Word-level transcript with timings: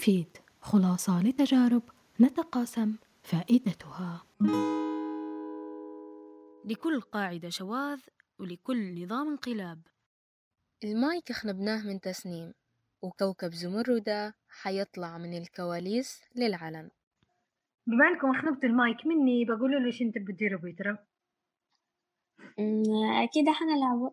مفيد. 0.00 0.36
خلاصة 0.60 1.22
لتجارب 1.22 1.82
نتقاسم 2.20 2.96
فائدتها. 3.22 4.22
لكل 6.64 7.00
قاعدة 7.00 7.48
شواذ 7.48 7.98
ولكل 8.38 9.04
نظام 9.04 9.28
انقلاب. 9.28 9.78
المايك 10.84 11.32
خنبناه 11.32 11.86
من 11.86 12.00
تسنيم 12.00 12.54
وكوكب 13.02 13.52
زمردة 13.52 14.34
حيطلع 14.48 15.18
من 15.18 15.38
الكواليس 15.38 16.22
للعلن. 16.36 16.90
بما 17.86 18.08
إنكم 18.08 18.32
خنبتوا 18.32 18.68
المايك 18.68 19.06
مني 19.06 19.44
بقولوا 19.44 19.80
له 19.80 20.00
أنت 20.00 20.18
بتديروا 20.18 20.60
بيترا 20.60 20.98
أكيد 23.24 23.48
حنلعبه 23.48 24.12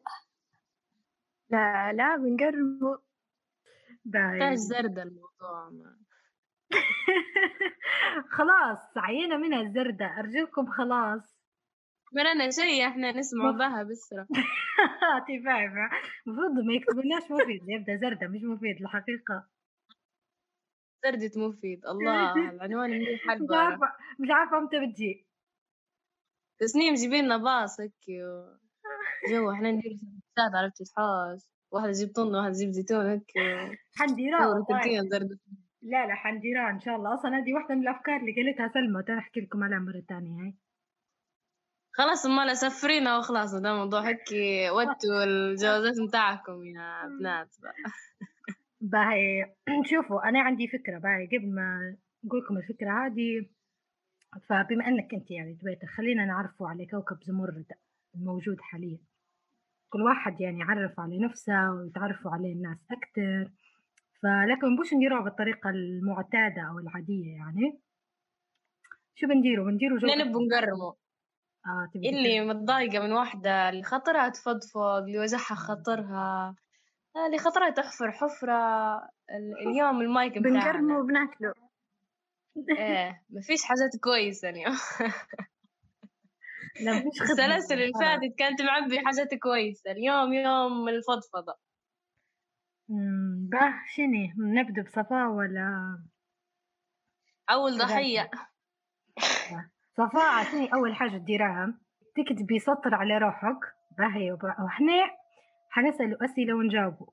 لا 1.50 1.94
لا 1.94 2.16
بنقربوا. 2.18 3.07
تاج 4.14 4.56
زردة 4.56 5.04
الموضوع 5.04 5.70
ما. 5.70 5.98
خلاص 8.38 8.98
عينا 8.98 9.38
منها 9.38 9.62
الزردة 9.62 10.06
أرجوكم 10.20 10.66
خلاص. 10.72 11.38
مرنا 12.14 12.50
شيء 12.52 12.88
إحنا 12.88 13.12
نسمع 13.12 13.52
بها 13.52 13.84
بسرعة. 13.84 14.28
تفاهمة 15.28 15.90
المفروض 16.28 16.52
ما 16.66 16.74
يكتبولناش 16.74 17.24
مفيد 17.32 17.62
يبدأ 17.70 17.96
زردة 17.96 18.28
مش 18.28 18.42
مفيد 18.44 18.82
الحقيقة. 18.82 19.48
زردة 21.06 21.48
مفيد 21.48 21.86
الله 21.86 22.34
العنوان 22.52 22.90
منيح 22.90 23.26
مش 23.26 23.48
عارفة 23.52 23.88
مش 24.20 24.28
عارفة 24.32 24.60
متى 24.60 24.80
بتجي. 24.88 25.28
تسنيم 26.60 26.94
جيبي 26.94 27.22
لنا 27.22 27.38
باص 27.38 27.80
هيك 27.82 27.94
جو 29.30 29.52
إحنا 29.52 29.72
ندير 29.72 29.92
سندوتشات 29.92 30.56
عرفتي 30.56 30.84
الحوش. 30.84 31.42
واحدة 31.72 31.92
تجيب 31.92 32.10
طن 32.16 32.36
واحدة 32.36 32.54
تجيب 32.54 32.70
زيتون 32.70 33.06
هيك 33.06 33.32
حنديرها. 33.98 34.66
تلتين 34.70 35.10
زردة 35.10 35.40
لا 35.82 36.08
لا 36.08 36.16
حنديرها 36.16 36.70
إن 36.70 36.80
شاء 36.80 36.96
الله. 36.96 37.14
أصلا 37.14 37.38
هذه 37.38 37.54
واحدة 37.54 37.76
من 37.76 37.82
الأفكار 37.82 38.16
اللي 38.20 38.36
قالتها 38.36 38.68
سلمى 38.74 39.04
تعال 39.04 39.18
أحكي 39.18 39.40
لكم 39.40 39.64
عليها 39.64 39.80
مرة 39.80 40.04
تانية 40.08 40.42
هاي. 40.42 40.56
خلاص 41.92 42.26
امال 42.26 42.58
سفرينا 42.58 43.18
وخلاص 43.18 43.56
ده 43.56 43.74
موضوع 43.74 44.08
هيك 44.08 44.26
ودوا 44.72 45.24
الجوازات 45.24 46.00
متاعكم 46.00 46.66
يا 46.66 47.08
بنات. 47.20 47.56
باهي. 48.82 49.56
شوفوا 49.86 50.30
أنا 50.30 50.42
عندي 50.42 50.68
فكرة 50.68 50.98
باهي. 50.98 51.28
قبل 51.28 51.56
ما 51.56 51.98
أقول 52.28 52.42
لكم 52.44 52.58
الفكرة 52.58 53.06
هذه 53.06 53.46
فبما 54.50 54.88
أنك 54.88 55.14
أنت 55.14 55.32
يعني 55.32 55.54
دويتة 55.54 55.88
خلينا 55.88 56.26
نعرفوا 56.26 56.68
على 56.68 56.86
كوكب 56.86 57.24
زمرد 57.24 57.66
الموجود 58.16 58.62
حاليا. 58.62 59.00
كل 59.90 60.02
واحد 60.02 60.42
يعني 60.42 60.60
يعرف 60.60 61.00
على 61.00 61.20
نفسه 61.20 61.72
ويتعرفوا 61.72 62.32
عليه 62.32 62.54
الناس 62.54 62.78
أكتر. 62.92 63.52
فلكن 64.24 64.80
مش 64.82 64.94
نديروها 64.94 65.22
بالطريقة 65.22 65.70
المعتادة 65.70 66.62
أو 66.70 66.80
العادية 66.80 67.36
يعني. 67.36 67.80
شو 69.16 69.28
بنديروا 69.28 69.66
بنديروا 69.66 70.00
جو 70.00 70.08
إحنا 70.10 70.24
نبوا 70.24 70.42
نقرموا 70.46 70.94
آه 71.66 71.90
اللي 71.96 72.42
متضايقة 72.46 73.00
من 73.00 73.12
واحدة 73.12 73.70
اللي 73.70 73.84
خطرها 73.84 74.30
تفضفض 74.30 75.04
اللي 75.04 75.20
وجعها 75.20 75.56
خطرها. 75.56 76.56
آه، 77.16 77.26
اللي 77.26 77.38
خطرها 77.38 77.70
تحفر 77.70 78.12
حفرة. 78.12 78.96
ال- 79.32 79.68
اليوم 79.68 80.02
المايك 80.02 80.38
بنقرموا 80.38 80.60
بتاعنا 80.62 80.98
وبناكلوا 80.98 81.54
إيه 82.78 83.24
مفيش 83.30 83.64
حاجات 83.64 83.90
كويسة 84.04 84.50
اليوم. 84.50 84.76
السلاسل 87.22 87.74
اللي. 87.82 87.94
فاتت 87.94 88.36
كانت 88.38 88.62
معبي 88.62 89.00
حاجات 89.00 89.36
كويسة. 89.44 89.92
اليوم 89.92 90.34
يوم 90.34 90.90
الفضفضة. 90.90 91.56
باه 93.52 93.74
شني 93.96 94.34
نبدأ 94.38 94.82
بصفاء 94.82 95.30
ولا؟ 95.30 96.00
أول 97.50 97.78
ضحية. 97.78 98.30
صفاء 99.98 100.40
عشان 100.40 100.68
أول 100.74 100.96
حاجة 100.96 101.18
تديرها 101.18 101.80
تكتبي 102.16 102.60
سطر 102.60 102.96
على 102.96 103.18
روحك. 103.18 103.60
باهي 103.98 104.32
وإحنا 104.32 104.94
حنسأل 105.70 106.24
أسئلة 106.24 106.54
ونجاوبه. 106.54 107.08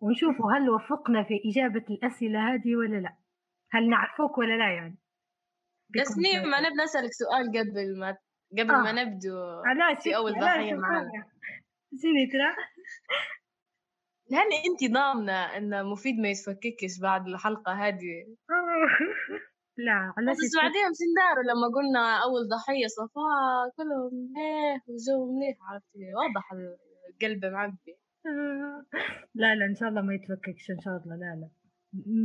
ونشوفوا 0.00 0.52
هل 0.52 0.70
وفقنا 0.70 1.22
في 1.22 1.34
إجابة 1.50 1.84
الأسئلة 1.90 2.54
هذه 2.54 2.76
ولا 2.76 2.96
لا. 2.96 3.16
هل 3.70 3.90
نعرفوك 3.90 4.38
ولا 4.38 4.56
لا 4.56 4.74
يعني؟ 4.74 4.98
تسنيم 5.94 6.42
نبي 6.42 6.82
نسألك 6.84 7.12
سؤال 7.12 7.48
قبل 7.48 7.98
ما 8.00 8.16
قبل 8.52 8.70
آه. 8.70 8.82
ما 8.82 8.92
نبدو 8.92 9.62
علاش 9.64 10.02
في 10.02 10.16
أول 10.16 10.32
ضحية 10.32 10.74
معنا. 10.74 11.10
شنو 12.02 12.30
ترى. 12.32 12.50
هل 14.32 14.46
أنت 14.68 14.92
ضامنة 14.94 15.56
إن 15.56 15.86
مفيد 15.86 16.18
ما 16.18 16.28
يتفككش 16.28 17.00
بعد 17.02 17.28
الحلقة 17.28 17.72
هذه؟ 17.72 18.36
لا 19.86 20.12
علاش 20.16 20.36
بس 20.36 20.56
بعدين 20.62 20.90
مش 20.90 21.00
نداروا 21.10 21.44
لما 21.50 21.66
قلنا 21.76 22.22
أول 22.24 22.48
ضحية 22.48 22.86
صفاء 22.86 23.70
كلهم 23.76 24.10
مليح 24.14 24.82
وجو 24.88 25.36
مليح 25.36 25.56
عرفتي 25.62 26.14
واضح 26.14 26.52
القلب 27.10 27.44
معبي. 27.44 27.96
لا 29.34 29.54
لا 29.54 29.64
إن 29.70 29.74
شاء 29.74 29.88
الله 29.88 30.02
ما 30.02 30.14
يتفككش 30.14 30.70
إن 30.70 30.80
شاء 30.80 30.96
الله. 30.96 31.16
لا 31.16 31.40
لا. 31.40 31.48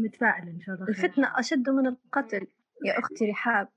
متفائلة 0.06 0.52
إن 0.52 0.60
شاء 0.60 0.76
الله 0.76 0.86
خير. 0.86 1.06
الفتنة 1.06 1.40
أشد 1.40 1.70
من 1.70 1.88
القتل 1.88 2.48
يا 2.86 3.00
أختي 3.00 3.32
رحاب. 3.32 3.68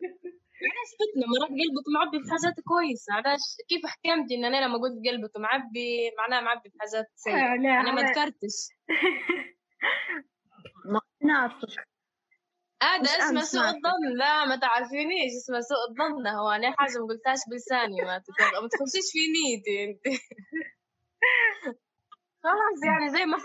علاش 0.64 0.90
فتنة 1.00 1.24
مرات 1.32 1.50
قلبك 1.60 1.86
معبي 1.94 2.18
بحاجات 2.24 2.54
كويسة. 2.70 3.12
علاش؟ 3.14 3.40
كيف 3.68 3.82
حكمتي 3.86 4.34
إن 4.34 4.44
أنا 4.44 4.64
لما 4.64 4.78
قلت 4.82 4.96
قلبك 5.08 5.36
معبي 5.36 6.10
معناه 6.18 6.40
معبي 6.40 6.68
بحاجات 6.74 7.06
سيئة. 7.14 7.36
آه، 7.36 7.56
لا 7.56 7.80
أنا 7.80 7.92
ما. 7.92 8.02
ذكرتش. 8.02 8.56
ما 10.92 11.00
هذا 12.82 13.10
اسمه 13.10 13.40
سوء. 13.40 13.64
الظن. 13.68 14.16
لا 14.18 14.44
ما 14.44 14.56
تعرفينيش 14.56 15.32
اسمه 15.42 15.60
سوء 15.60 15.78
الظن. 15.90 16.26
هو 16.26 16.50
أنا 16.50 16.74
حاجة 16.78 16.98
ما 17.00 17.06
قلتهاش 17.08 17.38
بلساني 17.50 18.02
ما 18.02 18.22
ما 18.62 18.68
تخشيش 18.68 19.06
في 19.12 19.18
نيتي 19.34 19.84
أنت. 19.84 20.04
خلاص 22.46 22.78
يعني 22.86 23.10
زي 23.10 23.26
ما 23.26 23.38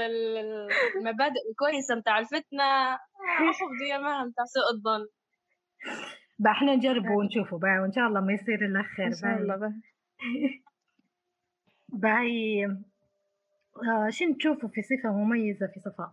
ال- 0.00 0.70
المبادئ 0.96 1.40
الكويسة 1.50 1.94
متاع 1.94 2.18
الفتنة. 2.18 2.98
حافظة 3.36 3.84
يا 3.90 3.98
ما 3.98 4.24
متاع 4.24 4.44
سوء 4.44 4.70
الظن. 4.74 5.06
بقى 6.40 6.52
إحنا 6.52 6.74
نجربه 6.76 7.10
ونشوفه 7.16 7.58
بقى 7.58 7.78
وإن 7.82 7.92
شاء 7.92 8.06
الله 8.08 8.20
ما 8.20 8.32
يصير 8.32 8.66
إلا 8.66 8.82
خير. 8.82 9.06
إن 9.06 9.12
شاء 9.14 9.36
الله 9.36 9.56
به. 9.56 9.72
باهي 12.02 12.64
آه 12.66 14.10
شنو 14.10 14.34
تشوفوا 14.34 14.68
في 14.68 14.82
صفة 14.82 15.12
مميزة 15.12 15.66
في 15.66 15.80
صفاء؟ 15.80 16.12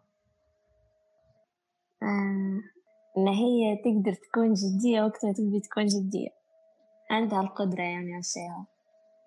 آه، 2.04 2.60
إن 3.18 3.28
هي 3.28 3.76
تقدر 3.84 4.14
تكون 4.14 4.54
جدية 4.54 5.02
وقت 5.02 5.26
ما 5.26 5.34
تبي 5.34 5.60
تكون 5.60 5.86
جدية. 5.86 6.30
عندها 7.12 7.42
القدرة 7.42 7.82
يعني 7.82 8.12
على 8.14 8.20
الشيء 8.20 8.50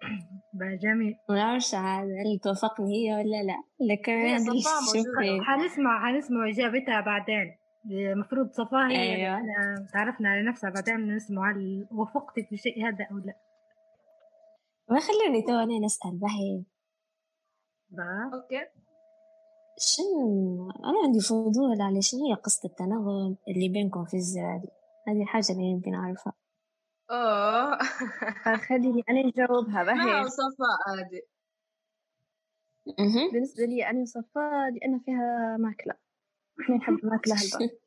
بقى 0.59 0.77
جميل. 0.77 1.15
ما 1.29 1.35
نعرفش 1.35 1.75
عاد 1.75 2.09
هل 2.09 2.39
توافقني 2.43 2.95
هي 3.09 3.15
ولا 3.15 3.43
لا؟ 3.43 3.63
لكن 3.93 4.13
هي 4.13 4.39
صفاء 4.39 5.41
حنسمع 5.43 6.07
حنسمع 6.07 6.49
إجابتها 6.49 7.01
بعدين. 7.01 7.57
المفروض 7.85 8.51
صفاء 8.53 8.91
هي 8.91 9.17
أيوة. 9.17 9.39
أنا 9.39 9.87
تعرفنا 9.93 10.29
على 10.29 10.43
نفسها 10.43 10.71
بعدين 10.71 11.15
نسمع 11.17 11.51
هل 11.53 11.87
وفقتي 11.93 12.45
في 12.45 12.53
الشيء 12.55 12.87
هذا 12.89 13.07
أو 13.11 13.19
لا. 13.19 13.35
ما 14.91 15.01
خلوني 15.01 15.43
تو 15.43 15.53
أنا 15.53 15.79
نسأل 15.87 16.19
بهي. 16.19 16.63
بقى 17.91 18.31
okay. 18.35 18.67
شنو 19.79 20.71
أنا 20.71 20.95
عندي 21.05 21.21
فضول 21.21 21.81
على 21.81 22.03
شنو 22.03 22.27
هي 22.29 22.35
قصة 22.35 22.69
التناغم 22.69 23.37
اللي 23.49 23.69
بينكم 23.69 24.05
في 24.05 24.17
الزواج 24.17 24.61
هذه 25.09 25.25
حاجة 25.25 25.53
اللي 25.53 25.75
نبي 25.75 25.91
نعرفها 25.91 26.33
أوه. 27.11 27.75
آه، 28.47 28.57
خليني 28.57 29.03
أنا 29.09 29.27
نجاوبها 29.27 29.83
ما 29.83 29.93
بهي. 29.93 30.29
صفاء 30.29 30.79
هذه. 30.99 31.23
بالنسبة 33.33 33.65
لي 33.65 33.91
أنا 33.91 34.01
وصفاء 34.01 34.71
لأن 34.71 34.99
فيها 34.99 35.57
ماكلة. 35.61 35.95
إحنا 36.61 36.77
نحب 36.77 36.99
الماكلة 37.05 37.35
هلبا 37.35 37.71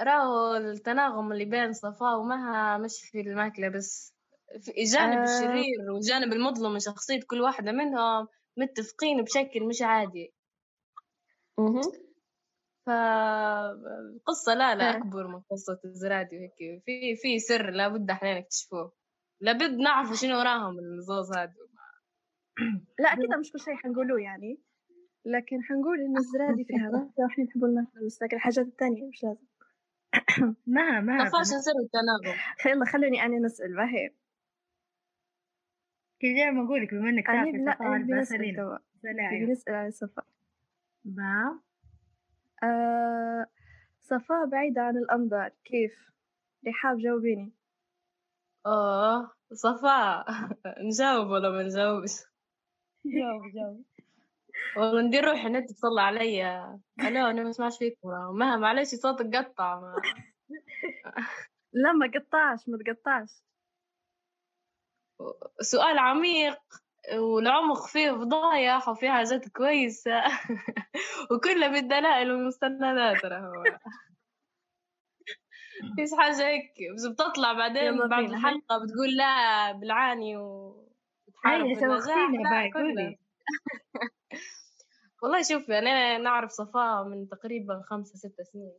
راهو 0.00 0.56
التناغم 0.56 1.32
اللي 1.32 1.44
بين 1.44 1.72
صفاء 1.72 2.18
ومها 2.18 2.78
مش 2.78 3.00
في 3.02 3.20
الماكلة 3.20 3.68
بس 3.68 4.14
في 4.60 4.80
الجانب 4.80 5.18
آه. 5.18 5.22
الشرير 5.22 5.90
والجانب 5.90 6.32
المظلم 6.32 6.72
من 6.72 6.78
شخصية 6.78 7.20
كل 7.26 7.40
واحدة 7.40 7.72
منهم 7.72 8.28
متفقين 8.56 9.22
بشكل 9.22 9.66
مش 9.68 9.82
عادي. 9.82 10.34
فقصة 12.86 14.54
لا 14.54 14.74
لا 14.74 14.94
آه. 14.94 14.96
أكبر 14.96 15.26
من 15.26 15.40
قصة 15.40 15.80
الزرادي 15.84 16.36
وهيك. 16.36 16.82
في 16.84 17.16
في 17.16 17.38
سر 17.38 17.70
لابد 17.70 18.10
إحنا 18.10 18.38
نكتشفوه. 18.38 18.92
لابد 19.40 19.70
نعرف 19.70 20.12
شنو 20.12 20.38
وراهم 20.38 20.78
الزوز 20.78 21.36
هذا 21.36 21.54
لا 22.98 23.12
أكيد 23.12 23.34
مش 23.40 23.52
كل 23.52 23.60
شيء 23.60 23.76
حنقولوه 23.76 24.20
يعني. 24.20 24.60
لكن 25.28 25.62
حنقول 25.62 26.00
إن 26.00 26.16
الزرادي 26.16 26.64
فيها 26.64 26.90
ماكلة 26.92 27.12
وإحنا 27.24 27.44
نحب 27.44 27.60
بس 28.06 28.22
لكن 28.22 28.36
الحاجات 28.36 28.66
التانية 28.66 29.08
مش 29.08 29.24
لازم. 29.24 29.46
ما 30.66 31.00
ما. 31.00 31.28
طفاش 31.28 31.46
سر 31.46 31.72
التناغم 31.84 32.38
يلا 32.66 32.84
خلوني 32.84 33.22
أنا 33.22 33.38
نسأل 33.38 33.76
بهي 33.76 34.10
كي 36.20 36.34
جاي 36.34 36.50
ما 36.50 36.64
أقولك 36.64 36.94
بما 36.94 37.08
إنك 37.10 37.26
تعرفي 37.26 37.52
بنسأل 38.02 38.56
توا 38.56 38.78
سلام. 39.02 39.46
بنسأل 39.46 39.74
على 39.74 39.90
صفاء 39.90 40.26
با 41.04 41.60
آه 42.62 43.46
صفاء 44.00 44.46
بعيدة 44.46 44.82
عن 44.82 44.96
الأنظار 44.96 45.52
كيف؟ 45.64 45.92
رحاب 46.68 46.98
جاوبيني. 46.98 47.52
آه 48.66 49.30
صفاء 49.52 50.26
نجاوب 50.88 51.26
ولا 51.30 51.50
ما 51.50 51.62
نجاوبش؟ 51.62 52.12
جاوب 53.06 53.42
جاوب. 53.54 53.84
والله 54.76 55.02
ندير 55.02 55.24
روحي 55.24 55.46
النت 55.46 55.70
تصلى 55.70 56.00
علي 56.00 56.46
ألو 57.00 57.26
أنا 57.26 57.42
ما 57.42 57.50
اسمعش 57.50 57.78
فيكم. 57.78 58.08
مها 58.38 58.56
معلش 58.56 58.88
صوتك 58.94 59.36
قطع. 59.36 59.80
ما. 59.80 59.94
لا 61.72 61.92
ما 61.92 62.10
قطعش 62.14 62.68
ما 62.68 62.78
تقطعش. 62.78 63.28
سؤال 65.60 65.98
عميق 65.98 66.58
والعمق 67.14 67.86
فيه 67.86 68.10
فضايح 68.10 68.88
وفيه 68.88 69.10
حاجات 69.10 69.48
كويسة. 69.48 70.22
وكله 71.30 71.68
بالدلائل 71.68 72.32
والمستندات. 72.32 73.22
ترى 73.22 73.36
هو. 73.36 73.62
فيش 75.96 76.10
حاجة 76.18 76.46
هيك. 76.48 76.72
بس 76.94 77.06
بتطلع 77.06 77.52
بعدين 77.52 78.08
بعد. 78.08 78.24
الحلقة 78.24 78.78
بتقول 78.84 79.16
لا 79.16 79.72
بالعاني 79.72 80.36
وتحارب 80.36 81.66
النجاح 81.66 82.70
والله 85.22 85.42
شوفي 85.42 85.78
أنا 85.78 86.18
نعرف 86.18 86.50
صفاء 86.50 87.04
من 87.04 87.28
تقريبا 87.28 87.82
خمسة 87.84 88.14
ستة 88.18 88.42
سنين. 88.52 88.78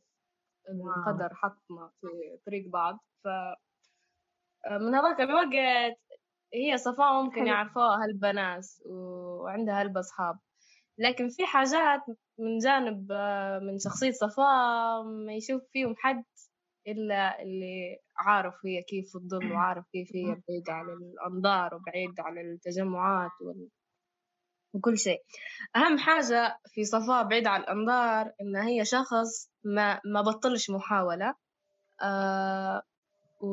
القدر 0.69 1.29
حطنا 1.35 1.91
في 2.01 2.07
طريق 2.45 2.69
بعض 2.69 2.99
ف 3.23 3.27
من 4.71 4.95
هذاك 4.95 5.21
الوقت 5.21 5.97
هي 6.53 6.77
صفاء 6.77 7.23
ممكن. 7.23 7.47
يعرفوها 7.47 8.03
هالبنات 8.03 8.67
وعندها 8.85 9.81
هلبة 9.81 9.99
أصحاب 9.99 10.39
لكن 10.97 11.29
في 11.29 11.45
حاجات 11.45 12.01
من 12.39 12.57
جانب 12.57 13.11
آه، 13.11 13.59
من 13.59 13.79
شخصية 13.79 14.11
صفاء 14.11 15.03
ما 15.03 15.33
يشوف 15.33 15.61
فيهم 15.71 15.95
حد 15.97 16.23
إلا 16.87 17.41
اللي 17.41 17.97
عارف 18.17 18.53
هي 18.65 18.81
كيف 18.83 19.05
تضل 19.13 19.51
وعارف 19.51 19.85
كيف 19.91 20.15
هي 20.15 20.25
بعيدة 20.47 20.73
عن 20.73 20.89
الأنظار 20.89 21.75
وبعيدة 21.75 22.23
عن 22.23 22.37
التجمعات 22.37 23.31
وال... 23.41 23.67
وكل 24.73 24.97
شيء. 24.97 25.21
أهم 25.75 25.97
حاجة 25.97 26.59
في 26.73 26.83
صفاء 26.85 27.23
بعيد 27.23 27.47
عن 27.47 27.61
الأنظار 27.61 28.33
إن 28.41 28.55
هي 28.55 28.85
شخص 28.85 29.49
ما 29.63 30.01
ما 30.05 30.21
بطلش 30.21 30.69
محاولة 30.69 31.35
آه 32.01 32.81
و... 33.41 33.47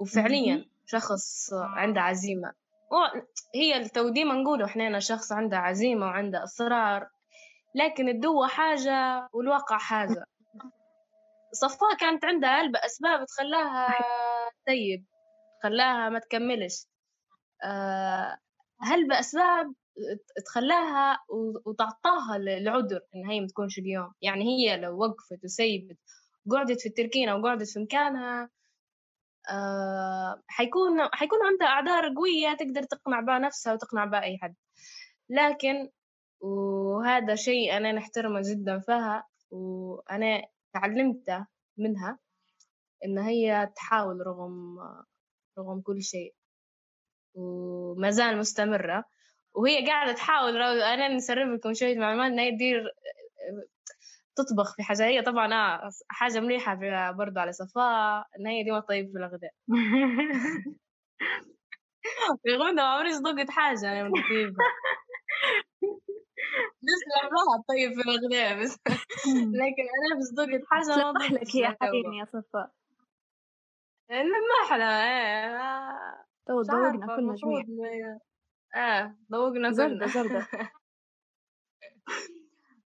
وفعليا 0.00 0.64
شخص 0.86 1.52
عنده 1.52 2.00
عزيمة. 2.00 2.52
هي 3.54 3.76
التو 3.76 4.08
ديما 4.08 4.34
نقولوا 4.34 4.66
إحنا 4.66 4.98
شخص 5.00 5.32
عنده 5.32 5.58
عزيمة 5.58 6.06
وعنده 6.06 6.44
إصرار 6.44 7.08
لكن 7.74 8.08
الدوة 8.08 8.48
حاجة 8.48 9.28
والواقع 9.32 9.78
حاجة. 9.78 10.24
صفاء 11.52 11.96
كانت 12.00 12.24
عندها 12.24 12.60
هلبة 12.60 12.78
أسباب 12.78 13.26
تخلاها 13.26 13.94
تيب 14.66 15.04
خلاها 15.62 16.08
ما 16.08 16.18
تكملش. 16.18 16.86
آه، 17.64 18.38
هلبة 18.80 19.20
أسباب 19.20 19.72
تخلاها 20.46 21.18
وتعطاها 21.66 22.36
العذر 22.36 23.00
إن 23.14 23.30
هي 23.30 23.40
ما 23.40 23.46
تكونش 23.46 23.78
اليوم. 23.78 24.12
يعني 24.22 24.44
هي 24.44 24.76
لو 24.76 24.98
وقفت 24.98 25.44
وسيبت 25.44 25.98
قعدت 26.50 26.80
في 26.80 26.88
التركينة 26.88 27.36
وقعدت 27.36 27.68
في 27.68 27.78
مكانها 27.80 28.50
آه، 29.50 30.42
حيكون 30.48 31.08
حيكون 31.12 31.38
عندها 31.46 31.66
أعذار 31.68 32.14
قوية 32.14 32.54
تقدر 32.56 32.82
تقنع 32.82 33.20
بها 33.20 33.38
نفسها 33.38 33.72
وتقنع 33.72 34.04
بها 34.04 34.22
أي 34.22 34.38
حد. 34.42 34.54
لكن 35.28 35.90
وهذا 36.40 37.34
شيء 37.34 37.76
أنا 37.76 37.92
نحترمه 37.92 38.40
جدا 38.44 38.78
فيها 38.78 39.26
وأنا 39.50 40.42
تعلمته 40.74 41.46
منها 41.78 42.18
إن 43.04 43.18
هي 43.18 43.72
تحاول 43.76 44.26
رغم 44.26 44.78
رغم 45.58 45.80
كل 45.80 46.02
شيء. 46.02 46.34
وما 47.34 48.10
زال 48.10 48.38
مستمرة. 48.38 49.04
وهي 49.54 49.86
قاعدة 49.86 50.12
تحاول 50.12 50.54
رو- 50.56 50.82
أنا 50.82 51.08
نسرب 51.08 51.52
لكم 51.52 51.74
شوية 51.74 51.98
معلومات 51.98 52.32
إن 52.32 52.38
هي 52.38 52.50
تدير 52.50 52.90
تطبخ 54.36 54.74
في 54.76 54.82
حاجة 54.82 55.04
هي 55.06 55.22
طبعا 55.22 55.54
آه 55.54 55.90
حاجة 56.08 56.40
مليحة 56.40 56.74
برضو 57.12 57.40
على 57.40 57.52
صفاء 57.52 58.26
إن 58.38 58.46
هي 58.46 58.62
ديما 58.64 58.80
طيب 58.80 59.12
في 59.12 59.18
الغداء 59.18 59.52
رغم 62.48 62.62
إنه 62.62 62.82
ما 62.82 62.82
عمري 62.82 63.10
ذقت 63.10 63.50
حاجة 63.50 63.92
أنا 63.92 64.02
من 64.02 64.10
طيبة. 64.12 64.56
بس 66.82 67.00
لعبها 67.16 67.64
طيب 67.68 67.92
في 67.94 68.08
الغداء 68.08 68.62
بس 68.62 68.78
لكن 69.36 69.82
أنا 69.98 70.18
بس 70.20 70.32
ذقت 70.38 70.62
حاجة 70.70 71.12
ما 71.12 71.18
لك 71.34 71.56
هي 71.56 71.60
يعتبر. 71.60 71.86
حاليا 71.86 72.20
يا 72.20 72.24
صفاء. 72.24 72.70
ما 74.10 74.66
أحلى 74.66 74.84
إيه 74.84 76.26
تو 76.46 76.62
عارفة 76.70 77.16
كلنا 77.16 77.34
جميع 77.34 77.62
ما- 77.68 78.20
آه 78.74 79.16
ذوقنا 79.32 79.72
زردة 79.72 80.06
زردة. 80.06 80.46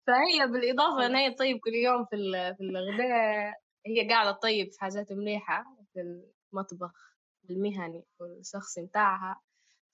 فهي 0.07 0.47
بالإضافة 0.47 1.05
إن 1.05 1.15
هي 1.15 1.31
تطيب 1.33 1.59
كل 1.59 1.73
يوم 1.73 2.05
في 2.05 2.17
في 2.57 2.63
الغداء 2.63 3.53
هي 3.85 4.09
قاعدة 4.09 4.31
تطيب 4.31 4.71
في 4.71 4.79
حاجات 4.79 5.11
مليحة 5.11 5.65
في 5.93 6.23
المطبخ 6.53 7.15
المهني 7.49 8.05
والشخصي 8.19 8.81
متاعها 8.81 9.41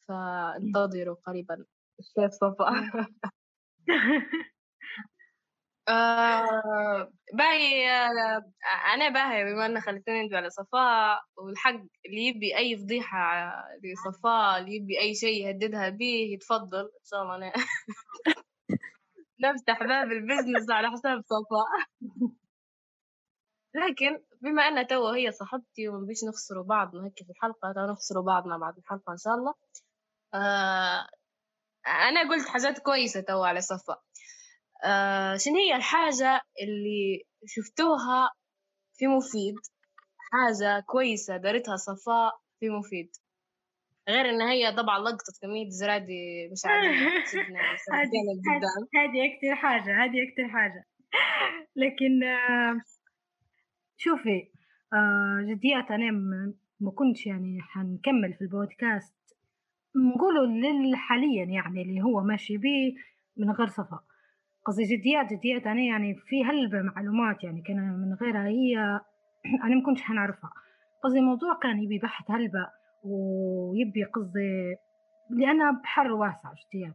فانتظروا 0.07 1.15
قريبا. 1.15 1.65
الشيف 1.99 2.31
صفاء 2.31 2.73
آه 5.89 7.11
باهي 7.33 7.87
أنا 8.93 9.09
باهي 9.09 9.43
بما 9.45 9.65
أن 9.65 9.81
خليتني 9.81 10.21
أنت 10.21 10.33
على 10.33 10.49
صفاء 10.49 11.21
والحق 11.37 11.71
اللي 12.05 12.27
يبي 12.27 12.57
أي 12.57 12.77
فضيحة 12.77 13.51
لصفاء 13.83 14.59
اللي 14.59 14.75
يبي 14.75 14.99
أي 15.01 15.15
شيء 15.15 15.47
يهددها 15.47 15.89
به 15.89 16.05
يتفضل. 16.33 16.79
إن 16.79 17.05
شاء 17.05 17.21
الله 17.23 17.35
أنا 17.35 17.53
نفتح 19.43 19.79
باب 19.83 20.11
ال 20.11 20.18
business 20.18 20.71
على 20.71 20.91
حساب 20.91 21.21
صفاء. 21.21 21.67
لكن 23.75 24.23
بما 24.41 24.63
أن 24.63 24.87
تو 24.87 25.07
هي 25.09 25.31
صاحبتي 25.31 25.87
وما 25.89 26.07
بيش 26.07 26.23
نخسروا 26.29 26.63
بعضنا 26.63 27.05
هيك 27.05 27.23
في 27.23 27.31
الحلقة 27.31 27.73
تو 27.73 27.91
نخسروا 27.93 28.23
بعضنا 28.25 28.57
بعد 28.57 28.77
الحلقة 28.77 29.11
إن 29.11 29.17
شاء 29.17 29.33
الله. 29.35 29.53
آه 30.33 31.07
أنا 31.87 32.29
قلت 32.29 32.47
حاجات 32.49 32.79
كويسة 32.79 33.21
تو 33.21 33.43
على 33.43 33.61
صفاء. 33.61 34.01
آه 34.83 35.37
شنو 35.37 35.55
هي 35.55 35.75
الحاجة 35.75 36.41
اللي 36.61 37.23
شفتوها 37.45 38.29
في 38.97 39.07
مفيد؟ 39.07 39.55
حاجة 40.31 40.79
كويسة 40.79 41.37
دارتها 41.37 41.75
صفاء 41.75 42.31
في 42.59 42.69
مفيد. 42.69 43.09
غير 44.09 44.29
إن 44.29 44.41
هي 44.41 44.71
طبعا 44.75 44.99
لقطت 44.99 45.39
كمية 45.41 45.69
زرادي 45.69 46.49
مش 46.51 46.61
عادية 46.65 46.89
قدام. 48.57 48.87
هذه 48.95 49.19
أكتر 49.35 49.55
حاجة 49.55 50.03
هذه 50.03 50.15
أكتر 50.29 50.47
حاجة. 50.53 50.85
لكن 51.75 52.23
آه، 52.23 52.81
شوفي 53.97 54.51
آه، 54.93 55.45
جديات 55.49 55.91
أنا 55.91 56.11
م- 56.11 56.53
ما 56.79 56.91
كنتش 56.91 57.25
يعني 57.27 57.61
حنكمل 57.61 58.33
في 58.33 58.41
البودكاست. 58.41 59.15
نقوله 59.95 60.45
للحاليا 60.45 61.45
يعني 61.45 61.81
اللي 61.81 62.01
هو 62.01 62.21
ماشي 62.21 62.57
بيه 62.57 62.93
من 63.37 63.51
غير 63.51 63.67
صفاء. 63.67 64.03
قصدي 64.67 64.83
جديات 64.83 65.33
جديات 65.33 65.67
أنا 65.67 65.81
يعني 65.81 66.15
في 66.15 66.43
هلبة 66.43 66.81
معلومات 66.81 67.43
يعني 67.43 67.61
كان 67.61 67.77
من 67.77 68.13
غيرها 68.13 68.47
هي 68.47 68.77
أنا 69.63 69.75
ما 69.75 69.83
كنتش 69.85 70.01
حنعرفها. 70.01 70.51
قصدي 71.03 71.19
الموضوع 71.19 71.59
كان 71.63 71.83
يبي 71.83 71.97
بحث 71.97 72.31
هلبة 72.31 72.67
ويبي 73.03 74.03
قصدي 74.03 74.75
لأنها 75.29 75.71
بحر 75.71 76.11
واسع 76.11 76.53
جديات 76.53 76.93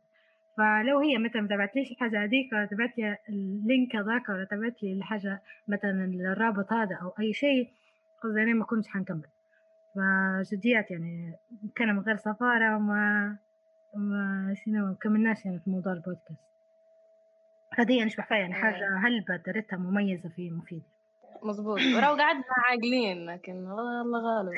فلو 0.56 0.98
هي 0.98 1.18
مثلا 1.18 1.48
تبعت 1.48 1.76
ليش 1.76 1.92
الحاجة 1.92 2.24
هذيك 2.24 2.52
ولا 2.52 2.66
تبعت 2.66 2.98
لي 2.98 3.16
ال 3.28 3.42
link 3.42 3.96
هذاك 3.96 4.28
ولا 4.28 4.44
تبعت 4.44 4.82
لي 4.82 4.92
الحاجة 4.92 5.42
مثلا 5.68 6.04
الرابط 6.04 6.72
هذا 6.72 6.96
أو 7.02 7.08
أي 7.20 7.32
شيء 7.32 7.70
قصدي 8.22 8.42
أنا 8.42 8.54
ما 8.54 8.64
كنتش 8.64 8.88
حنكمل. 8.88 9.28
فجديات 9.94 10.90
يعني 10.90 11.34
كان 11.76 11.96
من 11.96 12.00
غير 12.00 12.16
صفاء 12.16 12.76
وما 12.76 13.36
ما 13.94 14.54
شنو 14.54 14.86
ما 14.86 14.96
كملناش 15.00 15.44
يعني 15.44 15.58
في 15.58 15.70
موضوع 15.70 15.92
البودكاست. 15.92 16.51
هذه 17.78 18.04
نشبح 18.04 18.28
فيها 18.28 18.38
يعني 18.38 18.54
حاجة 18.54 18.98
هلبة 18.98 19.36
درتها 19.36 19.76
مميزة 19.76 20.28
في 20.28 20.50
مفيد 20.50 20.82
مظبوط. 21.42 21.78
ولو 21.78 22.08
قعدنا 22.08 22.44
عاقلين 22.68 23.26
لكن 23.26 23.52
الله 23.52 24.20
غالب. 24.20 24.52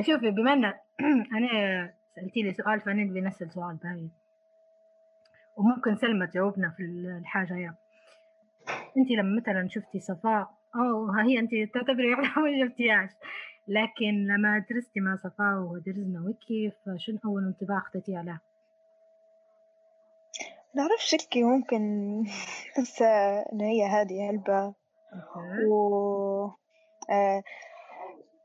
شوفي 0.06 0.30
بما 0.30 0.52
إن 0.52 0.64
أنا 1.36 1.92
سالتي 2.14 2.42
لي 2.42 2.52
سؤال 2.52 2.80
فأنا 2.80 3.02
اللي 3.02 3.20
نسأل 3.20 3.50
سؤال 3.50 3.76
باهي 3.76 4.08
وممكن 5.56 5.96
سلمى 5.96 6.26
تجاوبنا 6.26 6.70
في 6.76 6.82
الحاجة 7.20 7.54
يا 7.54 7.74
أنت 8.96 9.10
لما 9.10 9.40
مثلا 9.40 9.68
شفتي 9.68 10.00
صفاء 10.00 10.50
أو 10.76 11.06
ها 11.06 11.22
هي 11.22 11.38
أنت 11.38 11.50
تعتبري 11.74 12.14
ما 12.16 12.66
شفتيهاش. 12.66 13.10
لكن 13.68 14.26
لما 14.26 14.64
درستي 14.70 15.00
مع 15.00 15.16
صفاء 15.16 15.58
ودرسنا 15.58 16.20
وكيف 16.20 16.74
شنو 16.96 17.18
أول 17.24 17.44
انطباع 17.44 17.78
أخذتي 17.78 18.16
عليه؟ 18.16 18.40
نعرفش 20.74 21.14
هيك 21.14 21.36
ممكن 21.36 21.80
نحس 22.78 23.02
إن 23.02 23.60
هي 23.60 23.86
هادية 23.86 24.30
هلبة. 24.30 24.74
و 25.68 26.44
آه، 27.10 27.42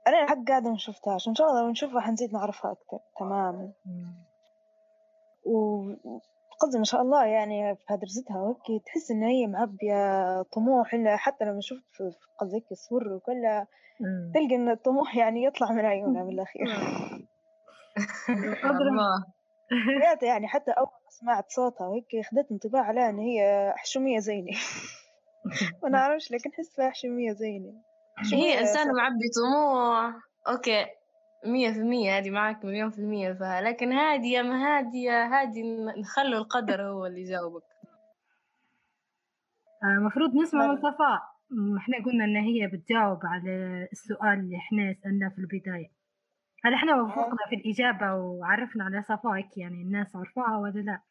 أنا 0.08 0.24
الحق 0.24 0.38
قاعدة 0.48 0.70
ما 0.72 0.78
شفتهاش 0.78 1.28
إن 1.28 1.36
شاء 1.36 1.48
الله 1.50 1.62
لو 1.62 1.70
نشوفها 1.70 2.02
حنزيد 2.02 2.34
نعرفها 2.34 2.72
أكتر. 2.72 2.98
تماما 3.20 3.72
مم. 3.86 4.16
وقصدي 5.46 6.78
ما 6.78 6.84
شاء 6.84 7.02
الله 7.02 7.26
يعني 7.26 7.76
في 7.76 7.98
درستها 7.98 8.38
وهيك 8.38 8.84
تحس 8.86 9.12
إن 9.12 9.24
هي 9.24 9.48
معبية 9.48 10.42
طموح 10.42 10.94
إلا 10.94 11.18
حتى 11.18 11.46
لما 11.46 11.62
شفت 11.62 11.84
في 11.92 12.12
قصدي 12.40 12.56
هيك 12.56 12.74
صور 12.74 13.14
وكلها 13.14 13.68
مم. 14.00 14.32
تلقى 14.34 14.56
إن 14.56 14.70
الطموح 14.70 15.16
يعني 15.16 15.44
يطلع 15.44 15.72
من 15.72 15.86
عيونها 15.86 16.24
بالأخير 16.24 16.66
الله 18.64 19.26
حياتي 20.02 20.26
يعني 20.26 20.48
حتى 20.48 20.72
أول 20.72 20.88
ما 20.88 21.10
سمعت 21.10 21.52
صوتها 21.52 21.88
وهيك 21.88 22.06
خدت 22.32 22.52
انطباع 22.52 22.82
عليها 22.82 23.10
إن 23.10 23.20
هي 23.20 23.74
حشومية 23.78 24.20
زيني. 24.20 24.52
ما 25.84 25.90
نعرفش 25.90 26.32
لكن 26.32 26.50
أحس 26.50 26.76
فيها 26.76 26.90
حشومية 26.90 27.32
زيني. 27.32 27.82
حشومية 28.18 28.44
هي 28.44 28.60
إنسانة. 28.60 28.94
معبي 28.94 29.30
طموح. 29.36 30.16
أوكي 30.48 30.86
مية 31.46 31.72
في 31.72 31.80
المية 31.80 32.18
هذه 32.18 32.30
معك 32.30 32.66
مليون 32.66 32.90
في 32.90 33.00
المية 33.00 33.34
فيها. 33.34 33.62
لكن 33.62 33.92
هادية 33.92 34.42
ما 34.42 34.56
هادية 34.78 35.26
هادي 35.26 35.64
ن- 35.64 36.00
نخلوا 36.00 36.40
القدر 36.40 36.82
هو 36.82 37.06
اللي 37.06 37.22
يجاوبك. 37.22 37.64
المفروض 39.84 40.36
نسمع 40.36 40.68
من. 40.68 40.78
صفاء 40.78 41.22
إحنا 41.78 42.06
قلنا 42.06 42.26
إن 42.26 42.36
هي 42.36 42.68
بتجاوب 42.68 43.20
على 43.24 43.88
السؤال 43.92 44.40
اللي 44.40 44.58
إحنا 44.58 44.96
سألناه 45.04 45.30
في 45.30 45.38
البداية. 45.38 45.97
هل 46.64 46.74
إحنا 46.74 47.02
وفقنا 47.02 47.38
في 47.50 47.56
الإجابة 47.56 48.14
وعرفنا 48.14 48.84
على 48.84 49.02
صفاء 49.02 49.32
هيك 49.36 49.58
يعني 49.58 49.82
الناس 49.82 50.16
عرفوها 50.16 50.58
ولا 50.58 50.80
لا؟ 50.80 51.02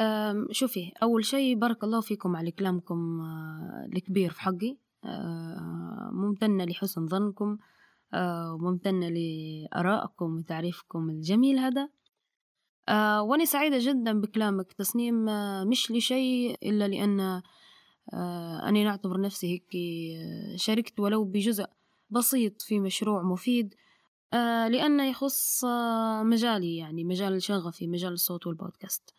أم، 0.00 0.46
شوفي 0.50 0.92
أول 1.02 1.24
شيء 1.24 1.58
بارك 1.58 1.84
الله 1.84 2.00
فيكم 2.00 2.36
على 2.36 2.50
كلامكم 2.50 3.20
آه، 3.20 3.88
الكبير 3.92 4.30
في 4.30 4.40
حقي. 4.40 4.76
آه، 5.04 6.10
ممتنة 6.12 6.64
لحسن 6.64 7.06
ظنكم 7.06 7.58
آه، 8.14 8.54
وممتنة 8.54 9.08
لآرائكم 9.08 10.36
وتعريفكم 10.36 11.10
الجميل 11.10 11.58
هذا. 11.58 11.88
آه، 12.88 13.22
وأنا 13.22 13.44
سعيدة 13.44 13.76
جدا 13.80 14.20
بكلامك. 14.20 14.72
تسنيم 14.72 15.28
آه، 15.28 15.64
مش 15.64 15.90
لشيء 15.90 16.56
إلا 16.62 16.88
لأن 16.88 17.20
آه، 17.20 17.42
أنا 18.68 18.84
نعتبر 18.84 19.20
نفسي 19.20 19.46
هيك 19.52 19.70
آه، 19.76 20.56
شاركت 20.56 21.00
ولو 21.00 21.24
بجزء. 21.24 21.66
بسيط 22.10 22.62
في 22.62 22.80
مشروع 22.80 23.22
مفيد 23.22 23.74
آه، 24.34 24.68
لأنه 24.68 25.08
يخص 25.08 25.64
آه، 25.64 26.22
مجالي 26.22 26.76
يعني 26.76 27.04
مجال 27.04 27.42
شغفي 27.42 27.86
مجال 27.86 28.12
الصوت 28.12 28.46
والبودكاست. 28.46 29.14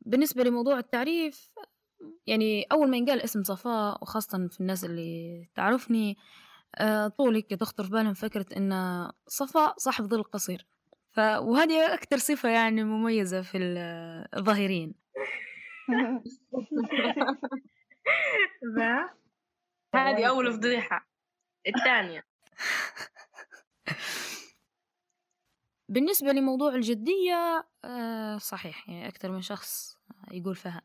بالنسبة 0.00 0.42
لموضوع 0.44 0.78
التعريف 0.78 1.50
يعني 2.26 2.62
أول 2.72 2.90
ما 2.90 2.96
ينقال 2.96 3.20
اسم 3.20 3.42
صفاء 3.42 4.02
وخاصة 4.02 4.48
في 4.48 4.60
الناس 4.60 4.84
اللي 4.84 5.48
تعرفني 5.54 6.16
آه، 6.76 7.08
طول 7.08 7.34
هيك 7.34 7.50
تخطر 7.50 7.84
في 7.84 7.90
بالهم 7.90 8.14
فكرة 8.14 8.46
إن 8.56 8.72
صفاء 9.26 9.74
صاحب 9.78 10.04
ظل 10.04 10.22
قصير. 10.22 10.66
ف... 11.10 11.18
وهذه 11.18 11.94
أكتر 11.94 12.16
صفة 12.18 12.48
يعني 12.48 12.84
مميزة 12.84 13.42
في 13.42 13.58
ال- 13.58 14.28
الظاهرين. 14.38 14.94
ذا 18.76 19.10
هذه 19.94 20.24
أول 20.28 20.52
فضيحة. 20.52 21.13
الثانية. 21.66 22.24
بالنسبة 25.88 26.32
لموضوع 26.32 26.74
الجدية 26.74 27.66
آه، 27.84 28.38
صحيح 28.38 28.88
يعني 28.88 29.08
أكثر 29.08 29.30
من 29.30 29.42
شخص 29.42 29.98
يقول 30.30 30.56
فيها. 30.56 30.82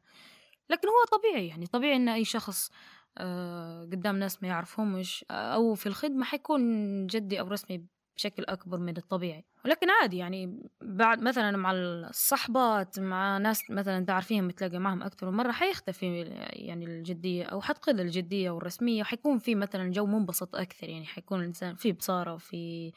لكن 0.69 0.87
هو 0.87 1.17
طبيعي 1.19 1.47
يعني 1.47 1.67
طبيعي 1.67 1.95
إن 1.95 2.09
أي 2.09 2.25
شخص 2.25 2.71
آه، 3.17 3.81
قدام 3.81 4.15
ناس 4.15 4.43
ما 4.43 4.49
يعرفهمش 4.49 5.25
أو 5.31 5.75
في 5.75 5.85
الخدمة 5.87 6.25
حيكون 6.25 6.61
جدي 7.07 7.39
أو 7.39 7.47
رسمي 7.47 7.85
بشكل 8.19 8.43
أكبر 8.43 8.77
من 8.77 8.97
الطبيعي. 8.97 9.45
ولكن 9.65 9.89
عادي 9.89 10.17
يعني 10.17 10.69
بعد 10.81 11.21
مثلا 11.21 11.57
مع 11.57 11.71
الصحبات 11.71 12.99
مع 12.99 13.37
ناس 13.37 13.71
مثلا 13.71 14.05
تعرفيهم 14.05 14.47
متلاقي 14.47 14.79
معهم 14.79 15.03
أكثر 15.03 15.31
من 15.31 15.37
مرة 15.37 15.51
حيختفي 15.51 16.21
يعني 16.49 16.85
الجدية 16.85 17.43
أو 17.43 17.61
حتقل 17.61 18.01
الجدية 18.01 18.49
والرسمية 18.49 19.01
وحيكون 19.01 19.37
في 19.37 19.55
مثلا 19.55 19.91
جو 19.91 20.05
منبسط 20.05 20.55
أكثر. 20.55 20.89
يعني 20.89 21.05
حيكون 21.05 21.39
الإنسان 21.39 21.75
في 21.75 21.91
بصارة 21.91 22.33
وفي 22.33 22.91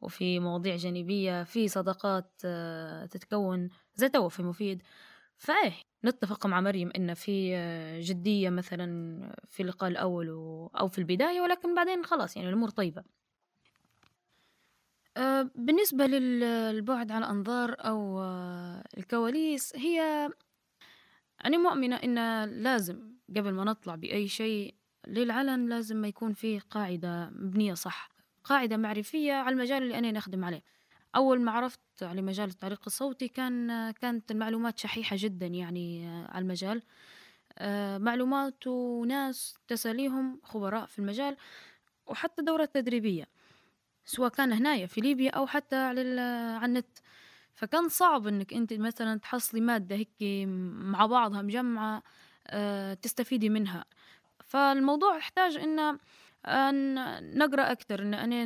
وفي 0.00 0.40
مواضيع 0.40 0.76
جانبية 0.76 1.42
في 1.44 1.68
صداقات 1.68 2.32
آه، 2.44 3.06
تتكون. 3.06 3.68
زي 3.94 4.08
تو 4.08 4.28
في 4.28 4.42
مفيد. 4.42 4.82
فإيه 5.36 5.72
نتفق 6.04 6.46
مع 6.46 6.60
مريم 6.60 6.90
إن 6.96 7.14
في 7.14 7.56
آه، 7.56 8.00
جدية 8.00 8.50
مثلا 8.50 8.86
في 9.48 9.62
اللقاء 9.62 9.90
الأول 9.90 10.30
و... 10.30 10.66
أو 10.66 10.88
في 10.88 10.98
البداية 10.98 11.40
ولكن 11.40 11.74
بعدين 11.74 12.04
خلاص 12.04 12.36
يعني 12.36 12.48
الأمور 12.48 12.70
طيبة. 12.70 13.17
بالنسبة 15.54 16.06
للبعد 16.06 17.12
عن 17.12 17.22
الأنظار 17.22 17.76
أو 17.80 18.20
آه، 18.20 18.84
الكواليس 18.98 19.76
هي 19.76 20.28
أنا 21.44 21.58
مؤمنة 21.58 21.96
إن 21.96 22.44
لازم 22.44 23.12
قبل 23.36 23.52
ما 23.52 23.64
نطلع 23.64 23.94
بأي 23.94 24.28
شيء 24.28 24.74
للعلن 25.06 25.68
لازم 25.68 25.96
ما 25.96 26.08
يكون 26.08 26.32
فيه 26.32 26.60
قاعدة 26.70 27.30
مبنية 27.30 27.74
صح 27.74 28.08
قاعدة 28.44 28.76
معرفية 28.76 29.32
على 29.32 29.52
المجال 29.52 29.82
اللي 29.82 29.98
أنا 29.98 30.12
نخدم 30.12 30.44
عليه. 30.44 30.62
أول 31.16 31.40
ما 31.40 31.52
عرفت 31.52 31.80
على 32.02 32.22
مجال 32.22 32.48
التعليق 32.48 32.80
الصوتي 32.86 33.28
كان 33.28 33.90
كانت 33.90 34.30
المعلومات 34.30 34.78
شحيحة 34.78 35.16
جدا 35.18 35.46
يعني 35.46 36.08
على 36.08 36.42
المجال. 36.42 36.82
آه، 37.58 37.98
معلومات 37.98 38.66
وناس 38.66 39.58
تساليهم 39.68 40.40
خبراء 40.44 40.86
في 40.86 40.98
المجال 40.98 41.36
وحتى 42.06 42.42
دورات 42.42 42.74
تدريبية. 42.74 43.26
سواء 44.08 44.28
كان 44.30 44.52
هنايا 44.52 44.86
في 44.86 45.00
ليبيا 45.00 45.30
أو 45.30 45.46
حتى 45.46 45.76
على 45.76 46.00
ال- 46.02 46.18
على 46.56 46.64
النت. 46.66 46.98
فكان 47.54 47.88
صعب 47.88 48.26
إنك 48.26 48.52
أنت 48.54 48.72
مثلا 48.72 49.18
تحصلي 49.18 49.60
مادة 49.60 49.96
هيك 49.96 50.08
مع 50.92 51.06
بعضها 51.06 51.42
مجمعة 51.42 52.02
آه، 52.46 52.94
تستفيدي 52.94 53.48
منها. 53.48 53.84
فالموضوع 54.44 55.16
يحتاج 55.16 55.56
إن 55.56 55.98
أن 56.46 56.94
نقرأ 57.38 57.72
أكثر 57.72 58.02
إن 58.02 58.14
أنا 58.14 58.44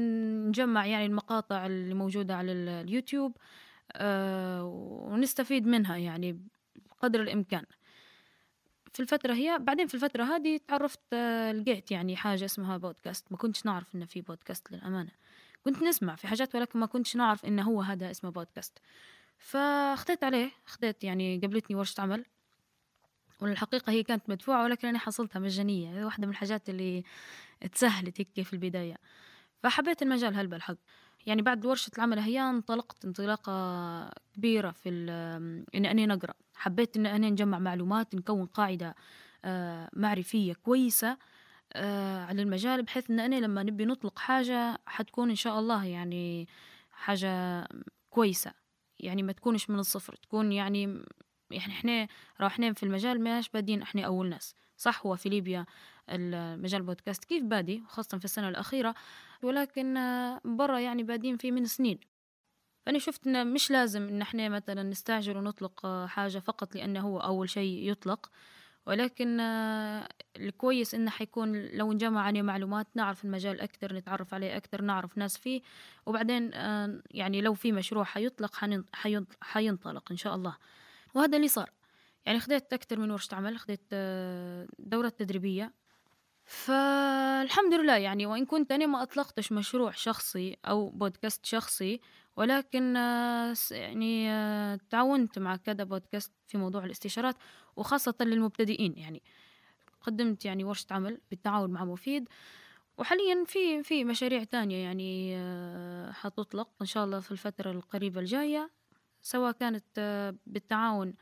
نجمع 0.49 0.87
يعني 0.87 1.07
المقاطع 1.07 1.66
اللي 1.66 1.95
موجودة 1.95 2.37
على 2.37 2.52
ال- 2.52 2.69
اليوتيوب 2.69 3.37
آه، 3.92 4.64
ونستفيد 5.11 5.66
منها 5.66 5.97
يعني 5.97 6.38
بقدر 6.90 7.21
الإمكان. 7.23 7.64
في 8.92 9.00
الفترة 9.00 9.33
هي 9.35 9.59
بعدين 9.61 9.87
في 9.87 9.95
الفترة 9.95 10.25
هذه 10.25 10.61
تعرفت 10.69 11.00
آه، 11.12 11.52
لقيت 11.52 11.90
يعني 11.90 12.16
حاجة 12.16 12.45
اسمها 12.45 12.76
بودكاست. 12.76 13.26
ما 13.33 13.37
كنتش 13.37 13.66
نعرف 13.66 13.95
إنه 13.95 14.04
في 14.07 14.21
بودكاست 14.21 14.73
للأمانة. 14.73 15.11
كنت 15.64 15.83
نسمع 15.83 16.14
في 16.14 16.26
حاجات 16.26 16.54
ولكن 16.54 16.78
ما 16.78 16.87
كنتش 16.87 17.16
نعرف 17.16 17.45
إنه 17.45 17.62
هو 17.62 17.83
هذا 17.83 18.11
اسمه 18.11 18.31
بودكاست. 18.31 18.78
فاخذت 19.38 20.25
عليه 20.25 20.50
اخذت 20.66 21.04
يعني 21.04 21.40
قبلتني 21.42 21.76
ورشة 21.76 22.00
عمل 22.00 22.25
والحقيقة 23.40 23.92
هي 23.92 24.02
كانت 24.02 24.31
مدفوعة 24.31 24.64
ولكن 24.64 24.88
أنا 24.88 24.99
حصلتها 24.99 25.40
مجانية. 25.40 26.04
واحدة 26.04 26.26
من 26.26 26.33
الحاجات 26.33 26.69
اللي 26.69 27.04
تسهلت 27.73 28.21
هيك 28.21 28.47
في 28.47 28.52
البداية. 28.52 28.97
فحبيت 29.62 30.02
المجال 30.02 30.35
هلبا 30.35 30.57
الحق 30.57 30.76
يعني 31.26 31.42
بعد 31.42 31.66
ورشة 31.66 31.90
العمل 31.97 32.19
هي 32.19 32.40
انطلقت 32.40 33.04
انطلاقة 33.04 34.11
كبيرة 34.35 34.71
في 34.71 34.88
إن 35.75 35.87
أنا 35.87 36.07
نقرأ. 36.07 36.35
حبيت 36.54 36.97
إن 36.97 37.07
أنا 37.07 37.31
نجمع 37.31 37.59
معلومات 37.59 38.14
نكون 38.14 38.47
قاعدة 38.47 38.95
آه، 39.45 39.90
معرفية 39.92 40.52
كويسة 40.52 41.19
على 42.29 42.43
المجال 42.43 42.83
بحيث 42.83 43.11
إن 43.11 43.21
أنا 43.21 43.37
لما 43.37 43.62
نبي 43.62 43.85
نطلق 43.85 44.19
حاجة 44.19 44.81
حتكون 44.87 45.31
إن 45.31 45.37
شاء 45.37 45.59
الله 45.59 45.85
يعني 45.85 46.49
حاجة 46.91 47.64
كويسة. 48.11 48.52
يعني 49.00 49.23
ما 49.23 49.33
تكونش 49.33 49.71
من 49.71 49.79
الصفر 49.79 50.14
تكون 50.14 50.52
يعني 50.52 51.05
يعني 51.50 51.73
إحنا 51.73 52.09
رايحين 52.41 52.75
في 52.75 52.83
المجال 52.83 53.23
ماش 53.23 53.49
بادين 53.49 53.83
إحنا 53.83 54.02
أول 54.02 54.29
ناس. 54.29 54.55
صح؟ 54.76 55.07
هو 55.07 55.17
في 55.17 55.29
ليبيا 55.29 55.67
المجال 56.09 56.83
بودكاست 56.83 57.25
كيف 57.25 57.45
بادي؟ 57.45 57.83
خاصة 57.88 58.19
في 58.19 58.25
السنة 58.25 58.49
الأخيرة. 58.49 58.95
ولكن 59.43 59.97
آه، 59.97 60.41
برا 60.45 60.79
يعني 60.79 61.02
بادين 61.02 61.37
فيه 61.37 61.52
من 61.52 61.64
سنين. 61.64 62.00
فأنا 62.87 62.99
شفت 62.99 63.26
إنه 63.26 63.45
مش 63.45 63.71
لازم 63.71 64.09
إن 64.09 64.23
إحنا 64.23 64.49
مثلا 64.49 64.83
نستعجل 64.83 65.37
ونطلق 65.37 65.87
آه، 65.87 66.07
حاجة 66.07 66.38
فقط 66.38 66.75
لأنه 66.75 67.00
هو 67.00 67.19
أول 67.19 67.50
شيء 67.50 67.91
يطلق. 67.91 68.31
ولكن 68.87 69.41
آه، 69.41 70.09
الكويس 70.37 70.95
إنه 70.95 71.11
حيكون 71.11 71.67
لو 71.67 71.93
نجمع 71.93 72.23
عليه 72.23 72.43
معلومات 72.43 72.87
نعرف 72.95 73.25
المجال 73.25 73.61
أكثر 73.61 73.95
نتعرف 73.95 74.35
عليه 74.35 74.57
أكثر 74.57 74.83
نعرف 74.83 75.19
ناس 75.19 75.37
فيه 75.37 75.62
وبعدين 76.07 76.55
آه، 76.55 77.03
يعني 77.11 77.41
لو 77.41 77.55
في 77.55 77.73
مشروع 77.73 78.05
حيطلق 78.05 78.55
حينطلق 79.43 80.11
إن 80.11 80.17
شاء 80.17 80.35
الله. 80.35 80.57
وهذا 81.15 81.37
اللي 81.37 81.49
صار. 81.49 81.71
يعني 82.27 82.41
خديت 82.41 82.73
أكثر 82.73 82.99
من 82.99 83.11
ورشة 83.11 83.35
عمل 83.35 83.59
خديت 83.59 83.83
آه، 83.93 84.67
دورات 84.79 85.19
تدريبية. 85.19 85.73
فالحمد 86.45 87.75
لله 87.75 87.97
يعني 87.97 88.27
وإن 88.27 88.47
كنت 88.47 88.73
أنا 88.73 88.87
ما 88.87 89.03
أطلقتش 89.03 89.53
مشروع 89.53 89.91
شخصي 89.91 90.57
أو 90.65 90.91
بودكاست 90.91 91.47
شخصي 91.47 92.01
ولكن 92.37 92.97
آه، 92.97 93.55
يعني 93.71 94.31
آه، 94.31 94.79
تعاونت 94.91 95.39
مع 95.39 95.57
كذا 95.57 95.85
بودكاست 95.85 96.33
في 96.49 96.59
موضوع 96.59 96.85
الاستشارات 96.85 97.37
وخاصة 97.77 98.15
للمبتدئين. 98.21 98.99
يعني 98.99 99.23
قدمت 100.01 100.45
يعني 100.45 100.65
ورشة 100.65 100.87
عمل 100.91 101.21
بالتعاون 101.31 101.71
مع 101.71 101.85
مفيد 101.85 102.29
وحاليا 102.99 103.45
في 103.47 103.83
في 103.83 104.05
مشاريع 104.05 104.45
تانية. 104.45 104.85
يعني 104.85 105.37
حتطلق 106.12 106.69
إن 106.81 106.87
شاء 106.87 107.05
الله 107.05 107.21
في 107.21 107.33
الفترة 107.33 107.71
القريبة 107.71 108.21
الجاية 108.21 108.71
سواء 109.23 109.53
كانت 109.53 109.85
بالتعاون 110.47 111.15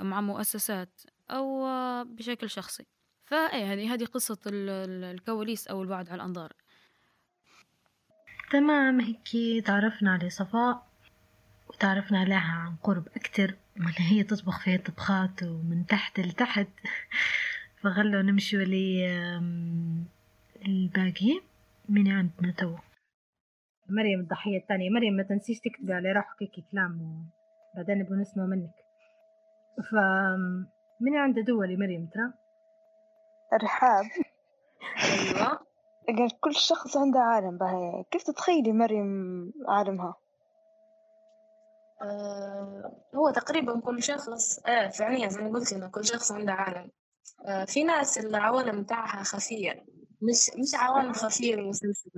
مع 0.00 0.20
مؤسسات 0.20 1.00
أو 1.30 1.64
بشكل 2.04 2.50
شخصي. 2.50 2.86
فأي 3.24 3.64
هذه 3.64 3.94
هذه 3.94 4.04
قصة 4.04 4.38
الكواليس 4.46 5.68
أو 5.68 5.82
البعد 5.82 6.08
على 6.08 6.16
الأنظار. 6.16 6.52
تمام 8.50 9.00
هيك 9.00 9.64
تعرفنا 9.66 10.12
على 10.12 10.30
صفاء 10.30 10.86
وتعرفنا 11.68 12.20
عليها 12.20 12.38
عن 12.38 12.76
قرب 12.82 13.08
أكتر 13.16 13.56
من 13.76 13.92
هي 13.98 14.22
تطبخ 14.22 14.64
فيها 14.64 14.76
طبخات 14.76 15.42
ومن 15.42 15.86
تحت 15.86 16.20
لتحت. 16.20 16.68
فغلوا 17.82 18.22
نمشي 18.22 18.56
ولي 18.58 19.06
الباقي. 20.66 21.40
من 21.88 22.08
عندنا 22.08 22.52
تو. 22.58 22.76
مريم 23.88 24.20
الضحية 24.20 24.58
الثانية. 24.58 24.90
مريم 24.90 25.14
ما 25.14 25.22
تنسيش 25.22 25.58
تكتبي 25.60 25.92
على 25.92 26.12
روحك 26.12 26.42
هيك 26.42 26.64
كلام 26.72 27.26
وبعدين 27.74 27.98
نبغى 27.98 28.16
نسمع 28.16 28.44
منك. 28.44 28.74
ف 29.90 29.94
من 31.00 31.16
عنده 31.16 31.42
دولي 31.42 31.76
مريم 31.76 32.06
ترى؟ 32.06 32.32
رحاب 33.62 34.04
أيوه. 35.04 35.59
قال 36.18 36.40
كل 36.40 36.54
شخص 36.54 36.96
عنده 36.96 37.20
عالم 37.20 37.58
بهي 37.58 38.04
كيف 38.10 38.22
تتخيلي 38.22 38.72
مريم 38.72 39.52
عالمها؟ 39.68 40.14
آه 42.02 42.92
هو 43.14 43.30
تقريبا 43.30 43.80
كل 43.80 44.02
شخص 44.02 44.58
آه 44.58 44.88
فعليا 44.88 45.28
زي 45.28 45.40
ما 45.40 45.50
قلت 45.50 45.72
إنه 45.72 45.88
كل 45.88 46.04
شخص 46.04 46.32
عنده 46.32 46.52
عالم. 46.52 46.90
آه 47.46 47.64
في 47.64 47.84
ناس 47.84 48.18
العوالم 48.18 48.82
بتاعها 48.82 49.22
خفية. 49.22 49.84
مش 50.22 50.50
مش 50.58 50.74
عوالم 50.74 51.12
خفية 51.12 51.56
ومسلسلة 51.56 52.12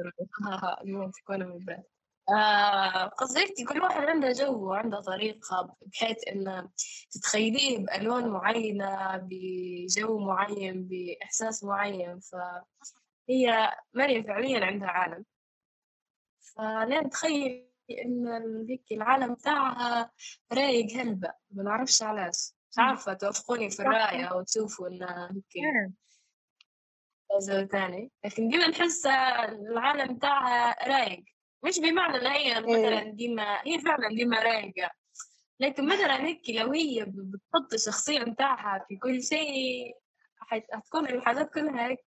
اليوم 0.82 1.10
في 1.10 1.24
كون 1.24 1.46
من 1.46 1.82
آه 2.36 3.04
قصدي 3.06 3.64
كل 3.68 3.80
واحد 3.80 4.02
عنده 4.02 4.32
جو 4.32 4.68
وعنده 4.68 5.00
طريقة 5.00 5.76
بحيث 5.86 6.16
إنه 6.28 6.70
تتخيليه 7.10 7.78
بألوان 7.78 8.28
معينة 8.28 9.16
بجو 9.16 10.18
معين 10.18 10.88
بإحساس 10.88 11.64
معين. 11.64 12.20
فهي 13.28 13.72
مريم 13.94 14.22
فعليا 14.22 14.64
عندها 14.64 14.88
عالم. 14.88 15.24
فلين 16.40 17.10
تخيل 17.10 17.68
إن 17.90 18.66
هيك 18.68 18.92
العالم 18.92 19.34
بتاعها 19.34 20.10
رايق 20.52 20.92
هلبة. 20.96 21.32
ما 21.50 21.62
نعرفش 21.62 22.02
علاش 22.02 22.52
مش 22.70 22.78
عارفة 22.78 23.12
توافقوني 23.12 23.70
في 23.70 23.82
الرأي 23.82 24.24
أو 24.24 24.42
تشوفوا 24.42 24.88
إنه 24.88 25.30
هيك 25.30 25.64
ثاني 27.72 28.10
لكن 28.24 28.48
ديما 28.48 28.68
نحس 28.68 29.06
العالم 29.06 30.14
بتاعها 30.14 30.88
رايق. 30.88 31.24
مش 31.64 31.78
بمعنى 31.78 32.16
إن 32.16 32.26
هي 32.26 32.60
مثلا 32.60 33.02
إيه. 33.02 33.10
ديما 33.10 33.60
هي 33.66 33.78
فعلا 33.78 34.08
ديما 34.08 34.42
رايقة. 34.42 34.90
لكن 35.60 35.86
مثلا 35.86 36.24
هيك 36.24 36.50
لو 36.50 36.72
هي 36.72 37.04
بتحط 37.08 37.72
الشخصية 37.72 38.22
بتاعها 38.24 38.84
في 38.88 38.96
كل 38.96 39.22
شيء 39.22 39.96
حتكون 40.52 41.08
الحاجات 41.08 41.50
كلها 41.54 41.88
هيك 41.88 42.06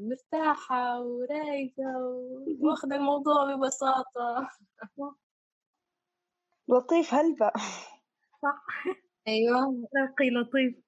مرتاحة 0.00 1.00
ورايقة 1.00 1.82
واخدة 2.64 2.96
الموضوع 2.96 3.54
ببساطة. 3.54 4.48
لطيف 6.68 7.14
هلبة 7.14 7.50
صح. 8.42 8.66
أيوة. 9.28 9.58
راقي 9.96 10.30
لطيف. 10.30 10.84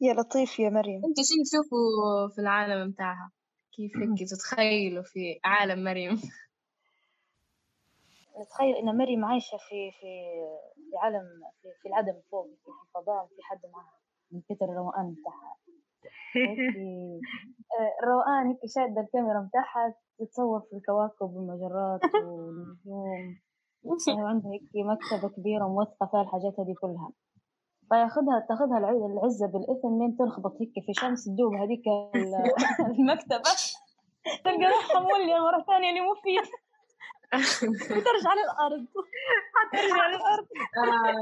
يا 0.00 0.14
لطيف 0.14 0.58
يا 0.58 0.70
مريم. 0.70 0.96
أنتوا 1.04 1.24
شو 1.24 1.42
تشوفوا 1.50 2.28
في 2.34 2.40
العالم 2.40 2.90
بتاعها؟ 2.90 3.30
كيف 3.72 3.92
هيك 3.96 4.28
تتخيلوا 4.28 5.02
في 5.02 5.40
عالم 5.44 5.84
مريم؟ 5.84 6.20
نتخيل 8.40 8.76
إن 8.76 8.96
مريم 8.98 9.24
عايشة 9.24 9.56
في 9.56 9.90
في 10.00 10.06
في 10.90 10.96
عالم 11.02 11.22
في, 11.62 11.68
في 11.82 11.88
العدم 11.88 12.20
فوق 12.30 12.46
في 12.46 12.70
الفضاء 12.88 13.26
في 13.26 13.42
حد 13.42 13.60
معها. 13.72 14.00
من 14.32 14.40
كتر 14.48 14.64
الروقان 14.64 15.14
بتاعها 15.14 15.56
الروقان 18.02 18.46
هيك 18.46 18.58
شادة 18.74 19.00
الكاميرا 19.00 19.48
بتاعها 19.48 19.94
تتصور 20.18 20.60
في 20.60 20.76
الكواكب 20.76 21.34
والمجرات 21.34 22.00
والنجوم. 22.14 23.36
وعندها 24.22 24.52
هيك 24.52 24.62
مكتبة 24.86 25.28
كبيرة 25.28 25.68
موثقة 25.68 26.06
فيها 26.06 26.22
الحاجات 26.22 26.60
هذه 26.60 26.74
كلها. 26.80 27.10
فياخذها 27.88 28.46
تاخذها 28.48 28.78
العزة 28.78 29.46
بالإثم 29.46 29.98
لين 29.98 30.16
تنخبط 30.16 30.52
هيك 30.60 30.72
في 30.86 30.92
شمس 30.92 31.24
تدوب 31.24 31.54
هذيك 31.54 31.82
المكتبة. 32.98 33.50
تلقى 34.44 34.66
روحها 34.66 35.00
مولية 35.00 35.38
مرة 35.38 35.64
ثانية 35.66 35.88
اللي 35.90 36.00
مفيد 36.00 36.50
وترجع 37.90 38.34
للأرض. 38.34 38.86
ترجع 39.72 40.06
للأرض. 40.08 40.46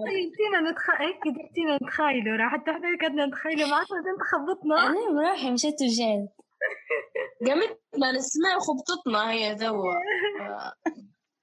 جبتينا 0.09 0.71
نتخ... 0.71 0.91
هيك 0.91 1.21
جبتينا 1.27 1.77
نتخيلوا 1.83 2.49
حتى 2.49 2.71
إحنا 2.71 2.99
قعدنا 3.03 3.27
نتخيلوا 3.27 3.69
معك 3.69 3.87
انت 4.13 4.23
خبطنا 4.23 4.87
أنا 4.87 5.11
بروحي 5.11 5.51
مشيت 5.51 5.83
وجيت 5.83 6.31
قامتنا 7.47 8.13
نسمع 8.13 8.57
وخبطتنا 8.57 9.31
هي 9.31 9.55
توا 9.55 9.95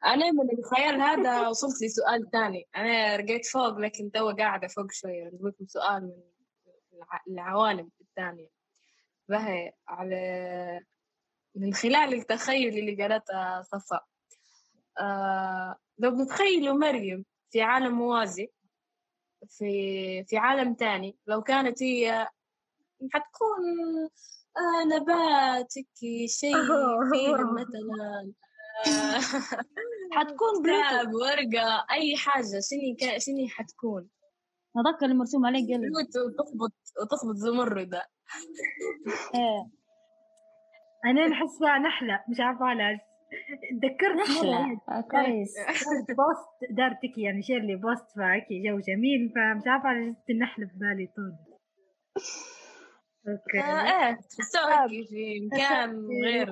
أنا 0.06 0.32
من 0.32 0.60
الخيال 0.60 1.02
هذا 1.02 1.48
وصلت 1.48 1.82
لي 1.82 1.90
سؤال 1.90 2.30
ثاني 2.32 2.68
أنا 2.76 3.16
رقيت 3.16 3.46
فوق 3.46 3.78
لكن 3.78 4.12
توا 4.12 4.32
قاعدة 4.32 4.68
فوق 4.68 4.92
شوية. 4.92 5.30
لكم 5.42 5.66
سؤال 5.68 6.04
من 7.28 7.34
العوالم 7.34 7.90
الثانية. 8.02 8.50
وهي 9.30 9.72
على 9.88 10.82
من 11.56 11.74
خلال 11.74 12.14
التخيل 12.14 12.78
اللي 12.78 13.04
قالتها 13.04 13.62
صفاء. 13.62 14.06
آه 15.00 15.76
لو 16.00 16.12
بتتخيلوا 16.12 16.76
مريم 16.76 17.26
في 17.52 17.62
عالم 17.62 17.94
موازي 17.94 18.52
في 19.50 20.24
في 20.24 20.38
عالم 20.38 20.74
تاني 20.74 21.18
لو 21.28 21.42
كانت 21.42 21.84
هي 21.84 22.28
حتكون 23.14 23.62
آه 24.58 24.84
نبات 24.96 25.74
شيء 26.28 26.56
مثلا 27.54 28.34
آه 28.88 29.20
حتكون 30.16 30.64
كتاب 30.64 31.14
ورقة 31.14 31.86
أي 31.92 32.18
حاجة 32.18 32.60
شني 32.70 32.96
كا 33.00 33.18
شني 33.20 33.50
حتكون؟ 33.50 34.10
هذاك 34.78 35.04
اللي 35.04 35.16
مرسوم 35.16 35.46
عليه 35.46 35.76
قلب 35.76 35.92
وتخبط 35.94 36.74
وتخبط 37.02 37.36
زمردة 37.36 38.08
إيه. 39.36 39.70
أنا 41.06 41.28
نحس 41.28 41.58
فيها 41.60 41.78
نحلة 41.78 42.24
مش 42.30 42.40
عارفة 42.40 42.66
علاش 42.66 43.00
تذكرت 43.82 44.30
نحلة. 44.30 44.82
آه، 44.90 45.02
كويس. 45.02 45.56
post 46.20 46.72
دارتك 46.72 47.18
يعني 47.18 47.42
share 47.44 47.60
لي 47.60 47.76
post 47.76 48.06
فهيك 48.16 48.46
جو 48.50 48.80
جميل 48.80 49.30
فمش 49.36 49.64
عارفة 49.68 49.90
علاش 49.90 50.06
جبت 50.06 50.30
النحلة 50.30 50.66
في 50.68 50.74
بالي 50.76 51.08
طول. 51.16 51.36
okay. 53.28 53.60
آه 53.60 54.08
إيه 54.08 54.16
تحسوها 54.16 54.84
هيك 54.86 55.08
في 55.08 55.50
مكان 55.52 56.08
غير 56.24 56.50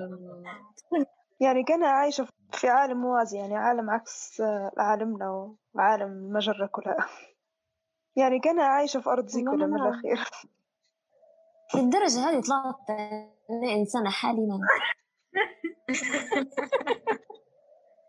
يعني 1.43 1.63
كأنها 1.63 1.89
عايشة 1.89 2.27
في 2.51 2.67
عالم 2.69 3.01
موازي 3.01 3.37
يعني 3.37 3.55
عالم 3.57 3.89
عكس 3.89 4.41
عالمنا 4.77 5.55
وعالم 5.73 6.11
المجرة 6.11 6.65
كلها. 6.71 7.07
يعني 8.19 8.39
كأنها 8.39 8.65
عايشة 8.65 8.99
في 8.99 9.09
أرض 9.09 9.27
زيكولا 9.27 9.65
من 9.67 9.75
الأخير. 9.81 10.29
للدرجة 11.75 12.19
هذه 12.29 12.41
طلعت 12.41 12.89
أنا 13.49 13.73
إنسانة 13.73 14.09
حالمة 14.09 14.59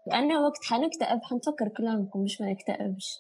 لأنه 0.06 0.40
وقت 0.46 0.64
حنكتئب 0.64 1.20
حنفكر 1.22 1.68
كلامكم 1.68 2.22
مش 2.24 2.40
ما 2.40 2.52
نكتئبش 2.52 3.18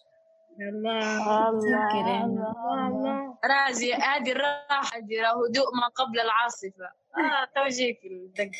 الله 0.60 1.48
الله 1.48 2.24
الله 2.24 2.88
الله. 2.88 3.38
راجي 3.44 3.94
هذه 3.94 4.32
الراحة 4.32 4.96
هذه 4.98 5.30
هدوء 5.30 5.74
ما 5.80 5.88
قبل 5.94 6.20
العاصفة. 6.20 6.84
آه 7.16 7.48
توجيك 7.54 8.00
الدق 8.04 8.50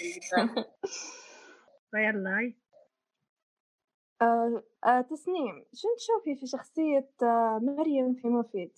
فيلا 1.91 2.31
هاي. 2.39 2.57
آه 4.23 4.63
آه 4.85 5.01
تسنيم 5.01 5.65
شو 5.75 5.89
تشوفي 5.97 6.37
في 6.41 6.47
شخصية 6.47 7.11
آه 7.23 7.59
مريم 7.63 8.15
في 8.15 8.29
مفيد؟ 8.29 8.73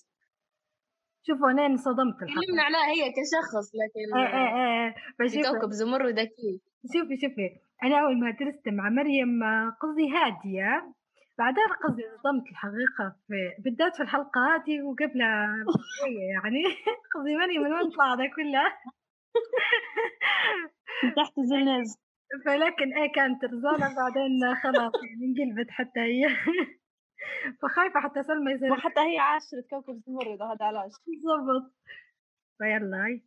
شوفوا 1.27 1.51
أنا 1.51 1.67
انصدمت 1.67 2.15
تكلمنا 2.15 2.63
عليها 2.63 2.87
هي 2.95 3.13
كشخص 3.17 3.67
لكن 3.81 4.19
إيه 4.19 4.27
إيه 4.27 4.95
إيه. 5.21 5.53
كوكب 5.53 5.71
زمرد 5.71 6.19
أكيد 6.19 6.61
شوفي 6.93 7.17
شوفي. 7.23 7.49
أنا 7.83 8.01
أول 8.01 8.21
ما 8.21 8.31
درست 8.31 8.69
مع 8.69 8.89
مريم 8.91 9.43
قصدي 9.83 10.07
هادية 10.17 10.93
بعدين 11.39 11.65
قصدي 11.85 12.03
انصدمت 12.05 12.47
الحقيقة 12.51 13.17
في 13.27 13.63
بالذات 13.65 13.97
في 13.97 14.03
الحلقة 14.03 14.41
هذه 14.55 14.83
وقبلها 14.83 15.65
بشوية 15.67 16.27
يعني. 16.35 16.63
قصدي 17.15 17.37
مريم 17.37 17.63
من 17.63 17.73
وين 17.73 17.91
طلع 17.91 18.15
ده 18.15 18.27
كله. 18.37 18.65
تحت 21.17 21.39
الزلز 21.39 21.91
فلكن 22.45 22.97
إيه 22.99 23.13
كانت 23.13 23.45
رزانة 23.45 23.97
بعدين 23.97 24.55
خلاص 24.63 24.93
يعني 25.05 25.25
انقلبت 25.27 25.71
حتى 25.71 26.01
هي. 26.01 26.27
فخايفة 27.63 28.01
حتى 28.01 28.23
سلمى 28.23 28.53
يصير 28.53 28.73
وحتى 28.73 29.01
هي 29.01 29.19
عاشرة 29.19 29.61
كوكب 29.71 30.03
زمرد 30.07 30.43
هذا 30.43 30.65
علاج. 30.65 30.91
بالضبط. 31.07 31.75
فيلا 32.59 33.05
هاي. 33.05 33.25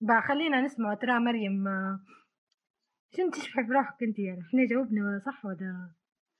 بقى 0.00 0.22
خلينا 0.22 0.60
نسمع 0.60 0.94
ترى 0.94 1.18
مريم 1.20 1.68
آه، 1.68 2.00
شنو 3.16 3.30
تشبحي 3.30 3.62
بروحك 3.62 4.02
أنت؟ 4.02 4.18
يعني 4.18 4.40
إحنا 4.40 4.66
جاوبنا 4.70 5.22
صح 5.26 5.44
ولا؟ 5.44 5.90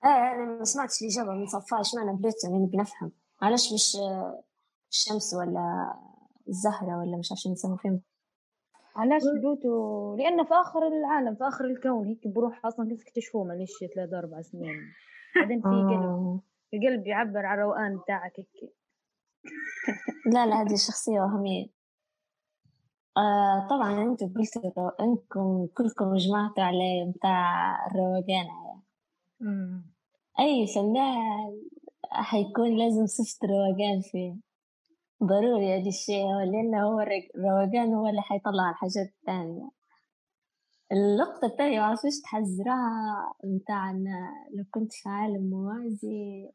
إيه 0.05 0.11
أنا 0.33 0.45
ما 0.59 0.65
سمعتش 0.65 1.03
الاجابه 1.03 1.33
من 1.39 1.47
صفاء 1.47 1.81
اشمعنى 1.81 2.17
بلوتو؟ 2.17 2.37
يعني 2.45 2.59
نبي 2.65 2.77
نفهم. 2.77 3.13
علاش 3.43 3.73
مش 3.73 3.97
آه، 3.97 4.45
الشمس 4.91 5.35
ولا 5.35 5.95
الزهرة 6.49 6.99
ولا 6.99 7.19
مش 7.19 7.33
عشان 7.33 7.53
يسموا 7.53 7.77
فيهم. 7.77 8.03
علاش 8.97 9.23
بلوتو؟ 9.41 10.17
لأنه 10.17 10.45
في 10.45 10.55
آخر 10.55 10.87
العالم 10.87 11.35
في 11.35 11.45
آخر 11.49 11.65
الكون 11.65 12.07
هيك 12.07 12.29
بروح 12.29 12.67
أصلا 12.67 12.89
كيف 12.89 13.03
اكتشفوه 13.09 13.45
معلش 13.45 13.85
ثلاثة 13.95 14.19
أربع 14.19 14.43
سنين. 14.43 14.93
بعدين 15.37 15.61
في 15.61 15.67
قلب. 15.69 16.03
آه. 16.03 16.41
القلب 16.75 17.07
يعبر 17.07 17.47
عن 17.47 17.59
الروقان 17.59 17.97
بتاعك 17.99 18.33
هيك. 18.39 18.75
لا 20.35 20.47
لا 20.47 20.63
هذه 20.63 20.75
شخصيه 20.75 21.21
وهمية. 21.21 21.67
آه 23.17 23.67
طبعا 23.71 24.03
أنتوا 24.03 24.29
قلتوا 24.29 24.71
الرو- 24.71 24.97
أنكم 25.01 25.67
كلكم 25.75 26.15
جمعتوا 26.17 26.63
على 26.65 27.13
بتاع 27.17 27.87
الروقان. 27.87 28.47
أي 30.41 30.67
فنان 30.75 31.61
حيكون 32.11 32.77
لازم 32.77 33.07
صفة 33.07 33.49
روقان 33.49 34.01
فيه. 34.01 34.37
ضروري 35.25 35.81
هذا 35.81 35.89
الشيء 35.89 36.27
لأنه 36.45 36.83
هو 36.83 37.01
الروقان 37.01 37.95
هو 37.95 38.07
اللي 38.07 38.23
حيطلع 38.23 38.71
الحاجات 38.71 39.07
الثانية. 39.21 39.71
اللقطة 40.93 41.47
الثانية 41.47 41.81
معرفش 41.81 42.05
إيش 42.05 42.21
تحذرها 42.21 43.35
متاع 43.45 43.93
لو 44.55 44.65
كنت 44.71 44.93
في 44.93 45.09
عالم 45.09 45.51
موازي 45.51 46.51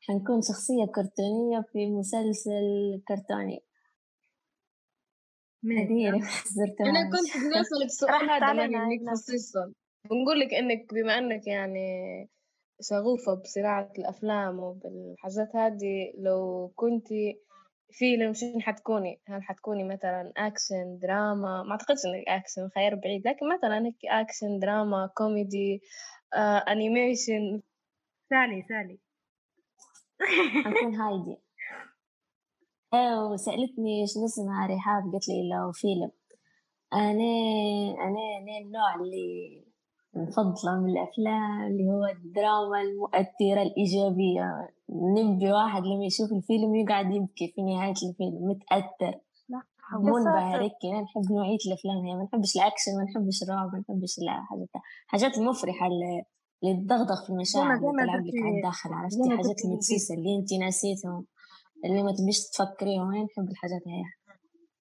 حنكون 0.00 0.42
شخصية 0.42 0.84
كرتونية 0.84 1.60
في 1.72 1.86
مسلسل 1.86 3.02
كرتوني. 3.08 3.64
هذه 5.64 5.90
هي 5.90 6.08
اللي 6.08 6.22
أنا 6.80 7.10
كنت 7.10 7.84
السؤال 7.84 8.10
رحت 8.28 8.42
هذا 8.42 8.66
ليك 8.66 8.76
هاي 8.76 9.06
خصيصا 9.12 9.72
بنقول 10.10 10.40
لك 10.40 10.54
إنك 10.54 10.94
بما 10.94 11.18
إنك 11.18 11.46
يعني 11.46 11.88
شغوفة 12.80 13.34
بصناعة 13.34 13.92
الأفلام 13.98 14.58
وبالحاجات 14.58 15.56
هذه 15.56 16.12
لو 16.18 16.72
كنتي 16.76 17.40
فيلم 17.90 18.32
شنو 18.32 18.60
حتكوني؟ 18.60 19.20
هل 19.28 19.42
حتكوني 19.42 19.84
مثلا 19.84 20.32
أكشن 20.36 20.98
دراما 21.02 21.62
ما 21.62 21.70
أعتقدش 21.70 21.98
إنك 22.06 22.28
أكشن 22.28 22.68
خيار 22.74 22.94
بعيد 22.94 23.28
لكن 23.28 23.48
مثلا 23.54 23.86
هيك 23.86 23.96
أكشن 24.04 24.58
دراما 24.58 25.10
كوميدي 25.14 25.80
آه، 26.34 26.58
animation 26.58 27.62
سالي 28.30 28.62
سالي. 28.68 28.98
حنكون 30.64 30.94
هايدي. 30.94 31.36
إيه 32.94 33.26
وسألتني 33.32 34.06
شنو 34.06 34.24
اسمها 34.24 34.66
رحاب 34.66 35.12
قالت 35.12 35.28
لي 35.28 35.48
لو 35.48 35.72
فيلم. 35.72 36.10
أنا 36.92 37.32
أنا 38.04 38.20
أنا 38.38 38.58
النوع 38.62 38.94
اللي 38.94 39.67
مفضلة 40.18 40.80
من 40.80 40.90
الأفلام 40.90 41.66
اللي 41.66 41.84
هو 41.90 42.04
الدراما 42.04 42.80
المؤثرة 42.80 43.62
الإيجابية. 43.62 44.68
نبي 44.90 45.52
واحد 45.52 45.82
لما 45.82 46.04
يشوف 46.04 46.32
الفيلم 46.32 46.74
يقعد 46.74 47.10
يبكي 47.10 47.52
في 47.54 47.62
نهاية 47.62 47.94
الفيلم 48.08 48.38
متأثر. 48.50 49.20
منبهر 49.92 50.62
هيك 50.62 50.72
أنا 50.84 51.00
نحب 51.02 51.32
نوعية 51.32 51.58
الأفلام 51.66 51.96
هي 52.06 52.14
ما 52.14 52.24
نحبش 52.24 52.56
الأكشن 52.56 52.92
ما 52.98 53.04
نحبش 53.04 53.42
الرعب 53.42 53.72
ما 53.72 53.78
نحبش 53.78 54.18
الحاجات 54.18 54.68
الحاجات 55.06 55.38
المفرحة 55.38 55.86
اللي 55.86 56.84
تضغضغ 56.84 57.24
في 57.24 57.30
المشاعر 57.30 57.74
اللي 57.74 58.02
تلعب 58.02 58.26
لك 58.26 58.34
على 58.44 58.56
الداخل 58.56 58.92
عرفتي؟ 58.92 59.30
حاجات 59.30 59.46
قلتي 59.46 59.68
المتسيسة 59.68 60.14
اللي 60.14 60.36
انت 60.36 60.52
نسيتهم 60.66 61.26
اللي 61.84 62.02
ما 62.02 62.12
تبيش 62.12 62.38
تفكريهم 62.50 63.08
أنا 63.14 63.24
نحب 63.24 63.50
الحاجات 63.50 63.82
هي. 63.86 64.02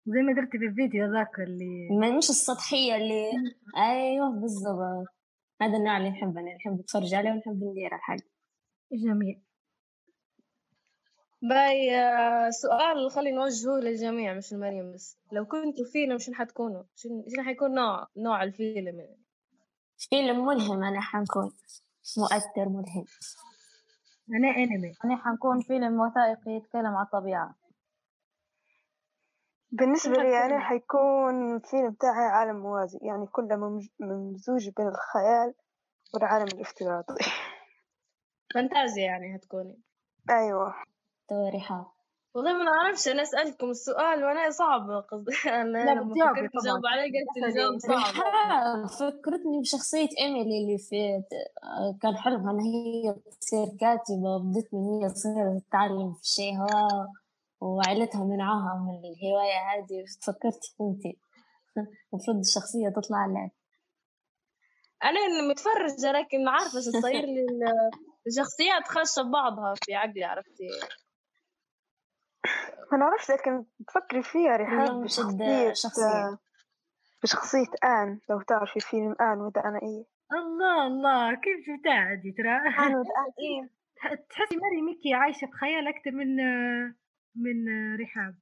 زي 0.07 0.21
ما 0.21 0.33
درتي 0.33 0.57
في 0.57 0.65
الفيديو 0.65 1.11
ذاك 1.13 1.39
اللي 1.39 1.99
ما 1.99 2.17
مش 2.17 2.29
السطحية 2.29 2.95
اللي 2.95 3.31
أيوه 3.77 4.29
بالضبط. 4.29 5.14
هذا 5.61 5.77
النوع 5.77 5.97
اللي 5.97 6.09
نحبه 6.09 6.39
أنا 6.39 6.55
نحب 6.55 6.79
أتفرج 6.79 7.13
عليه 7.13 7.31
ونحب 7.31 7.63
ندير 7.63 7.95
الحاجة 7.95 8.23
جميل. 8.91 9.41
باي 11.41 11.95
آه، 11.95 12.49
سؤال 12.49 13.11
خلي 13.11 13.31
نوجهه 13.31 13.79
للجميع 13.79 14.33
مش 14.33 14.53
لمريم 14.53 14.93
بس. 14.93 15.17
لو 15.31 15.45
كنتوا 15.45 15.85
فيلم 15.85 16.17
شنو 16.17 16.35
حتكونوا؟ 16.35 16.83
شنو 16.95 17.25
شنو 17.35 17.43
حيكون 17.43 17.73
نوع 17.73 18.07
نوع 18.17 18.43
الفيلم؟ 18.43 18.99
يعني؟ 18.99 19.23
فيلم 19.97 20.45
ملهم 20.45 20.83
أنا 20.83 21.01
حنكون. 21.01 21.51
مؤثر 22.17 22.69
ملهم. 22.69 23.05
أنا 24.29 24.47
أنمي. 24.57 24.93
أنا 25.05 25.15
حنكون 25.17 25.61
فيلم 25.61 25.99
وثائقي 25.99 26.51
يتكلم 26.51 26.95
عن 26.95 27.05
الطبيعة. 27.05 27.55
بالنسبة 29.79 30.11
لي 30.13 30.21
الفيلم؟ 30.21 30.35
أنا 30.53 30.59
حيكون 30.59 31.59
فيلم 31.59 31.89
بتاعي 31.91 32.25
عالم 32.25 32.55
موازي 32.55 32.99
يعني 33.01 33.25
كله 33.27 33.81
ممزوج 33.99 34.69
بين 34.77 34.87
الخيال 34.87 35.53
والعالم 36.13 36.47
الافتراضي 36.47 37.23
فانتازيا 38.53 39.03
يعني 39.05 39.35
هتكوني 39.35 39.79
أيوة 40.29 40.73
رحاب 41.55 41.85
والله 42.35 42.53
ما 42.53 42.63
نعرفش 42.63 43.07
أنا 43.07 43.23
سألتكم 43.23 43.69
السؤال 43.69 44.23
وأنا 44.25 44.49
صعب 44.49 44.89
قصدي 45.11 45.31
أنا 45.61 45.77
لا، 45.85 45.91
لما 45.93 46.13
فكرت. 46.13 46.51
اجاوب 46.65 46.85
عليه 46.85 47.03
قلت. 47.03 47.45
الجواب 47.45 47.77
صعب 47.79 48.85
فكرتني 48.87 49.59
بشخصية 49.61 50.09
إيميلي 50.19 50.57
اللي 50.63 50.77
في 50.77 51.23
كان 52.01 52.15
حلمها 52.17 52.51
إن 52.51 52.59
هي 52.59 53.15
تصير 53.41 53.65
كاتبة 53.79 54.35
وبدت 54.35 54.73
من 54.73 54.79
هي 55.03 55.09
تصير 55.09 55.59
تتعلم 55.59 56.13
في 56.13 56.27
شيء 56.27 56.57
هوا 56.57 57.07
وعيلتها 57.61 58.23
منعوها 58.23 58.73
من 58.83 58.99
الهواية 58.99 59.59
هذه 59.71 60.05
تفكرت 60.21 60.61
انتي 60.81 61.19
المفروض 62.13 62.37
الشخصية 62.37 62.89
تطلع 62.89 63.25
لك 63.25 63.51
أنا 65.03 65.19
إني 65.19 65.49
متفرجة 65.49 66.11
لكن 66.11 66.47
عارفة 66.47 66.79
شو 66.81 66.91
تصير 66.99 67.21
لي 67.25 67.41
ال- 67.41 67.91
الشخصيات 68.27 68.87
خاشة 68.87 69.21
ببعضها 69.21 69.73
في 69.85 69.95
عقلي 69.95 70.23
عرفتي؟ 70.23 70.67
ما 72.91 72.97
نعرفش 72.97 73.31
لكن 73.31 73.65
تفكري 73.87 74.23
فيها 74.23 74.57
رحاب 74.57 75.07
شد 75.07 75.23
بشخصية 75.23 75.73
شخصية. 75.73 76.37
بشخصية 77.23 77.71
آن 77.83 78.19
لو 78.29 78.41
تعرفي 78.41 78.79
فيلم 78.79 79.15
آن 79.21 79.41
ودعنائية 79.41 80.05
الله 80.33 80.87
الله 80.87 81.33
كيف 81.35 81.57
جبتها 81.67 82.13
هذه 82.13 82.33
ترى؟ 82.37 82.85
أنا 82.85 82.95
وتأ- 83.03 83.33
إيه 83.39 83.69
تحسي 84.29 84.55
مريم 84.57 84.85
ميكي 84.85 85.13
عايشة 85.13 85.47
بخيال 85.47 85.87
أكثر 85.87 86.11
من 86.11 86.35
من 87.35 87.65
رحاب. 88.01 88.35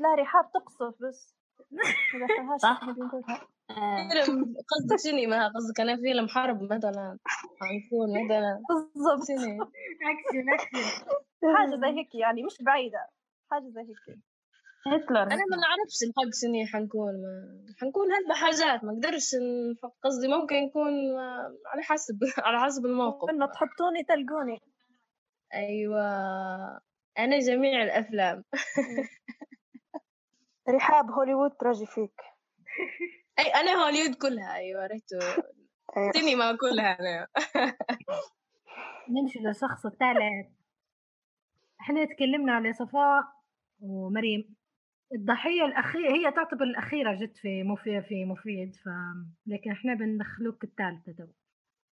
لا 0.00 0.22
رحاب 0.22 0.50
تقصف 0.54 1.02
بس. 1.02 1.34
صح. 2.62 2.80
آه. 3.70 4.08
قصدك 4.70 4.98
شنو 5.04 5.30
ما 5.30 5.48
قصدك؟ 5.48 5.80
أنا 5.80 5.96
فيلم 5.96 6.28
حرب 6.28 6.62
مثلا 6.62 7.18
حنكون 7.60 8.24
مثلا. 8.24 8.62
بالضبط. 8.68 9.30
أكشن 9.30 10.46
حاجة 11.56 11.76
زي 11.80 11.98
هيك 11.98 12.14
يعني 12.14 12.42
مش 12.42 12.62
بعيدة. 12.62 13.08
حاجة 13.50 13.68
زي 13.68 13.80
هيك. 13.80 14.18
هتلر. 14.86 15.22
أنا 15.22 15.44
ما 15.50 15.56
نعرفش 15.56 16.02
الحق 16.02 16.34
شنو 16.42 16.66
حنكون. 16.72 17.12
ما 17.22 17.74
حنكون 17.80 18.12
هلبة 18.12 18.34
حاجات 18.34 18.84
ما 18.84 18.92
أقدرش 18.92 19.34
نف- 19.34 19.90
قصدي 20.02 20.28
ممكن 20.28 20.54
يكون 20.56 20.92
على 21.66 21.82
حسب 21.82 22.18
على 22.46 22.60
حسب 22.60 22.86
الموقف. 22.86 23.30
إنه 23.30 23.46
تحطوني 23.46 24.04
تلقوني. 24.04 24.60
أيوه. 25.54 26.80
أنا 27.18 27.38
جميع 27.38 27.82
الأفلام. 27.82 28.44
رحاب 30.68 31.10
هوليوود 31.10 31.50
تراجي 31.50 31.86
فيك. 31.86 32.20
أي 33.38 33.44
أنا 33.44 33.70
هوليود 33.84 34.14
كلها 34.14 34.54
أيوه 34.54 34.86
ريتو. 34.86 35.18
أيوة. 35.96 36.12
سينما 36.12 36.56
كلها 36.56 36.98
أنا. 37.00 37.26
نمشي 39.08 39.38
للشخص 39.38 39.86
الثالث. 39.86 40.46
إحنا 41.80 42.04
تكلمنا 42.04 42.52
على 42.52 42.72
صفاء 42.72 43.24
ومريم. 43.80 44.56
الضحية 45.14 45.64
الأخيرة 45.64 46.12
هي 46.12 46.32
تعتبر 46.32 46.64
الأخيرة 46.64 47.14
جت 47.14 47.36
في 47.36 47.62
مفيد 47.62 48.02
في 48.02 48.24
مفيد 48.24 48.74
ف 48.74 48.88
لكن 49.46 49.70
إحنا 49.72 49.94
بندخلوك 49.94 50.64
الثالثة 50.64 51.12
تو. 51.12 51.26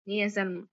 هي 0.08 0.28
سلمى. 0.28 0.66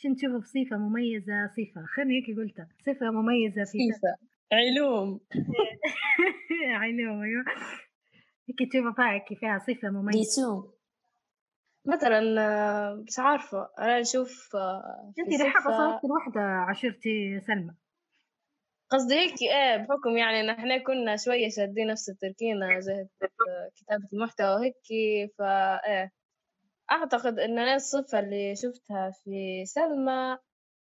شنو 0.00 0.14
تشوفوا 0.14 0.38
بصفة 0.38 0.76
مميزة 0.76 1.46
صفة 1.46 1.84
خليني 1.96 2.14
هيك 2.28 2.36
قلتها. 2.36 2.68
صفة 2.86 3.10
مميزة 3.10 3.64
في 3.64 3.78
كيفة 3.78 4.16
علوم. 4.52 5.20
علوم 6.82 7.22
أيوه. 7.22 7.44
هيك 8.48 8.70
تشوفوا 8.72 8.92
فيها 8.92 9.24
فيها 9.40 9.58
صفة 9.58 9.90
مميزة. 9.90 10.72
مثلا 11.86 12.40
آه، 12.40 12.94
مش 12.94 13.18
عارفة. 13.18 13.68
أنا 13.78 14.00
نشوف 14.00 14.56
آه، 14.56 15.12
في 15.16 15.20
انت 15.22 15.42
رحاب 15.42 15.62
صفة 15.62 15.70
أصلا 15.74 15.96
أكثر 15.96 16.08
وحدة 16.12 16.40
عشرتي 16.40 17.40
سلمى. 17.40 17.74
قصدي 18.90 19.14
هيك 19.14 19.34
إيه 19.42 19.76
بحكم 19.76 20.16
يعني 20.16 20.40
إن 20.40 20.50
إحنا 20.50 20.78
كنا 20.78 21.16
شوية 21.16 21.48
شادين 21.48 21.86
نفس 21.86 22.08
التركينة 22.08 22.66
جهة 22.78 23.08
كتابة 23.76 24.08
المحتوى 24.12 24.46
وهيك 24.54 24.74
فا 25.38 25.74
إيه. 25.86 26.17
أعتقد 26.90 27.38
إن 27.38 27.58
أنا 27.58 27.74
الصفة 27.74 28.18
اللي 28.18 28.56
شفتها 28.56 29.10
في 29.24 29.64
سلمى 29.66 30.38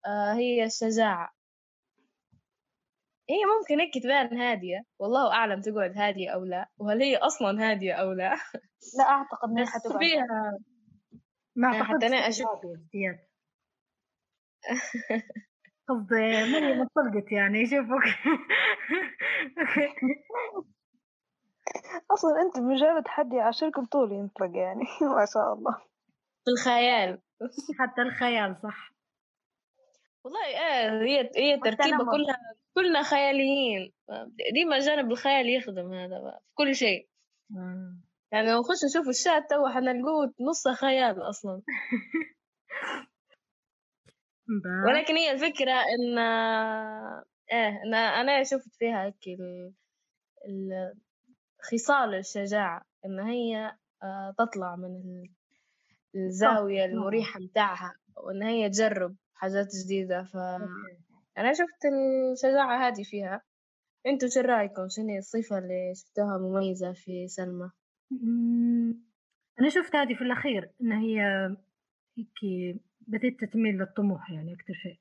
آه 0.05 0.33
هي 0.33 0.65
الشجاعة. 0.65 1.29
هي 3.29 3.37
ممكن 3.59 3.79
هيك 3.79 4.03
تبان 4.03 4.37
هادية. 4.37 4.83
والله 4.99 5.33
أعلم 5.33 5.61
تقعد 5.61 5.97
هادية 5.97 6.29
أو 6.29 6.45
لا. 6.45 6.69
وهل 6.77 7.01
هي 7.01 7.17
أصلا 7.17 7.71
هادية 7.71 7.93
أو 7.93 8.11
لا؟ 8.11 8.31
لا 8.97 9.03
أعتقد 9.03 9.49
إنها 9.49 9.63
بس 9.63 9.69
حتقعد 9.69 9.99
فيها 9.99 10.59
ما 11.55 11.67
يعني 11.67 11.81
أعتقدش 11.81 11.95
حتى 11.95 12.07
أنا 12.07 12.17
إنها 12.17 12.27
أشوف 12.27 12.47
قصدي 15.89 16.45
مريم 16.45 16.81
انطلقت 16.81 17.31
يعني. 17.31 17.65
شوفوا 17.65 17.99
أصلا 22.11 22.41
أنت 22.41 22.59
مجرد 22.59 23.07
حد 23.07 23.33
يعاشركم 23.33 23.85
طول 23.85 24.11
ينطلق 24.11 24.57
يعني 24.57 24.85
ما 25.17 25.25
شاء 25.33 25.53
الله 25.53 25.77
في 26.45 26.51
الخيال 26.51 27.21
حتى 27.79 28.01
الخيال 28.01 28.57
صح 28.63 28.93
والله 30.23 30.45
إيه 30.45 30.89
هي 31.01 31.31
هي 31.35 31.59
والتنمر. 31.63 32.11
كلها 32.11 32.37
كلنا 32.73 33.03
خياليين 33.03 33.93
ديما 34.53 34.79
جانب 34.79 35.11
الخيال 35.11 35.49
يخدم 35.49 35.93
هذا 35.93 36.19
بقى 36.19 36.41
في 36.47 36.53
كل 36.55 36.75
شيء 36.75 37.07
آه. 37.57 37.97
يعني 38.31 38.51
لو 38.51 38.59
نخش 38.59 38.85
نشوف 38.85 39.09
الشات 39.09 39.49
تو 39.49 39.67
حنلقوه 39.69 40.33
نصه 40.39 40.73
خيال 40.73 41.29
أصلا 41.29 41.61
با. 44.47 44.83
ولكن 44.87 45.15
هي 45.15 45.31
الفكرة 45.31 45.71
إن 45.73 46.19
إيه 47.51 47.83
أنا 47.85 47.97
أنا 47.97 48.43
شفت 48.43 48.75
فيها 48.75 49.03
هيك 49.05 49.27
ال... 49.27 49.73
ال... 50.47 50.93
خصال 51.71 52.15
الشجاعة 52.15 52.81
إن 53.05 53.19
هي 53.19 53.71
آه، 54.03 54.35
تطلع 54.37 54.75
من 54.75 54.85
ال- 54.95 55.29
الزاوية 56.15 56.85
المريحة 56.85 57.39
متاعها 57.39 57.95
وإن 58.17 58.43
هي 58.43 58.69
تجرب 58.69 59.15
حاجات 59.33 59.67
جديدة. 59.85 60.23
فأنا 60.23 61.53
شفت 61.53 61.81
الشجاعة 62.33 62.87
هذه 62.87 63.03
فيها. 63.03 63.41
أنتوا 64.07 64.29
شو 64.29 64.39
رأيكم؟ 64.39 64.87
شنو 64.89 65.17
الصفة 65.17 65.57
اللي 65.57 65.93
شفتوها 65.95 66.37
مميزة 66.37 66.93
في 66.93 67.27
سلمى؟ 67.27 67.71
أنا 69.59 69.69
شفت 69.69 69.95
هذه 69.95 70.13
في 70.13 70.21
الأخير 70.21 70.71
إن 70.81 70.91
هي 70.91 71.21
هيك 72.17 72.75
بدأت 73.07 73.43
تميل 73.53 73.75
للطموح 73.77 74.31
يعني 74.31 74.53
أكتر 74.53 74.73
شيء. 74.73 74.99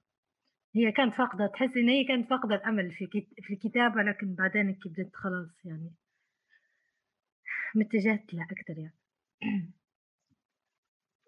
هي 0.75 0.93
كانت 0.93 1.15
فاقدة 1.15 1.47
تحس 1.47 1.77
إن 1.77 1.89
هي 1.89 2.05
كانت 2.05 2.31
فاقدة 2.31 2.55
الأمل 2.55 2.91
في. 2.91 3.07
في 3.43 3.53
الكتابة 3.53 4.03
لكن 4.03 4.35
بعدين 4.35 4.79
بدأت 4.87 5.17
خلاص 5.17 5.65
يعني. 5.65 5.93
متجهت 7.77 8.35
لها 8.35 8.47
أكتر 8.51 8.79
يعني. 8.79 8.99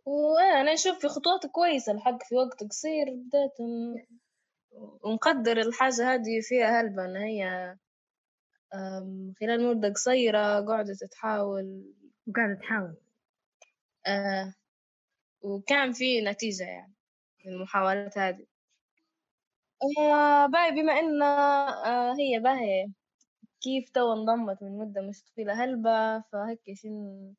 وأنا 0.06 0.72
أشوف 0.72 0.98
في 0.98 1.08
خطوات 1.08 1.46
كويسة 1.46 1.92
الحق 1.92 2.22
في 2.24 2.34
وقت 2.34 2.64
قصير 2.64 3.06
بدأت 3.10 3.56
ونقدر 5.04 5.60
الحاجة 5.60 6.14
هذه 6.14 6.40
فيها 6.42 6.80
هلبة 6.80 7.04
إن 7.04 7.16
هي 7.16 7.76
خلال 9.40 9.68
مدة 9.68 9.88
قصيرة 9.88 10.60
قعدت 10.60 11.04
تحاول 11.04 11.94
وقاعدة 12.26 12.54
تحاول. 12.54 12.96
آه 14.06 14.54
وكان 15.42 15.92
في 15.92 16.20
نتيجة 16.20 16.64
يعني 16.64 16.94
من 17.44 17.52
المحاولات 17.52 18.18
هذه. 18.18 18.46
آه 19.98 20.46
باي 20.46 20.70
بما 20.70 20.92
إن 20.92 21.22
آه 21.22 22.14
هي 22.18 22.40
باهي 22.40 22.86
كيف 23.64 23.90
تو 23.90 24.12
انضمت 24.12 24.62
من 24.62 24.78
مدة 24.78 25.00
مش 25.02 25.24
طويلة؟ 25.24 25.64
هلبة 25.64 26.20
فهيك 26.20 26.60
شن 26.74 27.34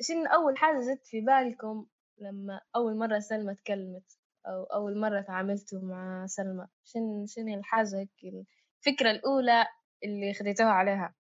شن 0.00 0.26
أول 0.26 0.58
حاجة 0.58 0.80
جت 0.80 1.06
في 1.06 1.20
بالكم 1.20 1.86
لما 2.18 2.60
أول 2.76 2.98
مرة 2.98 3.18
سلمى 3.18 3.54
تكلمت؟ 3.54 4.18
أو 4.46 4.62
أول 4.64 5.00
مرة 5.00 5.20
تعاملتوا 5.20 5.80
مع 5.82 6.26
سلمى؟ 6.26 6.66
شن 6.84 7.26
شن 7.26 7.48
الحاجة 7.48 7.98
هيك 7.98 8.10
الفكرة 8.24 9.10
الأولى 9.10 9.66
اللي 10.04 10.34
خديتوها 10.34 10.70
عليها؟ 10.70 11.14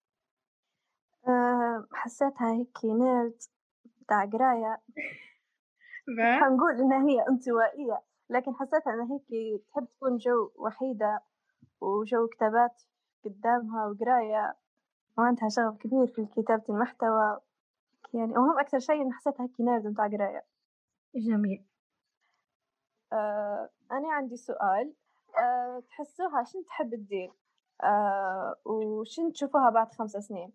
أه 1.27 1.87
حسيتها 1.91 2.53
هيك 2.53 2.85
نيرد 2.85 3.41
بتاع 4.01 4.25
قراية. 4.25 4.81
حنقول 6.41 6.73
إنها 6.79 7.09
هي 7.09 7.25
انطوائية 7.29 8.03
لكن 8.29 8.53
حسيتها 8.55 8.93
إنها 8.93 9.19
هيك 9.29 9.61
تحب 9.71 9.87
تكون 9.87 10.17
جو 10.17 10.51
وحيدة 10.55 11.19
وجو 11.81 12.27
كتابات 12.27 12.81
قدامها 13.25 13.87
وقراية 13.87 14.55
وعندها 15.17 15.49
شغف 15.49 15.77
كبير 15.77 16.07
في 16.07 16.25
كتابة 16.25 16.63
المحتوى. 16.69 17.39
يعني 18.13 18.37
وهم 18.37 18.59
أكثر 18.59 18.79
شيء 18.79 19.01
إن 19.01 19.13
حسيتها 19.13 19.43
هيك 19.43 19.61
نيرد 19.61 19.93
بتاع 19.93 20.07
قراية. 20.07 20.45
جميل. 21.15 21.65
آه 23.13 23.69
أنا 23.91 24.13
عندي 24.13 24.35
سؤال. 24.35 24.93
آه 25.39 25.83
تحسوها 25.89 26.43
شن 26.43 26.65
تحب 26.65 26.95
تدير؟ 26.95 27.31
آه 27.83 28.55
وشن 28.65 29.31
تشوفوها 29.31 29.69
بعد 29.69 29.91
خمس 29.93 30.11
سنين؟ 30.11 30.53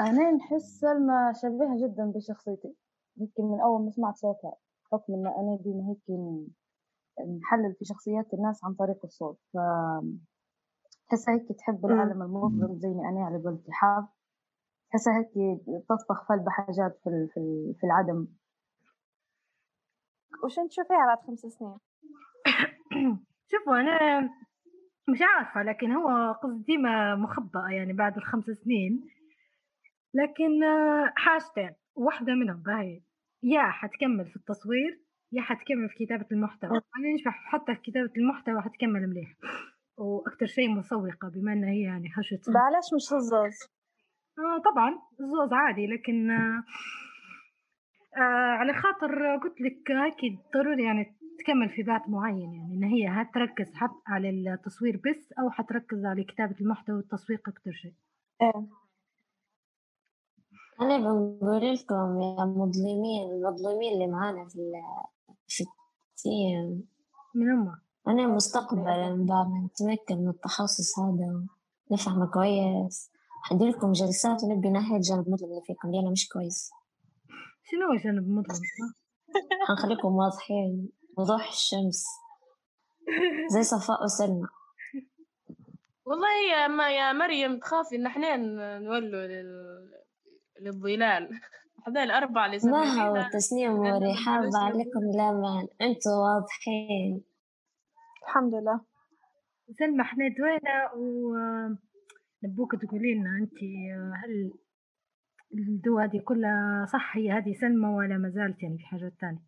أنا 0.00 0.30
نحس 0.30 0.80
سلمى 0.80 1.34
شبيهة 1.34 1.86
جدا 1.86 2.12
بشخصيتي. 2.16 2.76
يمكن 3.16 3.42
من 3.44 3.60
أول 3.60 3.84
ما 3.84 3.90
سمعت 3.90 4.16
صوتها 4.16 4.56
بحكم 4.84 5.14
إن 5.14 5.26
أنا 5.26 5.58
ديما 5.60 5.88
هيك 5.88 6.20
نحلل 7.40 7.74
في 7.74 7.84
شخصيات 7.84 8.34
الناس 8.34 8.64
عن 8.64 8.74
طريق 8.74 9.04
الصوت. 9.04 9.38
ف 9.52 9.56
تحسها 11.08 11.34
هيك 11.34 11.58
تحب 11.58 11.86
العالم 11.86 12.22
المظلم 12.22 12.78
زي 12.78 12.88
ما 12.88 13.08
أنا 13.08 13.26
على 13.26 13.42
قولتي 13.44 13.72
حاب؟ 13.72 14.08
تحسها 14.90 15.18
هيك 15.18 15.60
تطبخ 15.88 16.22
في 16.26 16.28
قلبها 16.28 16.50
حاجات 16.50 17.00
في 17.04 17.10
ال- 17.10 17.28
في 17.34 17.40
ال- 17.40 17.74
في 17.80 17.84
العدم. 17.86 18.26
وشن 20.44 20.68
تشوفيها 20.68 21.06
بعد 21.06 21.18
خمس 21.26 21.38
سنين؟ 21.38 21.76
شوفوا 23.50 23.80
أنا 23.80 24.20
مش 25.08 25.18
عارفة 25.22 25.62
لكن 25.62 25.92
هو 25.92 26.32
قصدي 26.32 26.62
ديما 26.66 27.14
مخبأة 27.16 27.68
يعني 27.70 27.92
بعد 27.92 28.16
الخمس 28.16 28.44
سنين. 28.44 29.00
لكن 30.14 30.64
آه، 30.64 31.12
حاجتين. 31.16 31.70
واحدة 31.94 32.34
منهم 32.34 32.62
باهي 32.62 33.02
يا 33.42 33.62
حتكمل 33.70 34.26
في 34.30 34.36
التصوير 34.36 35.00
يا 35.32 35.42
حتكمل 35.42 35.88
في 35.88 36.04
كتابة 36.06 36.26
المحتوى. 36.32 36.70
أنا 36.70 37.14
نشبه 37.14 37.30
حتى 37.30 37.74
في 37.74 37.80
كتابة 37.90 38.12
المحتوى 38.16 38.60
حتكمل 38.62 39.08
مليح. 39.10 39.34
وأكتر 39.98 40.46
شيء 40.46 40.68
مسوقة 40.70 41.28
بما 41.34 41.52
أنها 41.52 41.70
هي 41.70 41.82
يعني 41.82 42.08
حشوة 42.08 42.38
صوت. 42.42 42.54
بعلاش 42.54 42.84
مش 42.96 43.12
الزوز؟ 43.12 43.58
آه 44.38 44.62
طبعا 44.72 44.98
الزوز 45.20 45.52
عادي 45.52 45.86
لكن 45.86 46.30
آه 46.30 46.62
آه 48.16 48.52
على 48.58 48.72
خاطر 48.72 49.36
قلت 49.36 49.60
لك 49.60 49.90
هيك 49.90 50.38
ضروري 50.54 50.84
يعني 50.84 51.16
تكمل 51.38 51.68
في 51.70 51.82
بات 51.82 52.08
معين 52.08 52.54
يعني 52.54 52.74
إن 52.74 52.84
هي 52.84 53.08
هتركز 53.08 53.74
حت 53.74 53.90
على 54.06 54.30
التصوير 54.30 54.96
بس 54.96 55.32
أو 55.32 55.50
حتركز 55.50 56.04
على 56.04 56.24
كتابة 56.24 56.56
المحتوى 56.60 56.96
والتسويق 56.96 57.48
أكتر 57.48 57.72
شيء. 57.72 57.92
إيه. 58.42 58.66
أنا 60.80 60.98
بنقول 60.98 61.74
لكم 61.74 62.20
يا 62.20 62.44
مظلمين 62.44 63.30
المظلومين 63.30 63.92
اللي 63.92 64.06
معانا 64.06 64.48
في 64.48 64.54
ال- 64.56 65.34
في 65.48 65.64
التيم. 65.64 66.88
من 67.34 67.50
هم 67.50 67.78
أنا 68.08 68.26
مستقبلا 68.26 69.26
بعد 69.28 69.46
ما 69.46 69.66
نتمكن 69.66 70.16
من 70.16 70.28
التخصص 70.28 70.98
هذا 70.98 71.46
ونفهمه 71.90 72.26
كويس. 72.26 73.10
حدير 73.42 73.68
لكم 73.68 73.92
جلسات 73.92 74.44
ونبي 74.44 74.70
نهي 74.70 74.96
الجانب 74.96 75.26
المظلم 75.26 75.50
اللي 75.50 75.62
فيكم. 75.66 75.90
لأنه 75.90 76.10
مش 76.10 76.28
كويس. 76.28 76.70
شنو 77.64 77.86
هو 77.86 77.94
جانب 78.04 78.28
مظلم 78.28 78.94
حنخليكم 79.68 80.14
واضحين. 80.18 80.88
وضوح 81.18 81.48
الشمس. 81.48 82.04
زي 83.50 83.62
صفاء 83.62 84.04
وسلمى. 84.04 84.48
والله 86.04 86.28
يا 86.52 86.68
ما 86.68 86.90
يا 86.90 87.12
مريم 87.12 87.58
تخافي. 87.58 87.96
ان 87.96 88.06
إحنا 88.06 88.36
نولوا 88.78 89.26
لل... 89.26 89.90
للظلال. 90.60 91.40
هذول 91.86 91.98
الأربعة 91.98 92.46
اللي 92.46 92.58
ما 92.64 93.08
هو 93.08 93.16
التسنيم 93.16 93.72
معلش 93.80 94.26
عليكم 94.56 94.98
الأمان 95.14 95.68
أنتوا 95.80 96.12
واضحين. 96.12 97.27
الحمد 98.28 98.54
لله. 98.54 98.80
سلمى 99.78 100.04
حنيد 100.04 100.40
وينه 100.40 100.92
و 100.96 101.34
نبوك 102.44 102.74
تقولي 102.74 103.14
لنا 103.14 103.30
انت 103.40 103.58
هل 104.24 104.52
الدوا 105.54 106.02
هذه 106.02 106.20
كلها 106.24 106.86
صح؟ 106.92 107.16
هي 107.16 107.30
هذه 107.30 107.54
سلمى 107.60 107.88
ولا 107.88 108.18
ما 108.18 108.28
زالت 108.28 108.62
يعني 108.62 108.78
في 108.78 108.86
حاجات 108.86 109.12
تانية؟ 109.20 109.40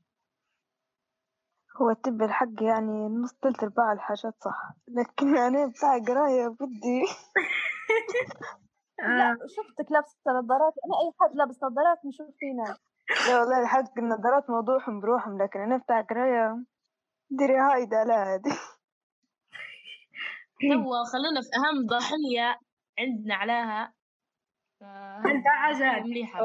هو 1.77 1.91
التب 1.91 2.23
الحق 2.23 2.63
يعني 2.63 3.09
نص 3.09 3.33
تلت 3.33 3.63
أرباع 3.63 3.93
الحاجات 3.93 4.35
صح 4.41 4.75
لكن 4.89 5.37
يعني 5.37 5.67
بتاع 5.67 5.99
قراية 5.99 6.49
بدي. 6.49 7.01
لا 9.19 9.37
شفتك 9.57 9.93
لابسة 9.93 10.31
نظارات؟ 10.31 10.75
أنا 10.85 10.95
أي 11.01 11.13
حد 11.21 11.37
لابس 11.37 11.63
نظارات 11.63 11.99
نشوف 12.07 12.27
فيه 12.39 12.53
ناس 12.55 12.77
لا 13.29 13.41
والله 13.41 13.63
الحق 13.63 13.99
النظارات 13.99 14.51
موضوعهم 14.51 15.01
بروحهم 15.01 15.43
لكن 15.43 15.61
أنا 15.61 15.77
بتاع 15.77 16.01
قراية 16.01 16.65
ديري 17.31 17.57
هايدة 17.59 18.05
لا 18.05 18.33
هادي 18.35 18.51
توا 20.71 21.05
خلونا 21.13 21.41
في 21.41 21.49
أهم 21.57 21.87
ضحية 21.87 22.59
عندنا 22.99 23.35
عليها. 23.35 23.95
أنت 25.27 25.47
عجل 25.47 26.03
مليحة 26.11 26.41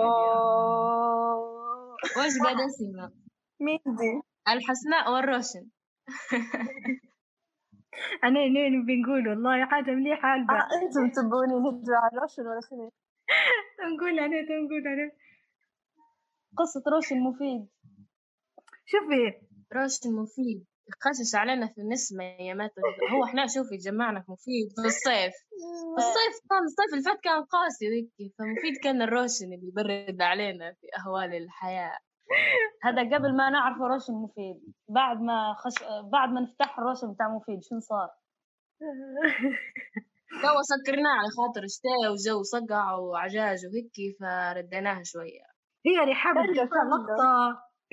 وجبة 2.18 2.52
دسمة 2.66 3.12
مين 3.60 3.80
دي؟ 3.86 4.22
الحسناء 4.48 5.12
والروشن. 5.14 5.70
أنا 8.24 8.48
نين 8.48 8.86
بنقول 8.86 9.28
والله 9.28 9.66
حاجة 9.66 9.92
مليحة 9.92 10.28
آه 10.28 10.36
هلبة 10.36 10.54
أنتم 10.54 11.10
تبوني 11.16 11.54
ندعو 11.60 11.96
على 12.04 12.22
روشن 12.22 12.42
ولا 12.48 12.60
شنو؟ 12.70 12.92
نقول 13.96 14.20
أنا 14.20 14.42
نقول 14.42 14.88
أنا. 14.88 15.12
قصة 16.58 16.84
روشن 16.88 17.20
مفيد. 17.20 17.68
شوفي. 18.86 19.42
روشن 19.74 20.14
مفيد. 20.16 20.66
يخشش 20.90 21.36
علينا 21.36 21.68
في 21.68 21.82
النسمة 21.82 22.24
يا 22.24 22.54
مات 22.54 22.74
هو 23.14 23.24
إحنا 23.24 23.48
شوفي 23.48 23.78
جمعنا 23.78 24.20
في 24.22 24.32
مفيد 24.32 24.68
في 24.76 24.88
الصيف. 24.88 25.34
في 25.96 25.98
الصيف 25.98 26.36
كان 26.50 26.64
الصيف 26.64 26.94
اللي 26.94 27.04
فات 27.04 27.20
كان 27.24 27.44
قاسي 27.44 27.88
وهيك 27.88 28.34
فمفيد 28.40 28.78
كان 28.84 29.02
الروشن 29.02 29.46
اللي 29.54 29.68
يبرد 29.68 30.22
علينا 30.22 30.74
في 30.74 30.88
أهوال 31.00 31.34
الحياة. 31.34 32.00
هذا 32.84 33.02
قبل 33.16 33.36
ما 33.36 33.50
نعرف 33.50 33.78
روشن 33.82 34.14
مفيد. 34.14 34.74
بعد 34.90 35.22
ما 35.22 35.56
خش 35.58 35.84
بعد 36.12 36.30
ما 36.30 36.42
نفتح 36.42 36.80
الروشن 36.80 37.14
بتاع 37.14 37.28
مفيد 37.28 37.60
شنو 37.64 37.80
صار؟ 37.80 38.10
توا 40.42 40.62
سكرناه 40.62 41.10
على 41.10 41.30
خاطر 41.38 41.68
شتاء 41.68 42.12
وجو 42.12 42.44
صقع 42.44 42.92
وعجاج 42.92 43.60
وهيك 43.66 44.18
فرديناها 44.20 45.04
شوية. 45.04 45.46
هي 45.86 46.12
رحاب 46.12 46.36
حلو، 46.38 46.54
تدير 46.54 46.68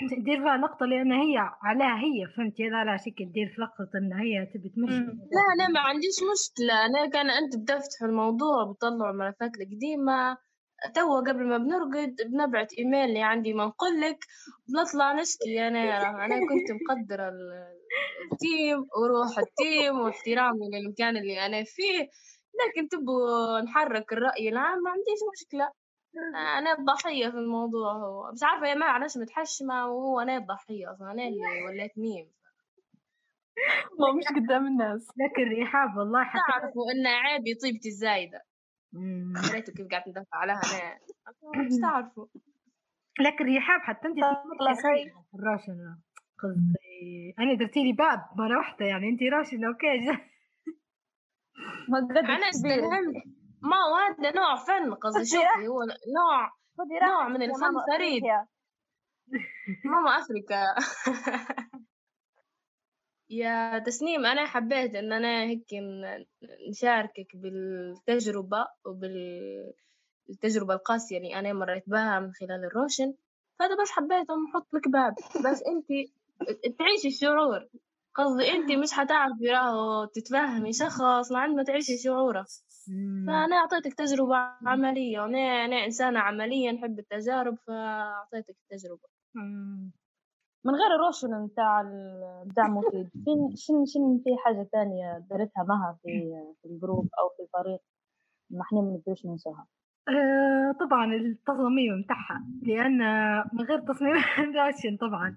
تدير 0.00 0.42
فيها 0.42 0.56
لقطة 0.56 0.86
لأن 0.86 1.12
هي 1.12 1.36
عليها 1.62 1.96
هي 2.06 2.26
فهمتي 2.36 2.68
هذا 2.68 2.76
على 2.76 2.98
شكل 2.98 3.24
تدير 3.30 3.46
في 3.54 3.60
لقطة 3.62 3.90
إن 3.98 4.12
هي 4.12 4.46
تبي 4.54 4.68
تمشي. 4.68 5.00
لا 5.36 5.46
لا 5.58 5.68
ما 5.68 5.80
عنديش 5.80 6.16
مشكلة. 6.32 6.86
أنا 6.86 7.10
كان 7.10 7.30
أنت 7.30 7.56
بتفتحوا 7.56 8.08
الموضوع 8.08 8.72
بتطلعوا 8.72 9.10
الملفات 9.10 9.50
القديمة. 9.60 10.36
توا 10.94 11.20
قبل 11.20 11.44
ما 11.48 11.58
بنرقد 11.58 12.14
بنبعت 12.30 12.72
إيميل 12.78 13.00
اللي 13.08 13.22
عندي 13.22 13.52
ما 13.52 13.64
نقولك 13.64 14.18
بنطلع 14.68 15.12
نشكي 15.12 15.68
أنا 15.68 16.00
أنا 16.24 16.34
كنت 16.48 16.68
مقدرة 16.80 17.28
ال- 17.28 17.72
ال 18.32 18.42
team 18.42 18.78
وروح 18.78 19.38
ال 19.38 19.50
team 19.50 19.98
واحترامي 20.00 20.66
للمكان 20.72 21.16
اللي 21.16 21.46
أنا 21.46 21.64
فيه. 21.64 22.00
لكن 22.60 22.88
تبوا 22.88 23.60
نحرك 23.60 24.12
الرأي 24.12 24.48
العام 24.48 24.78
ما 24.84 24.90
عنديش 24.90 25.20
مشكلة. 25.32 25.70
أنا 26.58 26.72
الضحية 26.78 27.30
في 27.30 27.36
الموضوع 27.36 27.92
هو. 27.92 28.32
مش 28.32 28.42
عارفة 28.42 28.66
يا 28.66 28.74
ما 28.74 28.86
علاش 28.86 29.16
متحشمة 29.16 29.86
وهو 29.86 30.20
أنا 30.20 30.36
الضحية 30.36 30.92
أصلا 30.92 31.10
أنا 31.10 31.22
اللي 31.28 31.62
وليت 31.68 31.98
ميم. 31.98 32.30
ما 33.98 34.12
مش 34.12 34.24
قدام 34.42 34.66
الناس. 34.66 35.08
لكن 35.16 35.62
رحاب 35.62 35.96
والله 35.96 36.24
حتى 36.24 36.38
تعرفوا 36.48 36.92
إن 36.92 37.06
عيبي 37.06 37.54
طيبتي 37.54 37.88
الزايدة. 37.88 38.42
مم. 38.92 39.32
دريتوا 39.50 39.74
كيف 39.74 39.86
قاعد 39.88 40.08
ندافع 40.08 40.36
عليها 40.36 40.60
أنا. 40.74 40.98
مش 41.66 41.80
تعرفوا. 41.82 42.26
لكن 43.20 43.56
رحاب 43.56 43.80
حتى 43.80 44.08
هاي 44.08 44.14
في 45.30 45.34
الراشن. 45.34 45.96
قصدي 46.38 47.34
أنا 47.38 47.54
درتي 47.54 47.84
لي 47.84 47.92
باب 47.92 48.20
مرة 48.36 48.58
واحدة 48.58 48.86
يعني 48.86 49.08
أنت 49.08 49.22
راشن 49.22 49.64
okay 49.64 50.06
ما 51.88 51.98
أنا 52.20 52.48
استلهمت. 52.48 53.41
ما 53.62 53.76
هذا 53.76 54.30
نوع 54.30 54.56
فن 54.56 54.94
قصدي. 54.94 55.24
شوفي 55.24 55.68
هو 55.68 55.82
نوع 56.16 56.52
نوع 57.08 57.28
من 57.28 57.42
الفن 57.42 57.72
فريد. 57.96 58.22
ماما 59.84 60.18
أفريكا 60.18 60.74
يا 63.30 63.78
تسنيم 63.78 64.26
أنا 64.26 64.46
حبيت 64.46 64.94
إن 64.94 65.12
أنا 65.12 65.42
هيك 65.42 65.66
نشاركك 66.70 67.26
بالتجربة 67.34 68.66
وبالتجربة 68.86 70.74
القاسية 70.74 71.18
اللي 71.18 71.38
أنا 71.38 71.52
مريت 71.52 71.84
بها 71.86 72.20
من 72.20 72.32
خلال 72.32 72.64
الروشن. 72.64 73.14
فهذا 73.58 73.82
بس 73.82 73.90
حبيت 73.90 74.30
أن 74.30 74.44
نحط 74.48 74.74
لك 74.74 74.88
باب. 74.88 75.14
بس 75.44 75.62
أنت 75.62 75.88
تعيشي 76.78 77.08
الشعور. 77.08 77.68
قصدي 78.14 78.52
أنت 78.52 78.72
مش 78.72 78.92
حتعرفي 78.92 79.46
راهو 79.50 80.04
تتفهمي 80.04 80.72
شخص 80.72 81.32
لعند 81.32 81.56
ما 81.56 81.62
تعيشي 81.62 81.98
شعوره 81.98 82.44
فأنا 83.26 83.56
أعطيتك 83.56 83.94
تجربة 83.94 84.36
عملية 84.66 85.20
وأنا 85.20 85.38
أنا 85.64 85.76
إنسانة 85.84 86.20
عملية 86.20 86.70
نحب 86.70 86.98
التجارب 86.98 87.56
فأعطيتك 87.66 88.56
التجربة. 88.62 89.08
من 90.64 90.74
غير 90.74 90.94
الروشن 90.94 91.46
بتاع 91.46 91.80
ال- 91.80 92.44
بتاع 92.48 92.68
مفيد. 92.68 93.08
شن 93.26 93.56
شن 93.56 93.84
شن 93.86 94.20
في 94.24 94.30
حاجة 94.44 94.68
تانية 94.72 95.18
درتها 95.30 95.62
معها 95.68 95.98
في 96.02 96.08
في 96.62 96.68
الجروب 96.68 97.08
أو 97.20 97.28
في 97.36 97.42
الفريق؟ 97.42 97.80
ما 98.50 98.62
إحنا 98.62 98.80
ما 98.80 98.90
نقدرش 98.96 99.26
ننساها. 99.26 99.66
آه، 100.08 100.72
طبعا 100.80 101.14
التصاميم 101.14 101.98
متاعها 101.98 102.44
لأن 102.62 102.98
من 103.52 103.64
غير 103.64 103.78
تصميم 103.80 104.12
راشن 104.58 104.96
طبعا. 105.00 105.36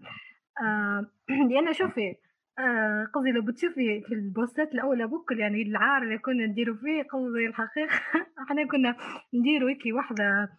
آه، 0.62 1.06
لأن 1.50 1.74
شوفي 1.74 2.16
آه، 2.60 3.06
قصدي 3.14 3.32
لو 3.32 3.42
بتشوفي 3.42 4.02
في 4.08 4.14
البوستات 4.14 4.72
الاولى 4.74 5.08
بكل 5.08 5.40
يعني 5.40 5.62
العار 5.62 6.04
اللي 6.04 6.18
كنا 6.18 6.46
نديروا 6.46 6.76
فيه 6.76 7.04
قصدي 7.04 7.46
الحقيقة 7.48 7.90
إحنا 8.44 8.68
كنا 8.72 8.96
نديروا 9.34 9.70
هيك 9.70 9.96
واحدة 9.96 10.50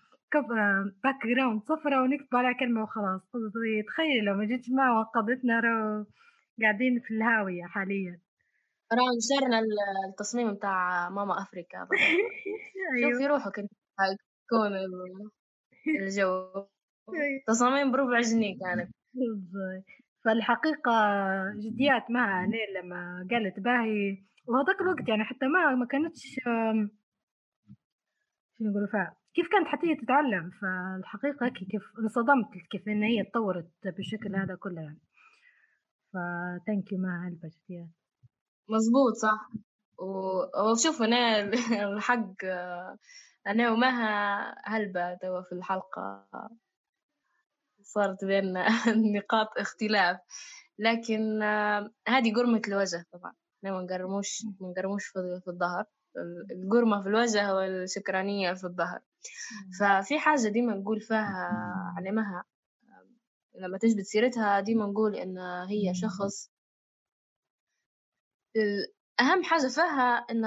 background 1.05 1.63
صفرة 1.63 2.03
ونكتب 2.03 2.37
عليها 2.37 2.53
كلمة 2.53 2.83
وخلاص 2.83 3.21
قصدي 3.33 3.83
تخيل 3.89 4.25
لو 4.25 4.35
ما 4.35 4.45
جيتش 4.45 4.71
معه 4.71 5.01
وقضتنا 5.01 5.61
رو 5.61 6.07
قاعدين 6.63 7.01
في 7.01 7.15
الهاوية 7.15 7.65
حاليا 7.65 8.21
راه 8.93 9.17
نشرنا 9.17 9.59
ال- 9.59 10.11
التصميم 10.11 10.55
بتاع 10.55 11.09
ماما 11.09 11.43
أفريكا 11.43 11.85
بقى. 11.85 11.99
أيوه 12.97 13.13
شوفي 13.13 13.27
روحك 13.27 13.59
أنت 13.59 13.71
ال- 14.01 15.31
الجو 16.01 16.51
أيوه. 17.09 17.43
تصاميم 17.47 17.93
بربع 17.93 18.21
جنيه 18.21 18.59
كانت. 18.59 18.91
فالحقيقة 20.27 20.93
جديات 21.57 22.11
معها 22.11 22.47
ليل 22.47 22.85
لما 22.85 23.29
قالت 23.31 23.61
باهي. 23.61 24.25
وهذاك 24.47 24.81
الوقت 24.81 25.09
يعني 25.09 25.25
حتى 25.25 25.47
ما 25.47 25.75
ما 25.75 25.87
كانتش 25.87 26.23
شنو 28.59 28.71
نقولوا 28.71 28.89
فيها؟ 28.89 29.17
كيف 29.35 29.49
كانت 29.53 29.67
حتى 29.67 29.87
هي 29.87 29.97
تتعلم؟ 29.97 30.51
فالحقيقة 30.51 31.49
كيف 31.49 31.83
انصدمت 31.99 32.49
كيف 32.71 32.89
إن 32.89 33.03
هي 33.03 33.25
تطورت 33.25 33.71
بالشكل 33.85 34.37
هذا 34.37 34.55
كله 34.55 34.81
يعني. 34.83 35.01
فتانك 36.13 36.93
يو 36.93 36.99
معها 36.99 37.29
هلبة 37.29 37.49
جديات. 37.49 37.89
مزبوط 38.69 39.13
صح. 39.15 39.51
وشوف 40.73 41.03
أنا 41.03 41.41
الحق 41.93 42.45
آه، 42.45 42.97
أنا 43.47 43.71
ومها 43.71 44.55
هلبة 44.65 45.15
توا 45.15 45.43
في 45.43 45.53
الحلقة 45.53 46.29
صارت 47.87 48.25
بيننا 48.25 48.67
نقاط 49.17 49.49
اختلاف. 49.59 50.17
لكن 50.79 51.43
آه، 51.43 51.91
هذه 52.09 52.35
قرمة 52.35 52.63
الوجه 52.69 53.07
طبعا. 53.13 53.33
إحنا 53.59 53.73
ما 53.77 53.83
نقرموش 53.83 54.43
ما 54.61 54.69
نقرموش 54.69 55.07
في 55.07 55.43
الظهر. 55.49 55.85
القرمة 56.51 57.03
في 57.03 57.09
الوجه 57.09 57.55
والشكرانية 57.55 58.53
في 58.55 58.65
الظهر. 58.65 59.01
ففي 59.81 60.19
حاجة 60.19 60.49
ديما 60.49 60.75
نقول 60.75 61.01
فيها 61.01 61.49
على 61.97 62.11
مها 62.13 62.45
لما 63.55 63.79
تجبد 63.79 64.03
سيرتها 64.03 64.61
ديما 64.61 64.87
نقول 64.87 65.17
إن 65.17 65.39
هي 65.69 65.95
شخص. 65.95 66.51
أهم 69.21 69.43
حاجة 69.45 69.67
فيها 69.69 70.27
إن 70.31 70.45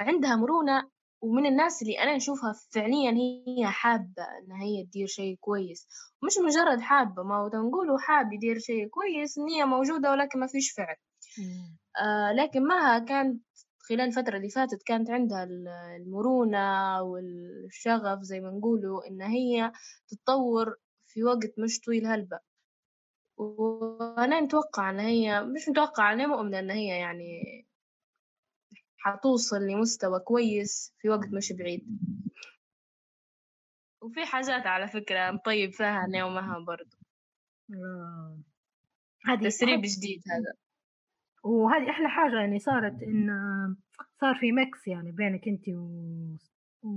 عندها 0.00 0.36
مرونة 0.36 0.90
ومن 1.20 1.46
الناس 1.46 1.82
اللي 1.82 1.98
أنا 2.02 2.16
نشوفها 2.16 2.52
فعليا 2.70 3.10
هي 3.10 3.66
حابة 3.66 4.22
إن 4.22 4.52
هي 4.52 4.84
تدير 4.84 5.06
شيء 5.06 5.36
كويس. 5.40 5.88
مش 6.24 6.32
مجرد 6.46 6.80
حابة 6.80 7.22
ما 7.22 7.36
هو 7.36 7.46
نقولوا 7.68 7.98
حاب 7.98 8.32
يدير 8.32 8.58
شيء 8.58 8.88
كويس 8.88 9.38
النية 9.38 9.64
موجودة 9.64 10.10
ولكن 10.10 10.40
ما 10.40 10.46
فيش 10.46 10.72
فعل. 10.72 10.96
آه 12.02 12.32
لكن 12.32 12.62
معها 12.66 12.98
كانت 12.98 13.42
خلال 13.78 14.00
الفترة 14.00 14.36
اللي 14.36 14.48
فاتت 14.50 14.82
كانت 14.86 15.10
عندها 15.10 15.44
ال- 15.44 15.68
المرونة 15.68 17.02
والشغف 17.02 18.20
زي 18.22 18.40
ما 18.40 18.50
نقولوا 18.50 19.06
إن 19.08 19.22
هي 19.22 19.72
تتطور 20.08 20.76
في 21.06 21.24
وقت 21.24 21.58
مش 21.58 21.80
طويل 21.80 22.06
هلبة 22.06 22.38
وأنا 23.36 24.40
نتوقع 24.40 24.90
إن 24.90 24.98
هي 25.00 25.42
مش 25.44 25.68
متوقع 25.68 26.12
أنا 26.12 26.26
مؤمنة 26.26 26.58
إن 26.58 26.70
هي 26.70 26.86
يعني 26.98 27.42
حتوصل 28.98 29.56
لمستوى 29.56 30.20
كويس 30.20 30.94
في 30.98 31.08
وقت 31.08 31.28
مش 31.32 31.52
بعيد. 31.52 31.86
وفي 34.02 34.26
حاجات 34.26 34.66
على 34.66 34.88
فكرة 34.88 35.30
نطيب 35.30 35.72
فيها 35.72 36.04
أنا 36.04 36.24
ومها 36.24 36.58
برضو. 36.58 36.96
آه. 37.70 38.38
هذه 39.26 39.44
تسريب 39.44 39.80
جديد 39.80 40.22
هذا. 40.30 40.52
وهذه 41.44 41.90
أحلى 41.90 42.08
حاجة 42.08 42.40
يعني 42.40 42.58
صارت 42.58 43.02
إن 43.02 43.28
صار 44.20 44.34
في 44.40 44.52
ميكس 44.52 44.88
يعني 44.88 45.12
بينك 45.12 45.48
أنت 45.48 45.68
و... 45.68 46.36
و... 46.82 46.90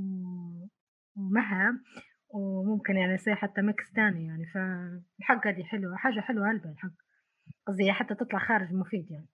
ومها 1.16 1.84
وممكن 2.30 2.96
يعني 2.96 3.14
يصير 3.14 3.36
حتى 3.36 3.62
ميكس 3.62 3.92
تاني 3.92 4.26
يعني. 4.26 4.46
فالحق 4.46 5.48
هذه 5.48 5.64
حلوة 5.64 5.96
حاجة 5.96 6.20
حلوة 6.20 6.52
هلبة 6.52 6.70
الحق. 6.70 6.94
قصدي 7.68 7.92
حتى 7.92 8.16
تطلع 8.16 8.40
خارج 8.40 8.74
مفيد 8.74 9.12
يعني. 9.12 9.28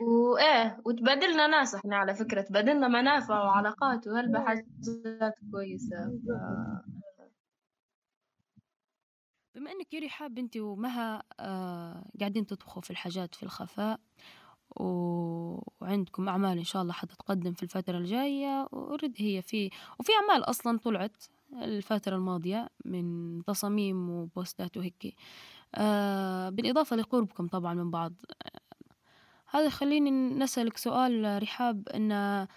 وإيه 0.00 0.80
وتبادلنا 0.84 1.46
ناس 1.46 1.74
إحنا 1.74 1.96
على 1.96 2.14
فكرة 2.14 2.40
تبادلنا 2.40 2.88
منافع 2.88 3.44
وعلاقات 3.44 4.06
وهلبة 4.06 4.40
حاجات 4.44 5.34
كويسة؟ 5.52 5.96
ف... 6.06 6.28
بما 9.54 9.70
إنك 9.72 9.94
يا 9.94 10.00
رحاب 10.00 10.38
أنت 10.38 10.56
ومها 10.56 11.22
آه 11.40 12.04
قاعدين 12.20 12.46
تطبخوا 12.46 12.82
في 12.82 12.90
الحاجات 12.90 13.34
في 13.34 13.42
الخفاء 13.42 14.00
و- 14.76 15.58
وعندكم 15.80 16.28
أعمال 16.28 16.58
إن 16.58 16.64
شاء 16.64 16.82
الله 16.82 16.92
حتتقدم 16.92 17.52
في 17.52 17.62
الفترة 17.62 17.98
الجاية 17.98 18.68
ورد 18.72 19.14
هي 19.18 19.42
في 19.42 19.70
وفي 20.00 20.12
أعمال 20.22 20.44
أصلا 20.50 20.78
طلعت 20.78 21.24
الفترة 21.62 22.16
الماضية 22.16 22.68
من 22.84 23.44
تصاميم 23.44 24.10
وبوستات 24.10 24.76
وهيك. 24.76 25.14
آه 25.74 26.48
بالإضافة 26.50 26.96
لقربكم 26.96 27.48
طبعا 27.48 27.74
من 27.74 27.90
بعض. 27.90 28.12
هذا 29.52 29.68
خليني 29.70 30.10
نسألك 30.10 30.76
سؤال 30.76 31.42
رحاب 31.42 31.88
إن 31.88 32.12
آه 32.12 32.48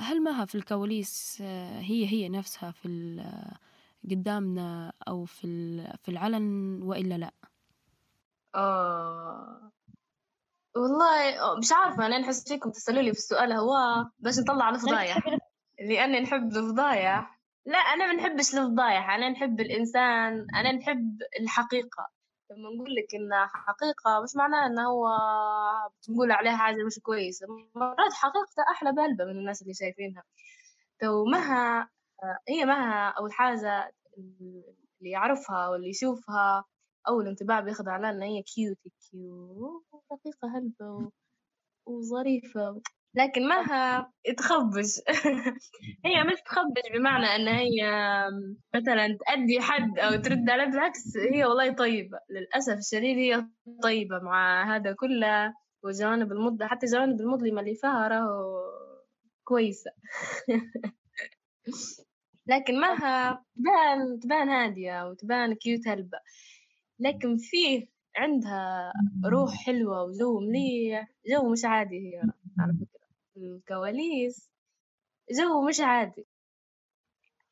هل 0.00 0.22
مها 0.22 0.44
في 0.44 0.54
الكواليس 0.54 1.38
آه 1.42 1.80
هي 1.80 2.06
هي 2.06 2.28
نفسها 2.28 2.70
في 2.70 2.88
ال- 2.88 3.56
قدامنا 4.10 4.92
أو 5.08 5.24
في 5.24 5.46
في 6.02 6.08
العلن 6.10 6.78
وإلا 6.82 7.14
لا؟ 7.14 7.30
آه 8.54 9.70
والله 10.76 11.58
مش 11.58 11.72
عارفة 11.72 12.06
أنا 12.06 12.18
نحس 12.18 12.48
فيكم 12.48 12.70
تسألوا 12.70 13.02
لي 13.02 13.12
في 13.12 13.18
السؤال 13.18 13.52
هو 13.52 14.04
باش 14.18 14.38
نطلع 14.38 14.68
الفضايح. 14.70 15.18
لأني 15.80 16.20
نحب 16.20 16.56
الفضايح. 16.56 17.40
لا 17.66 17.78
أنا 17.78 18.06
ما 18.06 18.12
نحبش 18.12 18.54
الفضايح 18.54 19.10
أنا 19.10 19.28
نحب 19.28 19.60
الإنسان 19.60 20.46
أنا 20.54 20.72
نحب 20.72 21.18
الحقيقة. 21.40 22.08
لما 22.56 22.70
نقول 22.70 22.94
لك 22.94 23.14
إن 23.14 23.46
حقيقة 23.48 24.22
مش 24.22 24.36
معناه 24.36 24.66
إنه 24.66 24.82
هو 24.90 25.08
بتقول 26.00 26.32
عليها 26.32 26.56
حاجة 26.56 26.84
مش 26.86 26.98
كويسة 27.02 27.46
مرات 27.74 28.12
حقيقته 28.12 28.62
أحلى 28.72 28.92
بهلبة 28.92 29.24
من 29.24 29.30
الناس 29.38 29.62
اللي 29.62 29.74
شايفينها. 29.74 30.22
تو 31.00 31.24
مها 31.24 31.88
هي 32.48 32.64
مها 32.64 33.08
أول 33.08 33.32
حاجة 33.32 33.92
اللي 34.18 35.10
يعرفها 35.10 35.68
واللي 35.68 35.88
يشوفها 35.88 36.64
أول 37.08 37.28
انطباع 37.28 37.60
بياخد 37.60 37.88
على 37.88 38.10
إن 38.10 38.22
هي 38.22 38.42
cute 38.42 38.78
cute 39.10 39.84
رقيقة 40.12 40.58
هلبة 40.58 40.90
و- 40.92 41.10
وظريفة. 41.86 42.80
لكن 43.14 43.48
معها 43.48 44.12
تخبش 44.38 45.00
هي 46.06 46.24
مش 46.24 46.40
تخبش 46.46 46.82
بمعنى 46.94 47.26
إن 47.26 47.48
هي 47.48 47.82
مثلا 48.74 49.18
تأدي 49.26 49.60
حد 49.60 49.98
أو 49.98 50.22
ترد 50.22 50.50
عليه 50.50 50.64
بالعكس 50.64 51.16
هي 51.32 51.44
والله 51.44 51.72
طيبة. 51.72 52.18
للأسف 52.30 52.78
الشديد 52.78 53.16
هي 53.18 53.46
طيبة 53.82 54.18
مع 54.18 54.74
هذا 54.76 54.92
كله 54.92 55.54
وجوانب 55.84 56.32
المض 56.32 56.62
حتى 56.62 56.86
جوانب 56.86 57.20
المظلمة 57.20 57.60
اللي 57.60 57.74
فيها 57.74 58.08
راهو 58.08 58.62
كويسة. 59.44 59.90
لكن 62.46 62.80
معها 62.80 63.44
تبان 63.56 64.20
تبان 64.20 64.48
هادية 64.48 65.08
وتبان 65.08 65.54
cute 65.54 65.88
هلبة. 65.88 66.18
لكن 66.98 67.36
فيه 67.38 67.86
عندها 68.16 68.92
روح 69.26 69.54
حلوة 69.66 70.02
وجو 70.04 70.40
مليح 70.40 71.08
جو 71.30 71.52
مش 71.52 71.64
عادي 71.64 71.96
هي 71.96 72.22
على 72.58 72.72
فكرة. 72.74 73.03
الكواليس 73.36 74.50
جو 75.30 75.68
مش 75.68 75.80
عادي. 75.80 76.26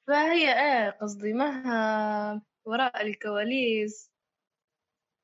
فهي 0.07 0.53
إيه 0.53 0.91
قصدي 0.91 1.33
مها 1.33 2.43
وراء 2.65 3.07
الكواليس 3.07 4.11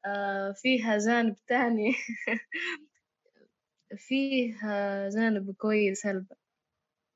آه 0.07 0.53
فيها 0.57 0.99
جانب 0.99 1.37
تاني. 1.49 1.93
فيها 3.97 5.09
جانب 5.09 5.55
كويس 5.55 6.07
هلبة 6.07 6.37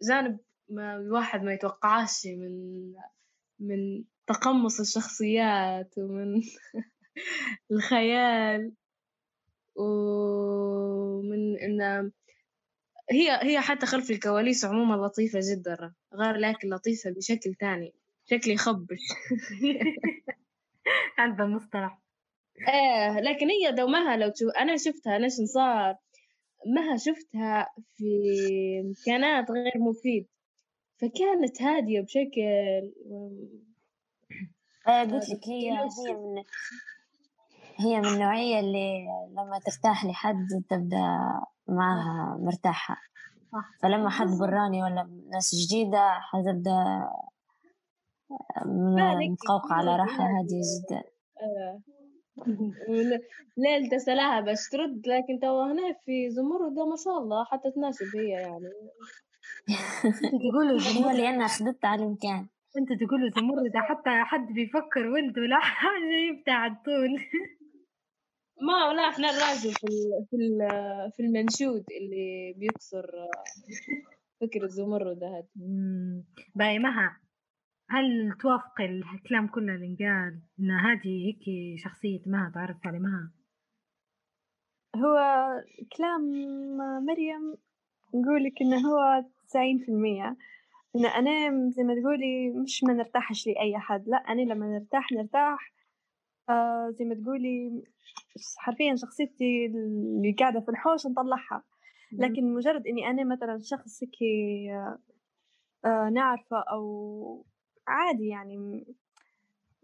جانب 0.09 0.39
ما 0.69 0.97
الواحد 0.97 1.43
ما 1.43 1.55
يتوقعاش 1.55 2.27
من 2.27 2.93
من 3.61 4.05
تقمص 4.27 4.81
الشخصيات 4.81 5.95
ومن 5.99 6.43
الخيال. 7.73 8.73
ومن 9.77 11.59
إن 11.59 12.13
هي 13.11 13.39
هي 13.43 13.61
حتى 13.61 13.87
خلف 13.87 14.11
الكواليس 14.11 14.65
عموما 14.65 15.07
لطيفة 15.07 15.41
جدا 15.43 15.95
غير 16.15 16.37
لكن 16.37 16.69
لطيفة 16.69 17.11
بشكل 17.11 17.55
تاني 17.55 17.95
شكل 18.25 18.51
يخبش. 18.51 19.01
هذا 21.19 21.45
المصطلح. 21.45 21.99
إيه 22.69 23.21
لكن 23.21 23.49
هي 23.51 23.73
دومها 23.73 24.17
لو 24.17 24.29
تشوف 24.29 24.51
أنا 24.61 24.77
شفتها 24.77 25.29
شن 25.29 25.47
صار؟ 25.47 25.97
مها 26.67 26.97
شفتها 26.97 27.67
في 27.97 28.95
كانت 29.07 29.51
غير 29.51 29.79
مفيد. 29.79 30.27
فكانت 30.97 31.63
هادية 31.63 32.01
بشكل 32.01 32.43
آه 34.87 35.03
قلت 35.03 35.29
لك 35.29 35.49
هي 35.49 35.71
هي 35.71 36.15
من 36.15 36.43
هي 37.81 38.01
من 38.01 38.07
النوعية 38.09 38.61
اللي 38.61 39.05
لما 39.31 39.59
ترتاح 39.67 40.05
لحد 40.05 40.47
تبدأ 40.71 41.07
معها 41.69 42.37
مرتاحة. 42.41 42.97
فلما 43.83 44.11
حد 44.11 44.27
براني 44.41 44.83
ولا 44.83 45.09
ناس 45.33 45.51
جديدة 45.55 46.11
حتبدأ 46.21 47.09
م- 48.67 49.33
متقوقعة 49.33 49.77
على 49.79 49.97
راحة 49.97 50.25
هادية 50.25 50.63
جدا. 50.73 51.03
آه. 51.43 51.81
ليل 53.63 53.91
تسلاها 53.91 54.41
باش 54.41 54.69
ترد 54.73 55.03
لكن 55.07 55.39
توا 55.43 55.65
هنا 55.73 55.93
في 56.05 56.31
زمرد 56.31 56.73
ما 56.89 56.97
شاء 57.05 57.19
الله 57.19 57.45
حتى 57.45 57.71
تناسب 57.71 58.07
هي 58.17 58.29
يعني. 58.29 58.69
تقولوا 60.51 61.05
هو 61.07 61.11
اللي 61.11 61.29
أنا 61.29 61.45
أخذت 61.45 61.83
تعليم 61.83 62.17
كان 62.23 62.49
أنت 62.79 62.89
تقولوا 63.03 63.31
زمردة 63.37 63.81
حتى 63.81 64.11
حد 64.25 64.47
بيفكر 64.47 65.07
ولد 65.07 65.39
ولا 65.39 65.59
حاجة 65.81 66.17
يبدأ 66.31 66.53
على 66.53 66.75
طول. 66.85 67.19
ما 68.67 68.89
ولا 68.89 69.09
إحنا 69.09 69.31
الراجل 69.31 69.73
في 69.75 69.85
ال- 69.87 70.27
في 70.31 70.37
ال- 70.37 71.13
في 71.13 71.23
المنشود 71.23 71.85
اللي 72.01 72.55
بيكسر 72.57 73.11
فكرة 74.41 74.67
زمرد 74.67 75.23
هذا. 75.25 75.47
باي 76.55 76.79
مها 76.79 77.19
هل 77.91 78.33
توافق 78.41 78.81
الكلام 78.81 79.47
كله 79.49 79.75
اللي 79.75 79.87
انقال 79.87 80.41
إن 80.61 80.71
هذه 80.71 81.27
هيك 81.27 81.45
شخصية 81.79 82.21
مها 82.27 82.53
تعرف 82.55 82.77
على 82.87 82.99
مها 82.99 83.31
هو 84.97 85.17
كلام 85.97 86.23
مريم 87.07 87.55
نقولك 88.15 88.53
إنه 88.63 88.77
هو 88.77 89.25
تسعين 89.49 89.79
في 89.79 89.89
المية. 89.89 90.37
إن 90.97 91.07
أنا 91.07 91.71
زي 91.71 91.83
ما 91.83 91.95
تقولي 92.01 92.51
مش 92.51 92.85
ما 92.85 92.93
نرتاحش 92.93 93.47
لأي 93.47 93.79
حد 93.79 94.09
لا 94.09 94.17
أنا 94.17 94.41
لما 94.43 94.67
نرتاح 94.79 95.13
نرتاح. 95.13 95.73
آه 96.49 96.91
زي 96.91 97.05
ما 97.05 97.15
تقولي 97.15 97.83
حرفيا 98.59 98.95
شخصيتي 98.97 99.67
اللي 99.67 100.33
قاعدة 100.39 100.61
في 100.61 100.69
الحوش 100.69 101.07
نطلعها. 101.07 101.63
لكن 102.13 102.55
مجرد 102.55 102.87
إني 102.87 103.07
أنا 103.11 103.25
مثلا 103.25 103.59
شخص 103.63 104.03
هيك 104.03 104.17
آه، 104.71 104.99
آه 105.85 106.09
نعرفه 106.09 106.59
أو 106.73 107.47
عادي 107.87 108.29
يعني 108.29 108.85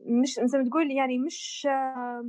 مش 0.01 0.35
زي 0.45 0.59
ما 0.59 0.65
تقول 0.65 0.91
يعني 0.91 1.19
مش 1.19 1.67
آه 1.71 2.25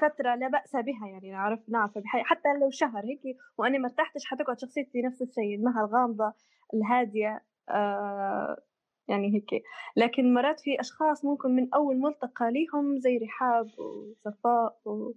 فترة 0.00 0.34
لا 0.34 0.48
بأس 0.48 0.76
بها 0.76 1.08
يعني 1.08 1.30
نعرف 1.30 1.60
نعرف 1.68 1.98
بحي 1.98 2.22
حتى 2.22 2.48
لو 2.60 2.70
شهر 2.70 3.04
هيك 3.04 3.36
وأنا 3.58 3.78
ما 3.78 3.88
ارتحتش 3.88 4.24
حتقعد 4.26 4.60
شخصيتي 4.60 5.02
نفس 5.02 5.22
الشيء 5.22 5.58
مها 5.58 5.84
الغامضة 5.84 6.32
الهادية 6.74 7.42
آه 7.68 8.62
يعني 9.08 9.34
هيك. 9.34 9.62
لكن 9.96 10.34
مرات 10.34 10.60
في 10.60 10.80
أشخاص 10.80 11.24
ممكن 11.24 11.50
من 11.50 11.74
أول 11.74 11.96
ملتقى 11.96 12.50
ليهم 12.52 12.98
زي 13.00 13.18
رحاب 13.18 13.70
وصفاء 13.78 14.78
و 14.84 15.12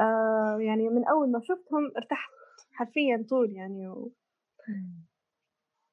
آه 0.00 0.58
يعني 0.60 0.88
من 0.88 1.04
أول 1.08 1.30
ما 1.32 1.40
شفتهم 1.40 1.92
ارتحت 1.96 2.30
حرفيا 2.72 3.26
طول 3.30 3.52
يعني 3.52 3.88
و... 3.88 4.12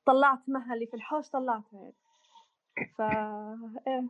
طلعت 0.06 0.40
مها 0.48 0.74
اللي 0.74 0.86
في 0.88 0.94
الحوش 0.94 1.30
طلعتها 1.30 1.80
يعني. 1.82 1.96
ف 2.98 3.02
إيه. 3.88 4.08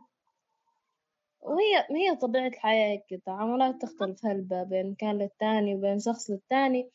وهي 1.42 1.86
هي 1.90 2.16
طبيعة 2.16 2.46
الحياة 2.46 2.88
هيك 2.92 3.12
التعاملات 3.12 3.82
تختلف 3.82 4.26
هلبة 4.26 4.62
بين 4.62 4.94
كان 4.94 5.18
للتاني 5.18 5.74
وبين 5.74 5.98
شخص 5.98 6.30
للتاني 6.30 6.90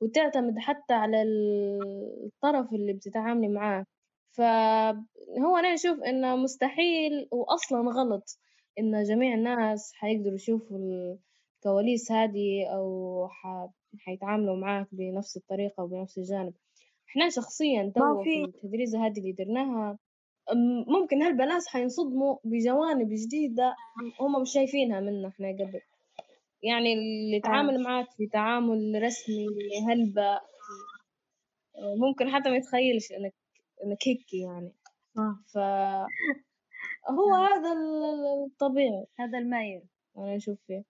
وتعتمد 0.00 0.58
حتى 0.58 0.94
على 0.94 1.22
ال- 1.22 2.24
الطرف 2.26 2.72
اللي 2.72 2.92
بتتعاملي 2.92 3.48
معاه. 3.48 3.86
فهو 4.36 5.56
أنا 5.56 5.74
أشوف 5.74 6.02
إنه 6.02 6.36
مستحيل 6.36 7.28
وأصلا 7.30 7.90
غلط 7.90 8.38
إن 8.78 9.02
جميع 9.02 9.34
الناس 9.34 9.92
حيقدروا 9.94 10.34
يشوفوا 10.34 10.78
الكواليس 10.78 12.12
هذه 12.12 12.66
أو 12.74 13.28
ح... 13.28 13.68
حيتعاملوا 13.98 14.56
معاك 14.56 14.86
بنفس 14.92 15.36
الطريقة 15.36 15.82
وبنفس 15.84 16.18
الجانب. 16.18 16.54
إحنا 17.08 17.30
شخصيا 17.30 17.92
تو 17.96 18.22
في 18.22 18.44
التدريسة 18.44 19.06
هذه 19.06 19.18
اللي 19.18 19.32
درناها 19.32 19.98
ممكن 20.86 21.22
هالبنات 21.22 21.66
حينصدموا 21.66 22.36
بجوانب 22.44 23.08
جديدة 23.08 23.74
هم 24.20 24.42
مش 24.42 24.52
شايفينها 24.52 25.00
منا 25.00 25.28
إحنا 25.28 25.48
قبل. 25.48 25.80
يعني 26.62 26.92
اللي 26.92 27.36
يتعامل 27.36 27.82
معاك 27.82 28.10
في 28.10 28.26
تعامل 28.26 29.02
رسمي 29.02 29.46
هلبة 29.88 30.40
ممكن 31.96 32.30
حتى 32.30 32.50
ما 32.50 32.56
يتخيلش 32.56 33.12
إنك 33.12 33.34
انك 33.84 33.98
هيك 34.06 34.34
يعني. 34.34 34.72
آه. 35.18 35.38
ف 35.54 35.58
هو 37.10 37.34
هذا 37.34 37.72
الطبيعي. 38.46 39.06
هذا 39.18 39.38
المايل. 39.38 39.82
أنا 40.18 40.36
أشوف 40.36 40.58
فيه. 40.66 40.84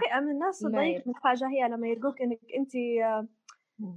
فئة 0.00 0.20
من 0.20 0.30
الناس 0.30 0.58
تضايق 0.60 1.06
من 1.06 1.14
حاجة 1.14 1.48
هي 1.48 1.68
لما 1.68 1.88
يلقوك 1.88 2.22
إنك 2.22 2.38
أنت 2.58 2.72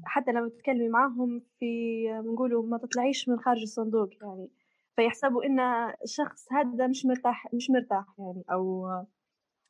حتى 0.06 0.32
لما 0.32 0.50
تتكلمي 0.50 0.90
معاهم 0.90 1.42
في 1.60 2.04
بنقولوا 2.24 2.66
ما 2.66 2.78
تطلعيش 2.78 3.30
من 3.30 3.40
خارج 3.40 3.62
الصندوق 3.62 4.10
يعني. 4.22 4.50
فيحسبوا 4.96 5.44
إن 5.46 5.60
الشخص 6.04 6.52
هذا 6.52 6.88
مش 6.88 7.06
مرتاح 7.06 7.54
مش 7.54 7.70
مرتاح 7.70 8.06
يعني 8.20 8.44
أو 8.52 8.88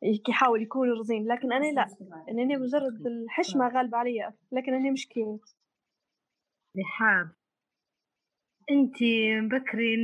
هيك 0.03 0.29
يحاول 0.29 0.61
يكون 0.61 0.91
رزين. 0.91 1.27
لكن 1.27 1.53
أنا 1.53 1.71
لا. 1.71 1.87
إن 2.29 2.39
أنا 2.39 2.57
مجرد 2.57 3.07
الحشمة 3.07 3.67
غالبة 3.67 3.97
عليا. 3.97 4.33
لكن 4.51 4.73
أنا 4.73 4.91
مش 4.91 5.07
كيوت. 5.07 5.55
رحاب 6.79 7.29
انتي 8.71 9.41
بكري 9.41 9.95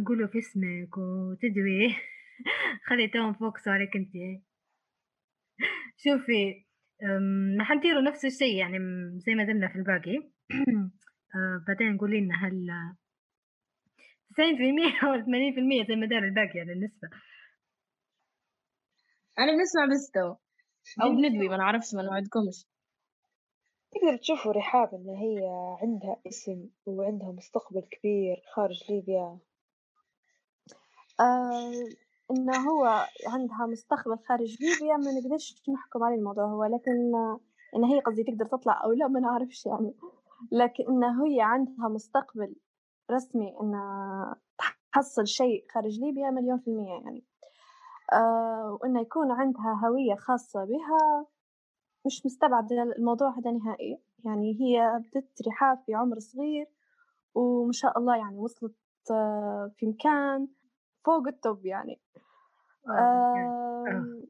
نقولوا 0.00 0.28
في 0.28 0.38
اسمك 0.38 0.98
وتدوي 0.98 1.96
خلي 2.86 3.08
توم 3.08 3.32
فوكسوا 3.32 3.72
عليك 3.72 3.96
انتي 3.96 4.42
شوفي 5.96 6.64
حنديروا 7.60 8.02
نفس 8.02 8.24
الشيء 8.24 8.56
يعني 8.58 8.78
زي 9.26 9.34
ما 9.34 9.44
درنا 9.44 9.68
في 9.68 9.76
الباقي. 9.76 10.16
أه، 11.34 11.64
بعدين 11.68 11.98
قولي 11.98 12.20
لنا 12.20 12.34
هل 12.34 12.66
تسعين 14.30 14.56
في 14.56 14.62
المية 14.62 14.92
ولا 15.10 15.22
ثمانين 15.22 15.54
في 15.54 15.60
المية 15.60 15.84
زي 15.84 15.96
ما 15.96 16.06
دار 16.06 16.24
الباقي 16.24 16.58
يعني 16.58 16.72
النسبة. 16.72 17.08
أنا 19.38 19.52
بنسمع 19.52 19.84
بس 19.92 20.10
تو 20.10 20.34
أو 21.02 21.10
بندوي 21.16 21.48
ما 21.48 21.56
نعرفش 21.56 21.94
ما 21.94 22.02
نوعدكمش. 22.02 22.66
تقدر 23.94 24.16
تشوفوا 24.16 24.52
رحاب 24.52 24.94
إن 24.94 25.08
هي 25.08 25.38
عندها 25.82 26.16
اسم 26.26 26.68
وعندها 26.86 27.32
مستقبل 27.32 27.80
كبير 27.80 28.42
خارج 28.54 28.90
ليبيا. 28.90 29.38
آه 31.20 31.72
إنه 32.30 32.70
هو 32.70 33.06
عندها 33.26 33.66
مستقبل 33.66 34.18
خارج 34.28 34.56
ليبيا 34.60 34.96
ما 34.96 35.12
نقدرش 35.12 35.62
نحكم 35.68 36.04
على 36.04 36.14
الموضوع 36.14 36.44
هو 36.44 36.64
لكن 36.64 37.12
إن 37.76 37.84
هي 37.84 38.00
قصدي 38.00 38.24
تقدر 38.24 38.46
تطلع 38.46 38.84
أو 38.84 38.92
لا 38.92 39.08
ما 39.08 39.20
نعرفش 39.20 39.66
يعني. 39.66 39.94
لكن 40.52 40.84
إن 40.88 41.04
هي 41.04 41.40
عندها 41.40 41.88
مستقبل 41.88 42.54
رسمي 43.10 43.56
إنها 43.60 44.36
تحصل 44.92 45.26
شيء 45.26 45.64
خارج 45.70 46.00
ليبيا 46.00 46.30
مليون 46.30 46.58
في 46.58 46.68
المية 46.68 46.92
يعني. 46.92 47.24
آه 48.12 48.78
وإنه 48.80 49.00
يكون 49.00 49.30
عندها 49.30 49.80
هوية 49.84 50.14
خاصة 50.14 50.64
بها 50.64 51.26
مش 52.06 52.26
مستبعدة 52.26 52.82
الموضوع 52.82 53.38
هذا 53.38 53.50
نهائي. 53.50 53.98
يعني 54.24 54.56
هي 54.60 55.00
بدت 55.14 55.42
رحاب 55.48 55.78
في 55.86 55.94
عمر 55.94 56.18
صغير 56.18 56.66
وما 57.34 57.72
شاء 57.72 57.98
الله 57.98 58.16
يعني 58.16 58.38
وصلت 58.38 58.76
آه، 59.10 59.72
في 59.76 59.86
مكان 59.86 60.48
فوق 61.04 61.26
التوب 61.26 61.66
يعني. 61.66 62.00
آه، 62.88 63.84
آم، 63.88 64.26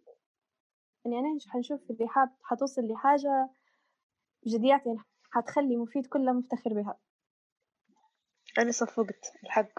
يعني 1.04 1.18
أنا 1.18 1.38
حنشوف 1.48 1.90
الرحاب؟ 1.90 2.28
حتوصل 2.42 2.82
لحاجة 2.88 3.50
بجديات 4.46 4.86
يعني 4.86 4.98
حتخلي 5.30 5.76
مفيد 5.76 6.06
كله 6.06 6.32
مفتخر 6.32 6.74
بها. 6.74 6.98
أنا 8.58 8.70
صفقت 8.70 9.32
الحق. 9.44 9.78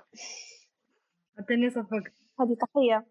حتى 1.37 1.53
اني 1.53 1.69
صفقت 1.69 2.13
هذه 2.39 2.55
تحية. 2.61 3.05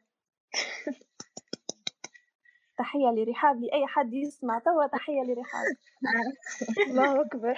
تحية 2.78 3.10
لرحاب 3.10 3.60
لأي 3.60 3.86
حد 3.86 4.12
يسمع 4.12 4.58
توا 4.58 4.86
تحية 4.86 5.22
لرحاب 5.22 5.64
الله 6.90 7.20
أكبر. 7.20 7.54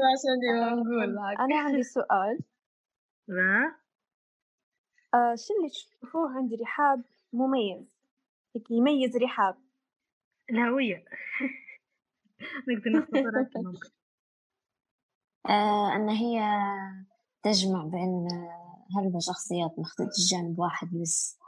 ما 0.00 0.08
عشان 0.12 0.80
نقول. 0.80 1.18
أنا 1.40 1.58
عندي 1.60 1.82
سؤال. 1.82 2.38
آه 5.14 5.34
شو 5.34 5.54
اللي 5.58 5.68
تشوفوه 5.68 6.36
عند 6.36 6.54
رحاب 6.62 7.02
مميز؟ 7.32 7.84
هيك 8.56 8.70
يميز 8.70 9.16
رحاب. 9.16 9.56
الهوية. 10.50 11.04
نقدر 12.68 12.90
نختصرها 12.90 13.50
ممكن 13.56 13.90
آه 15.48 15.96
أن 15.96 16.08
هي 16.08 16.40
تجمع 17.42 17.84
بين 17.84 18.28
هلبة 18.96 19.18
شخصيات 19.18 19.78
ما 19.78 19.84
خدتش 19.84 20.30
جانب 20.30 20.58
واحد 20.58 20.88
بس 21.02 21.38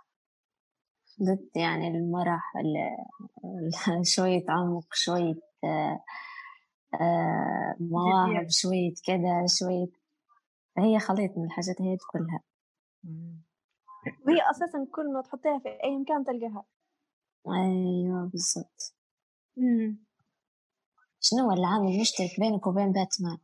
خدت 1.19 1.57
يعني 1.57 1.89
المرح 1.89 2.53
ال- 2.57 3.07
ال- 3.45 4.07
شوية 4.15 4.45
عمق 4.49 4.95
شوية 4.95 5.35
آه، 5.65 6.05
آه، 7.01 7.77
مواهب. 7.81 8.47
شوية 8.51 8.95
كذا 9.07 9.47
شوية. 9.59 9.87
فهي 10.77 10.99
خليط 10.99 11.39
من 11.39 11.45
الحاجات 11.45 11.83
هي 11.83 11.97
كلها 12.13 12.41
وهي 14.27 14.41
أساسا 14.51 14.87
كل 14.95 15.13
ما 15.13 15.23
تحطيها 15.23 15.59
في 15.59 15.69
أي 15.69 15.97
مكان 15.99 16.25
تلقاها. 16.25 16.65
أيوة 17.49 18.25
بالضبط. 18.29 18.95
شنو 21.21 21.53
العامل 21.53 21.89
المشترك 21.95 22.41
بينك 22.41 22.67
وبين 22.67 22.93
باتمان؟ 22.93 23.39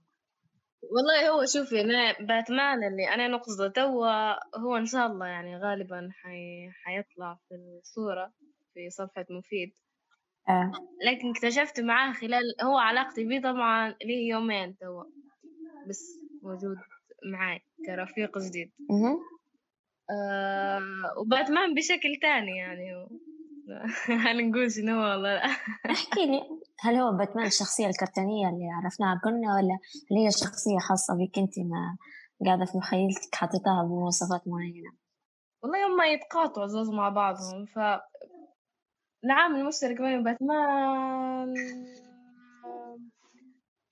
والله 0.90 1.28
هو 1.30 1.44
شوفي 1.44 1.80
أنا 1.80 2.12
باتمان 2.20 2.84
اللي 2.84 3.08
أنا 3.14 3.28
نقصده 3.28 3.68
توا 3.68 4.32
هو 4.58 4.76
إن 4.76 4.86
شاء 4.86 5.06
الله 5.06 5.26
يعني 5.26 5.56
غالبا 5.58 6.08
حي... 6.12 6.70
حيطلع 6.84 7.38
في 7.48 7.54
الصورة 7.54 8.32
في 8.74 8.90
صفحة 8.90 9.26
مفيد. 9.30 9.72
آه. 10.48 10.72
لكن 11.06 11.30
اكتشفت 11.30 11.80
معاه 11.80 12.12
خلال 12.12 12.42
هو 12.62 12.78
علاقتي 12.78 13.24
بيه 13.24 13.40
طبعا 13.40 13.94
لي 14.04 14.28
يومين 14.28 14.76
توا 14.76 15.04
بس 15.88 16.20
موجود 16.42 16.76
معاي 17.32 17.60
كرفيق 17.86 18.38
جديد. 18.38 18.72
مهم. 18.90 19.18
آه 20.10 20.80
وباتمان 21.20 21.74
بشكل 21.74 22.16
تاني 22.22 22.56
يعني. 22.56 22.94
و... 22.96 23.08
هل 24.26 24.50
نقول 24.50 24.72
شنو 24.72 25.00
والله؟ 25.00 25.34
لا. 25.34 25.44
احكي 25.90 26.26
لي. 26.26 26.55
هل 26.80 26.96
هو 26.96 27.12
باتمان 27.12 27.46
الشخصية 27.46 27.86
الكرتونية 27.86 28.48
اللي 28.48 28.68
عرفناها 28.70 29.20
كلنا 29.24 29.54
ولا 29.54 29.78
هل 30.10 30.16
هي 30.16 30.30
شخصية 30.30 30.78
خاصة 30.78 31.14
بك 31.14 31.38
أنت 31.38 31.58
ما 31.58 31.96
قاعدة 32.46 32.64
في 32.64 32.78
مخيلتك 32.78 33.34
حاططاها 33.34 33.82
بمواصفات 33.82 34.42
معينة؟ 34.48 34.90
والله 35.62 35.86
هم 35.86 36.02
يتقاطعوا 36.12 36.66
زوز 36.66 36.90
مع 36.90 37.08
بعضهم 37.08 37.66
ف 37.66 37.78
العامل 39.24 39.60
المشترك 39.60 40.00
بين 40.00 40.22
باتمان 40.22 41.54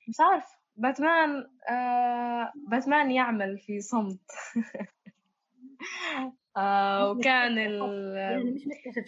مش 0.09 0.16
عارف 0.20 0.45
باتمان 0.76 1.51
آه 1.70 2.53
باتمان 2.68 3.11
يعمل 3.11 3.59
في 3.59 3.80
صمت 3.80 4.20
آه 6.57 7.11
وكان 7.11 7.59
ال- 7.59 8.16
يعني 8.16 8.64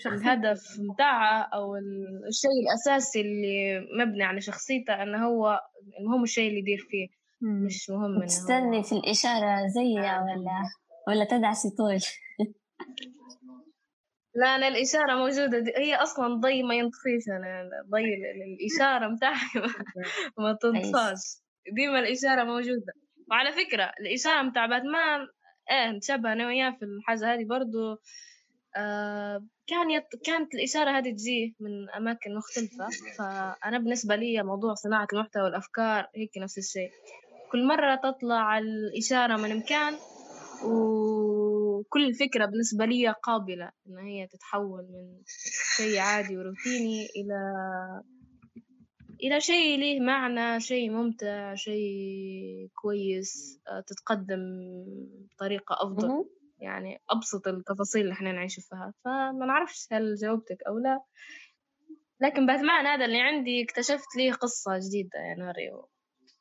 الهدف 0.07 0.61
متاعه 0.79 1.43
أو 1.43 1.77
ال- 1.77 2.25
الشيء 2.29 2.51
الأساسي 2.67 3.21
اللي 3.21 3.81
مبني 4.05 4.25
على 4.25 4.41
شخصيته 4.41 5.03
أنه 5.03 5.27
هو 5.27 5.61
المهم 6.01 6.23
الشيء 6.23 6.49
اللي 6.49 6.59
يدير 6.61 6.79
فيه 6.91 7.09
مش 7.43 7.91
مهم 7.91 8.25
تستني 8.25 8.83
في 8.83 8.93
الإشارة 8.93 9.67
زيها 9.67 10.23
ولا 10.23 10.63
ولا 11.09 11.25
تدعسي 11.25 11.71
طول؟ 11.71 11.99
لا 14.35 14.47
أنا 14.57 14.69
الإشارة 14.69 15.15
موجودة 15.17 15.59
دي. 15.59 15.73
هي 15.77 15.95
أصلا 15.95 16.35
ضي 16.35 16.63
ما 16.63 16.75
ينطفيش 16.75 17.29
أنا 17.29 17.71
ضي 17.91 18.05
ال- 18.05 18.27
ال- 18.27 18.57
الإشارة 18.61 19.09
متاعي 19.09 19.35
ما- 20.37 20.45
ما 20.45 20.59
تنطفاش. 20.63 21.21
ديما 21.77 21.99
الإشارة 21.99 22.45
موجودة. 22.45 22.93
وعلى 23.31 23.53
فكرة 23.53 23.93
الإشارة 24.01 24.43
متاع 24.43 24.67
باتمان 24.67 25.21
إيه 25.71 25.91
نتشبه 25.91 26.33
أنا 26.33 26.47
وياه 26.47 26.71
في 26.71 26.85
الحاجة 26.85 27.35
هذه 27.35 27.45
برضو. 27.45 27.99
آه 28.77 29.45
كان 29.67 29.91
يط... 29.91 30.05
كانت 30.25 30.55
الإشارة 30.55 30.91
هذه 30.99 31.11
تجيه 31.13 31.53
من 31.61 31.91
أماكن 31.91 32.35
مختلفة. 32.35 32.89
فأنا 33.19 33.79
بالنسبة 33.79 34.17
لي 34.17 34.43
موضوع 34.43 34.75
صناعة 34.75 35.07
المحتوى 35.13 35.43
والأفكار 35.43 36.11
هيك 36.17 36.31
نفس 36.39 36.59
الشيء. 36.59 36.91
كل 37.53 37.67
مرة 37.67 37.95
تطلع 37.95 38.59
الإشارة 38.59 39.37
من 39.37 39.57
مكان 39.57 39.95
وكل 40.65 42.15
فكرة 42.15 42.47
بالنسبة 42.47 42.85
لي 42.85 43.15
قابلة 43.23 43.71
إن 43.89 43.99
هي 43.99 44.27
تتحول 44.27 44.83
من 44.83 45.23
شيء 45.77 45.99
عادي 45.99 46.37
وروتيني 46.37 47.07
إلى 47.17 47.55
إلى 49.23 49.41
شيء 49.41 49.79
له 49.79 50.01
معنى 50.01 50.61
شيء 50.61 50.91
ممتع 50.91 51.55
شيء 51.55 52.69
كويس 52.83 53.61
آه، 53.69 53.81
تتقدم 53.81 54.41
بطريقة 55.31 55.77
أفضل. 55.81 56.25
يعني 56.59 57.01
أبسط 57.11 57.49
التفاصيل 57.49 58.03
اللي 58.03 58.13
إحنا 58.13 58.33
نعيش 58.33 58.55
فيها. 58.55 58.93
فما 59.05 59.47
نعرفش 59.47 59.89
هل 59.93 60.15
جاوبتك 60.15 60.59
أو 60.69 60.79
لا. 60.79 61.01
لكن 62.21 62.47
باتمان 62.47 62.87
هذا 62.87 63.05
اللي 63.05 63.21
عندي 63.21 63.65
اكتشفت 63.65 64.17
ليه 64.17 64.33
قصة 64.33 64.79
جديدة 64.79 65.19
يا 65.19 65.35
ناري. 65.35 65.71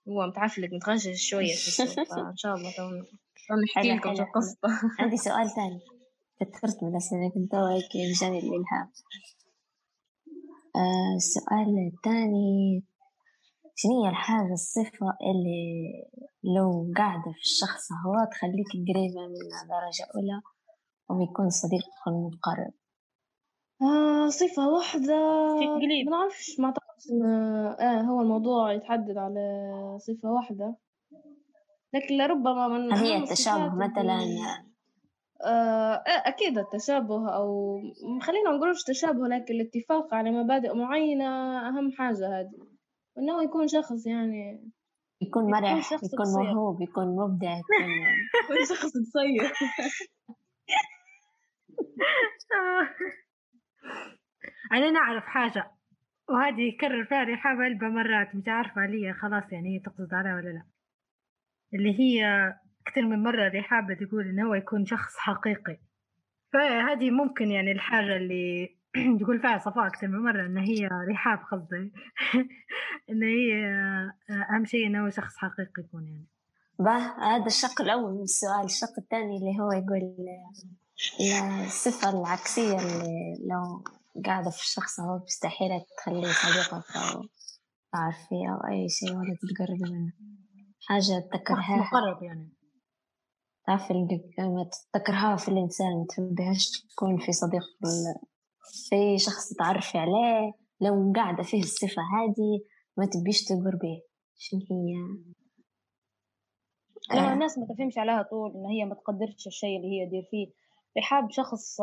هو 0.08 0.28
متعفلت 0.28 0.74
متغشش 0.74 1.30
شوية 1.30 1.56
فإن 2.16 2.36
شاء 2.36 2.56
الله 2.56 2.74
نحكي 3.64 3.92
لكم 3.96 4.10
القصة. 4.10 4.58
عندي 5.00 5.18
سؤال 5.18 5.50
ثاني. 5.50 5.80
كثرت 6.40 6.84
من 6.84 6.90
الأسئلة 6.90 7.30
كنت 7.30 7.56
هيك 7.56 8.16
جاني 8.22 8.40
الإلهام. 8.40 8.92
آه 10.76 11.16
السؤال 11.16 11.92
الثاني 11.94 12.84
شنو 13.76 14.04
هي 14.04 14.10
الحاجة 14.10 14.54
الصفة 14.54 15.18
اللي 15.22 15.92
لو 16.58 16.94
قاعدة 16.98 17.32
في 17.32 17.42
الشخص 17.42 17.92
هو 18.06 18.16
تخليك 18.32 18.68
قريبة 18.90 19.22
منه 19.28 19.58
درجة 19.70 20.06
أولى 20.16 20.42
وبيكون 21.10 21.50
صديقك 21.50 22.08
المقرب 22.08 22.74
آه 23.82 24.30
صفة 24.30 24.70
واحدة. 24.70 25.16
ما 26.06 26.12
نعرفش 26.12 26.60
ما 26.60 26.66
أعتقدش 26.66 27.06
إن 27.12 27.26
آه 27.80 28.02
هو 28.02 28.22
الموضوع 28.22 28.74
يتحدد 28.74 29.18
على 29.18 29.42
صفة 30.00 30.30
واحدة 30.32 30.76
لكن 31.94 32.18
لربما 32.18 32.68
من 32.68 32.94
هل 32.94 33.06
هي 33.06 33.18
التشابه 33.18 33.76
مثلا 33.76 34.20
آه 35.42 35.94
آه، 35.94 36.28
أكيد 36.28 36.58
التشابه 36.58 37.36
أو 37.36 37.80
خلينا 38.22 38.52
نقولش 38.52 38.84
تشابه 38.84 39.28
لكن 39.28 39.54
الاتفاق 39.54 40.14
على 40.14 40.32
مبادئ 40.32 40.74
معينة 40.74 41.60
أهم 41.68 41.92
حاجة 41.92 42.40
هذه. 42.40 42.68
وإنه 43.16 43.44
يكون 43.44 43.68
شخص 43.68 44.08
يعني 44.08 44.72
يكون 45.22 45.50
يكون 45.50 45.52
مرح 45.52 45.90
شخص 45.90 46.14
يكون 46.14 46.26
قصير. 46.26 46.54
موهوب 46.54 46.82
يكون 46.82 47.16
مبدع 47.16 47.58
يكون 47.58 47.76
يكون 48.44 48.66
شخص 48.66 48.92
قصير 48.98 49.54
أنا 54.72 54.92
نعرف 54.92 55.24
حاجة 55.24 55.72
وهذه 56.30 56.62
يكرر 56.62 57.06
فيها 57.06 57.24
رحاب 57.24 57.62
ألبا 57.62 57.88
مرات 57.88 58.36
مش 58.36 58.44
عارفة 58.48 58.86
ليه 58.86 59.12
خلاص 59.12 59.44
يعني 59.52 59.76
هي 59.76 59.80
تقصد 59.80 60.14
عليها 60.14 60.36
ولا 60.36 60.50
لا. 60.50 60.64
اللي 61.74 62.00
هي 62.00 62.54
أكثر 62.88 63.02
من 63.02 63.24
مرة 63.24 63.48
رحاب 63.48 63.94
تقول 63.94 64.28
إن 64.28 64.40
هو 64.40 64.54
يكون 64.54 64.86
شخص 64.86 65.18
حقيقي. 65.18 65.78
فهذه 66.54 67.12
ممكن 67.12 67.52
يعني 67.52 67.72
الحاجة 67.72 68.16
اللي 68.18 68.76
تقول 69.20 69.40
فيها 69.40 69.58
صفاء 69.58 69.88
أكثر 69.88 70.08
من 70.08 70.20
مرة 70.20 70.46
إن 70.46 70.58
هي 70.58 70.90
رحاب 71.12 71.40
قصدي. 71.52 71.94
إن 73.10 73.24
هي 73.24 73.66
أهم 74.30 74.66
شيء 74.66 74.88
إنه 74.88 75.06
هو 75.06 75.10
شخص 75.10 75.38
حقيقي 75.38 75.84
يكون 75.84 76.08
يعني. 76.08 76.26
به 76.80 76.98
هذا 77.36 77.46
الشق 77.46 77.82
الأول 77.82 78.14
من 78.14 78.22
السؤال. 78.22 78.66
الشق 78.66 78.94
الثاني 78.98 79.38
اللي 79.38 79.62
هو 79.62 79.72
يقول 79.72 80.16
الصفة 81.66 82.10
العكسية 82.10 82.78
اللي 82.80 83.38
لو 83.50 83.84
قاعدة 84.26 84.50
في 84.50 84.62
الشخص 84.62 85.00
هو 85.00 85.20
مستحيل 85.24 85.70
تخليه 85.98 86.28
صديقك 86.28 86.96
أو 86.96 87.26
تعرف 87.92 88.16
فيه 88.30 88.50
أو 88.50 88.72
أي 88.72 88.90
شيء 88.90 89.18
ولا 89.18 89.36
تتقرب 89.42 89.92
منه. 89.92 90.14
حاجة 90.88 91.30
تكرهها 91.34 91.78
مقرب 91.78 92.24
يعني. 92.24 92.55
تعرف 93.68 93.92
ما 94.40 94.70
تكرهها 94.94 95.36
في 95.36 95.48
الإنسان 95.48 95.88
ما 96.00 96.06
تحبهاش 96.10 96.86
تكون 96.92 97.18
في 97.18 97.32
صديق 97.32 97.64
في 98.90 99.18
شخص 99.18 99.54
تعرفي 99.54 99.98
عليه 99.98 100.54
لو 100.82 101.14
قاعدة 101.16 101.44
فيه 101.44 101.60
الصفة 101.60 102.02
هذه 102.02 102.62
ما 102.98 103.06
تبيش 103.06 103.44
تقربيه 103.44 104.02
شنو 104.38 104.60
هي؟ 104.72 104.94
لما 107.14 107.30
آه. 107.30 107.34
الناس 107.34 107.58
ما 107.58 107.66
تفهمش 107.66 107.98
عليها 107.98 108.22
طول 108.22 108.52
إن 108.52 108.66
هي 108.66 108.86
ما 108.86 108.96
تقدرش 108.96 109.48
الشيء 109.48 109.78
اللي 109.78 110.02
هي 110.02 110.10
دير 110.10 110.28
فيه. 110.32 110.48
رحاب 110.98 111.32
شخص 111.32 111.82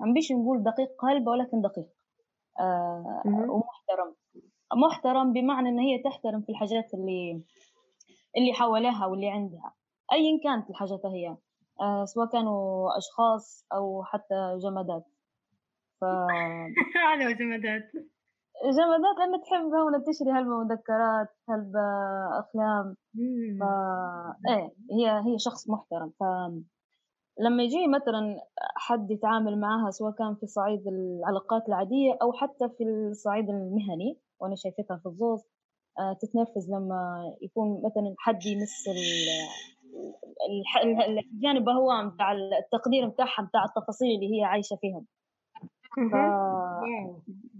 عم 0.00 0.12
بيش 0.14 0.32
نقول 0.32 0.62
دقيق 0.62 0.88
قلب 0.98 1.26
ولكن 1.26 1.60
دقيق. 1.60 1.88
آه. 2.60 3.22
ومحترم. 3.26 4.14
محترم 4.76 5.32
بمعنى 5.32 5.68
إن 5.68 5.78
هي 5.78 6.02
تحترم 6.04 6.40
في 6.40 6.48
الحاجات 6.48 6.94
اللي 6.94 7.42
اللي 8.36 8.52
حواليها 8.52 9.06
واللي 9.06 9.28
عندها. 9.30 9.72
ايا 10.12 10.40
كانت 10.44 10.70
الحاجات 10.70 11.06
هي 11.06 11.36
آه 11.80 12.04
سواء 12.04 12.26
كانوا 12.26 12.88
أشخاص 12.98 13.66
أو 13.72 14.04
حتى 14.04 14.58
جمادات. 14.62 15.04
ف 16.00 16.04
على 17.10 17.26
وجمادات 17.26 17.82
جمادات. 18.76 19.18
لما 19.28 19.38
تحبها 19.38 19.82
ولا 19.82 20.04
تشري 20.06 20.30
هلبة 20.30 20.64
مذكرات 20.64 21.28
هلبة 21.48 21.80
أفلام. 22.38 22.96
ف 23.60 23.62
إيه 24.48 24.72
هي 24.90 25.22
هي 25.26 25.38
شخص 25.38 25.70
محترم. 25.70 26.10
ف 26.20 26.22
لما 27.40 27.62
يجي 27.62 27.86
مثلا 27.86 28.40
حد 28.76 29.10
يتعامل 29.10 29.60
معها 29.60 29.90
سواء 29.90 30.12
كان 30.12 30.34
في 30.34 30.46
صعيد 30.46 30.88
العلاقات 30.88 31.68
العادية 31.68 32.18
أو 32.22 32.32
حتى 32.32 32.68
في 32.78 32.84
الصعيد 32.84 33.48
المهني 33.50 34.18
وأنا 34.40 34.54
شايفتها 34.56 34.96
في 34.96 35.06
الزوز 35.06 35.40
آه، 35.98 36.16
تتنرفز 36.22 36.70
لما 36.70 37.32
يكون 37.42 37.82
مثلا 37.84 38.14
حد 38.18 38.46
يمس 38.46 38.88
الجانب 41.32 41.68
هو 41.68 42.02
متاع 42.02 42.32
التقدير 42.32 43.06
متاعها 43.06 43.42
متاع 43.42 43.64
التفاصيل 43.64 44.08
اللي 44.14 44.38
هي 44.40 44.44
عايشة 44.44 44.76
فيهم. 44.80 45.06
ف 46.12 46.14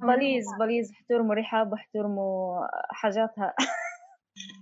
please 0.07 0.45
please 0.61 0.91
احترموا 0.93 1.35
رحاب 1.35 1.73
واحترموا 1.73 2.61
حاجاتها. 2.91 3.55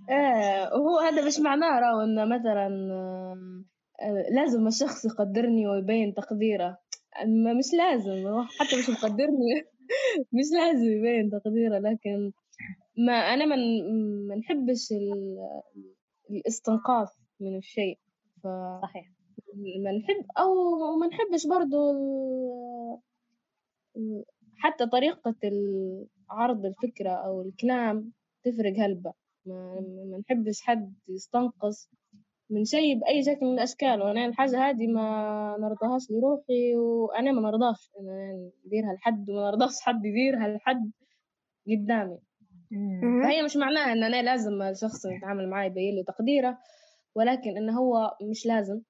إيه 0.09 0.63
وهو 0.73 0.99
هذا 0.99 1.25
مش 1.27 1.39
معناه 1.39 1.79
راهو 1.79 2.01
إنه 2.01 2.25
مثلا 2.25 2.67
آه، 4.01 4.25
لازم 4.35 4.67
الشخص 4.67 5.05
يقدرني 5.05 5.67
ويبين 5.67 6.13
تقديره. 6.13 6.77
ما 7.25 7.53
مش 7.53 7.65
لازم 7.77 8.41
حتى 8.59 8.75
مش 8.79 8.89
مقدرني. 8.89 9.53
مش 10.35 10.45
لازم 10.53 10.85
يبين 10.85 11.29
تقديره 11.29 11.77
لكن 11.79 12.31
ما 12.97 13.13
أنا 13.13 13.45
ما 13.45 14.35
نحبش 14.35 14.91
ال- 14.91 15.61
الاستنقاص 16.29 17.09
من 17.41 17.57
الشيء. 17.57 17.97
ف 18.43 18.47
صحيح. 18.81 19.11
ما 19.83 19.91
نحب 19.91 20.25
أو 20.39 20.53
ما 20.97 21.07
نحبش 21.07 21.47
برضو 21.47 21.77
حتى 24.57 24.87
طريقة 24.87 25.35
عرض 26.29 26.65
الفكرة 26.65 27.09
أو 27.09 27.41
الكلام 27.41 28.11
تفرق 28.43 28.73
هلبة. 28.79 29.13
ما, 29.45 29.75
ما 30.11 30.17
نحبش 30.17 30.61
حد 30.61 30.93
يستنقص 31.09 31.89
من 32.49 32.65
شيء 32.65 32.99
بأي 32.99 33.23
شكل 33.23 33.45
من 33.45 33.53
الأشكال. 33.53 34.01
وأنا 34.01 34.25
الحاجة 34.25 34.69
هذه 34.69 34.87
ما 34.87 35.57
نرضاهاش 35.59 36.11
لروحي 36.11 36.75
وأنا 36.75 37.31
ما 37.31 37.41
نرضاش. 37.41 37.91
أنا 37.99 38.49
نديرها 38.65 38.93
لحد 38.93 39.29
وما 39.29 39.49
نرضاش 39.51 39.81
حد 39.81 40.05
يديرها 40.05 40.47
لحد 40.47 40.91
قدامي. 41.67 42.19
فهي 43.23 43.43
مش 43.43 43.57
معناها 43.57 43.93
إن 43.93 44.03
أنا 44.03 44.21
لازم 44.21 44.61
الشخص 44.61 45.05
اللي 45.05 45.17
يتعامل 45.17 45.49
معي 45.49 45.67
يبين 45.67 45.95
له 45.95 46.03
تقديره. 46.03 46.57
ولكن 47.15 47.57
إنه 47.57 47.79
هو 47.79 48.17
مش 48.29 48.45
لازم 48.45 48.81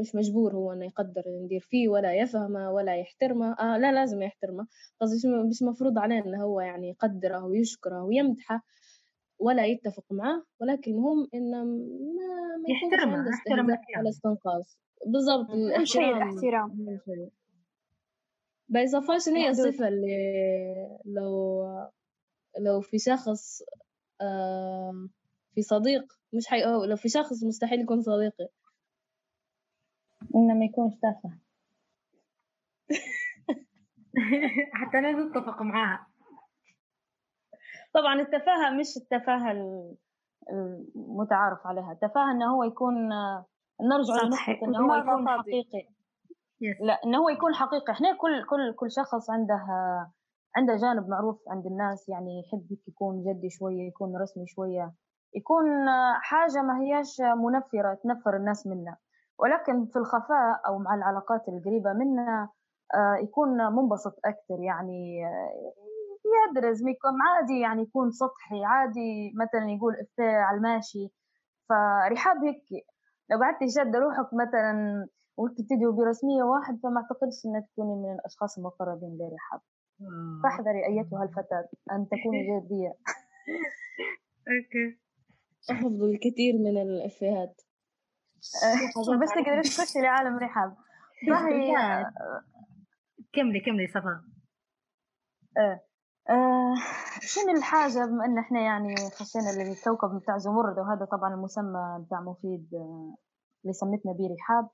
مش 0.00 0.14
مجبور 0.14 0.54
هو 0.54 0.72
إنه 0.72 0.84
يقدر 0.86 1.22
ندير 1.44 1.60
فيه 1.60 1.88
ولا 1.88 2.14
يفهمه 2.14 2.70
ولا 2.72 2.96
يحترمه 2.96 3.52
آه 3.60 3.78
لا 3.78 3.92
لازم 3.92 4.22
يحترمه 4.22 4.66
قصدي 5.00 5.28
مش- 5.48 5.62
مفروض 5.62 5.98
عليه 5.98 6.18
إنه 6.24 6.42
هو 6.44 6.60
يعني 6.60 6.88
يقدره 6.88 7.44
ويشكره 7.44 8.02
ويمدحه 8.04 8.62
ولا 9.38 9.66
يتفق 9.66 10.04
معاه 10.10 10.42
ولكن 10.60 10.90
المهم 10.92 11.28
إنه 11.34 11.64
ما 11.64 12.56
ما 12.56 12.64
يحترمه، 12.68 13.16
عنده 13.16 13.30
استهزاء. 13.30 14.00
ولا 14.00 14.08
استنقاص 14.08 14.78
بالضبط 15.06 15.50
الاحترام. 15.50 16.78
بيصفاش 18.68 19.28
إن 19.28 19.36
هي. 19.36 19.48
الصفة 19.50 19.88
اللي 19.88 20.98
لو 21.04 21.64
لو 22.58 22.80
في 22.80 22.98
شخص 22.98 23.62
آه، 24.20 25.08
في 25.54 25.62
صديق 25.62 26.17
مش 26.34 26.46
حي... 26.46 26.64
أو 26.64 26.84
لو 26.84 26.96
في 26.96 27.08
شخص 27.08 27.44
مستحيل 27.44 27.80
يكون 27.80 28.00
صديقي. 28.02 28.48
إنه 30.34 30.54
ما 30.54 30.64
يكونش 30.64 30.92
تافه. 31.02 31.38
حتى 34.72 34.98
أنا 34.98 35.12
نتفق 35.12 35.62
معاها. 35.62 36.06
طبعا 37.94 38.14
التفاهة 38.20 38.70
مش 38.80 38.96
التفاهة 38.96 39.52
ال- 39.52 39.96
المتعارف 40.96 41.66
عليها. 41.66 41.92
التفاهة 41.92 42.32
إنه 42.32 42.54
هو 42.56 42.64
يكون 42.64 42.94
نرجع. 43.80 44.22
لنقطة 44.24 44.58
إنه 44.64 44.78
هو 44.78 44.94
يكون. 44.94 45.28
حقيقي. 45.28 45.88
لا 46.80 47.00
إنه 47.04 47.18
هو 47.18 47.28
يكون 47.28 47.54
حقيقي. 47.54 47.92
إحنا 47.92 48.16
كل 48.16 48.46
كل 48.46 48.74
كل 48.76 48.90
شخص 48.90 49.30
عنده 49.30 49.54
عنده 50.56 50.76
جانب 50.76 51.08
معروف 51.08 51.42
عند 51.48 51.66
الناس. 51.66 52.08
يعني 52.08 52.40
يحب 52.46 52.78
يكون 52.88 53.24
جدي 53.24 53.50
شوية 53.50 53.88
يكون 53.88 54.16
رسمي 54.16 54.46
شوية. 54.46 54.94
يكون 55.34 55.64
حاجة 56.20 56.62
ما 56.62 56.80
هياش 56.80 57.20
منفرة 57.20 57.94
تنفر 57.94 58.36
الناس 58.36 58.66
منها 58.66 58.98
ولكن 59.38 59.86
في 59.86 59.96
الخفاء 59.96 60.60
أو 60.66 60.78
مع 60.78 60.94
العلاقات 60.94 61.48
القريبة 61.48 61.92
منا 61.92 62.48
آه، 62.94 63.16
يكون 63.22 63.48
منبسط 63.72 64.18
أكثر. 64.24 64.60
يعني 64.60 65.26
آه، 65.26 65.72
يدرز 66.50 66.80
يكون 66.80 67.22
عادي 67.22 67.60
يعني 67.60 67.82
يكون 67.82 68.10
سطحي 68.10 68.64
عادي 68.64 69.32
مثلا 69.36 69.70
يقول 69.70 69.94
إفيه 69.94 70.36
على 70.36 70.56
الماشي. 70.56 71.12
فرحاب 71.68 72.36
هيك 72.44 72.86
لو 73.30 73.38
قعدتي 73.38 73.70
شادة 73.70 73.98
روحك 73.98 74.34
مثلا 74.34 75.06
وتبتدي 75.36 75.86
برسمية 75.86 76.42
واحد 76.42 76.80
فما 76.82 77.00
أعتقدش 77.00 77.46
إنك 77.46 77.68
تكوني 77.72 77.94
من 77.94 78.14
الأشخاص 78.14 78.58
المقربين 78.58 79.18
لرحاب. 79.18 79.60
فاحذري 80.42 80.86
أيتها 80.86 81.22
الفتاة 81.24 81.68
أن 81.92 82.08
تكوني 82.08 82.60
جدية. 82.60 82.88
أوكي. 84.48 85.07
أحفظ 85.70 86.02
الكثير 86.02 86.54
من 86.58 86.82
الإفيهات. 86.82 87.60
بس 89.22 89.30
تقدري 89.34 89.62
تخشي 89.62 89.98
لعالم 89.98 90.38
رحاب. 90.38 90.76
لا، 91.28 92.12
كملي 93.32 93.60
كملي 93.60 93.86
صفاء 93.86 94.20
آه. 95.58 95.80
آه. 96.30 96.74
شنو 97.20 97.52
الحاجة 97.56 98.04
بما 98.04 98.24
إن 98.24 98.38
إحنا 98.38 98.60
يعني 98.60 98.94
خشينا 98.96 99.50
الكوكب 99.50 100.20
بتاع 100.20 100.38
زمرد 100.38 100.78
وهذا 100.78 101.04
طبعا 101.04 101.34
المسمى 101.34 102.04
بتاع 102.06 102.20
مفيد 102.20 102.74
آه، 102.74 103.16
اللي 103.62 103.72
سميتنا 103.72 104.12
بيه 104.12 104.34
رحاب. 104.34 104.68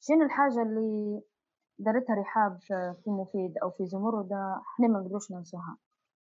شنو 0.00 0.22
الحاجة 0.22 0.62
اللي 0.62 1.22
دارتها 1.78 2.16
رحاب 2.16 2.58
في 3.04 3.10
مفيد 3.10 3.58
أو 3.62 3.70
في 3.70 3.86
زمرد؟ 3.86 4.32
إحنا 4.32 4.88
ما 4.88 5.00
نقدروش 5.00 5.32
ننسوها. 5.32 5.78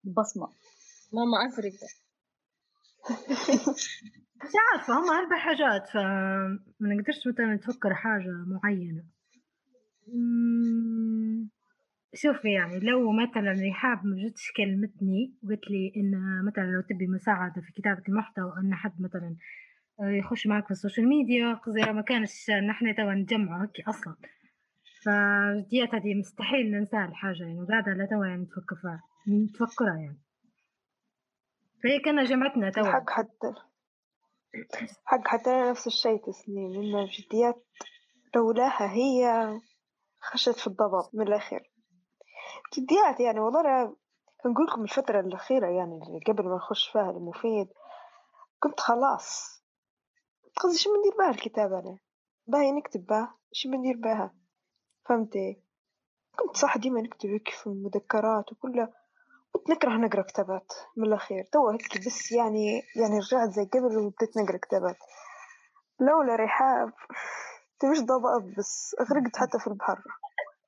البصمة. 0.07 0.49
ماما 1.13 1.49
أفريقيا. 1.49 1.89
عارفة 4.73 4.95
هم 4.99 5.11
أربع 5.11 5.37
حاجات 5.37 5.89
فما 5.89 6.59
نقدرش 6.81 7.27
مثلا 7.27 7.55
نتفكر 7.55 7.95
حاجة 7.95 8.45
معينة. 8.47 9.05
شوفي 12.15 12.53
يعني 12.53 12.81
لو 12.81 13.13
مثلا 13.13 13.69
رحاب 13.71 14.07
ما 14.07 14.17
جتش 14.29 14.53
كلمتني 14.57 15.35
وقالت 15.43 15.71
لي 15.71 15.93
إن 15.97 16.45
مثلا 16.45 16.65
لو 16.65 16.81
تبي 16.81 17.07
مساعدة 17.07 17.61
في 17.61 17.73
كتابة 17.73 18.03
المحتوى 18.09 18.53
إن 18.59 18.75
حد 18.75 19.01
مثلا 19.01 19.37
يخش 20.01 20.47
معك 20.47 20.65
في 20.65 20.71
ال 20.71 20.76
social 20.76 21.09
media 21.09 21.55
قصدي 21.55 21.93
ما 21.93 22.03
كانش 22.03 22.51
نحن 22.51 22.95
توا 22.95 23.15
نجمعوا 23.15 23.63
هيك 23.63 23.89
أصلا. 23.89 24.15
فجديات 25.05 25.95
هذه 25.95 26.15
مستحيل 26.15 26.71
ننساها 26.71 27.09
الحاجة 27.09 27.43
يعني 27.43 27.61
وقاعدة 27.61 27.93
لا 27.93 28.07
توا 28.07 28.27
يعني 28.27 28.43
نتفكر 28.43 28.77
فيها 28.77 29.03
نتفكرها 29.29 29.97
يعني. 29.97 30.24
فهي 31.85 31.99
كان 32.05 32.25
جمعتنا 32.25 32.71
توا. 32.71 32.93
حق 32.93 33.11
حتى 33.11 33.53
حق 35.05 35.29
حتى 35.29 35.51
نفس 35.71 35.87
الشيء 35.87 36.27
تسنيم 36.27 36.73
إن 36.73 36.99
الجديات 37.05 37.67
لولاها 38.35 38.93
هي 38.93 39.49
خشت 40.21 40.59
في 40.59 40.67
الضباب 40.67 41.11
من 41.13 41.29
الأخير. 41.29 41.73
جديات 42.79 43.21
يعني 43.21 43.41
والله 43.41 43.63
نقول 44.47 44.67
لكم 44.67 44.83
الفترة 44.83 45.21
الأخيرة 45.21 45.67
يعني 45.67 46.01
اللي 46.07 46.21
قبل 46.27 46.49
ما 46.49 46.57
نخش 46.57 46.89
فيها 46.89 47.11
المفيد 47.11 47.69
كنت 48.61 48.81
خلاص. 48.81 49.61
قصدي 50.57 50.79
شو 50.79 50.95
بندير 50.95 51.13
بها 51.19 51.31
الكتابة 51.31 51.79
أنا؟ 51.79 51.99
باهي 52.47 52.73
نكتب 52.73 53.07
بها. 53.07 53.35
شو 53.53 53.71
بندير 53.71 53.97
بها 53.97 54.35
فهمتي؟ 55.09 55.63
كنت 56.39 56.57
صح 56.57 56.77
ديما 56.77 57.01
نكتب 57.01 57.41
في 57.49 57.67
المذكرات 57.67 58.53
وكلها 58.53 58.93
كنت 59.55 59.71
نكره 59.71 59.91
نقرأ 59.97 60.23
كتابات 60.23 60.73
من 60.97 61.07
الأخير. 61.07 61.45
توا 61.53 61.73
هيك 61.73 62.07
بس 62.07 62.33
يعني 62.33 62.83
يعني 62.97 63.19
رجعت 63.19 63.49
زي 63.51 63.65
قبل 63.65 63.97
وبديت 63.99 64.37
نقرأ 64.37 64.57
كتابات. 64.57 64.97
لولا 66.01 66.37
رحاب 66.37 66.93
مش 67.93 68.01
ضباب 68.01 68.55
بس. 68.59 68.97
غرقت 69.01 69.37
حتى 69.37 69.59
في 69.59 69.67
البحر. 69.67 70.03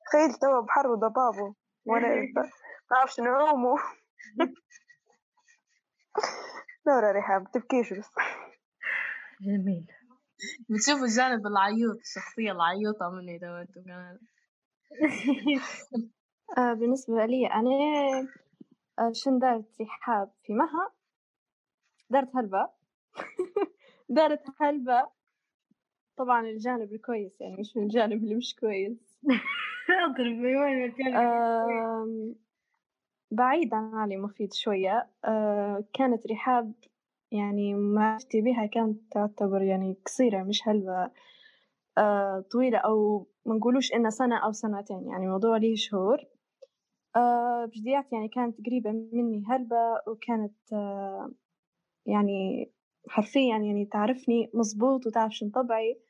تخيل 0.07 0.35
توا 0.35 0.61
بحر 0.61 0.87
وضبابه. 0.87 1.55
وأنا 1.87 2.09
ما 2.37 2.51
بعرفش 2.91 3.21
نعومه. 3.21 3.77
لولا 6.87 7.13
رحاب 7.13 7.51
تبكيش 7.53 7.93
بس. 7.93 8.11
جميل. 9.41 9.87
بتشوفوا 10.71 11.05
الجانب 11.05 11.47
العيوط 11.47 11.97
الشخصية 11.97 12.53
العيوطة 12.53 13.11
مني 13.11 13.39
تو 13.39 13.65
كمان 13.75 14.19
آه 16.59 16.73
بالنسبة 16.73 17.27
لي 17.27 17.47
أنا 17.47 17.71
شن 19.13 19.39
دارت 19.39 19.81
رحاب 19.81 20.31
في 20.43 20.53
مها 20.53 20.91
دارت 22.11 22.37
هلبة 22.37 22.69
دارت 24.09 24.45
هلبة 24.61 25.09
طبعا 26.17 26.47
الجانب 26.47 26.93
الكويس 26.93 27.41
يعني 27.41 27.57
مش 27.61 27.77
الجانب 27.77 28.25
اللي 28.25 28.35
مش 28.35 28.57
كويس؟ 28.57 29.19
اضرب 30.07 30.39
وين 30.41 31.17
آم، 31.17 32.35
بعيدا 33.31 33.77
عن 33.77 33.95
علي 33.95 34.17
مفيد 34.17 34.53
شوية. 34.53 35.09
آه، 35.25 35.85
كانت 35.93 36.27
رحاب 36.27 36.73
يعني 37.33 37.75
معرفتي 37.75 38.41
بها 38.41 38.67
كانت 38.67 39.01
تعتبر 39.13 39.63
يعني 39.63 39.97
قصيرة 40.07 40.43
مش 40.43 40.69
هلبة 40.69 41.11
آه، 41.99 42.41
طويلة 42.51 42.79
أو 42.79 43.27
ما 43.47 43.55
نقولوش 43.55 43.93
إنها 43.93 44.11
سنة 44.11 44.45
أو 44.45 44.53
سنتين 44.53 45.07
يعني 45.07 45.27
موضوع 45.27 45.57
ليه 45.57 45.77
شهور. 45.77 46.19
آه، 46.19 46.36
بجديات 47.67 48.13
يعني 48.13 48.29
كانت 48.29 48.67
قريبة 48.67 48.91
مني 48.93 49.45
هلبة 49.49 49.77
وكانت 50.09 50.73
آه، 50.73 51.31
يعني 52.07 52.71
حرفيا 53.09 53.59
يعني 53.59 53.87
تعرفني 53.93 54.51
مزبوط 54.55 55.07
وتعرف 55.07 55.33
شن 55.33 55.51
طبعي 55.51 56.01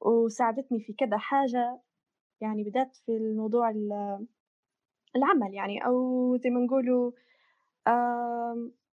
وساعدتني 0.00 0.80
في 0.80 0.92
كذا 0.92 1.18
حاجة. 1.18 1.80
يعني 2.40 2.64
بدأت 2.64 2.96
في 2.96 3.12
الموضوع 3.12 3.70
ال- 3.70 4.26
العمل 5.16 5.54
يعني 5.54 5.86
أو 5.86 6.36
زي 6.36 6.50
ما 6.50 6.60
نقولوا 6.60 7.12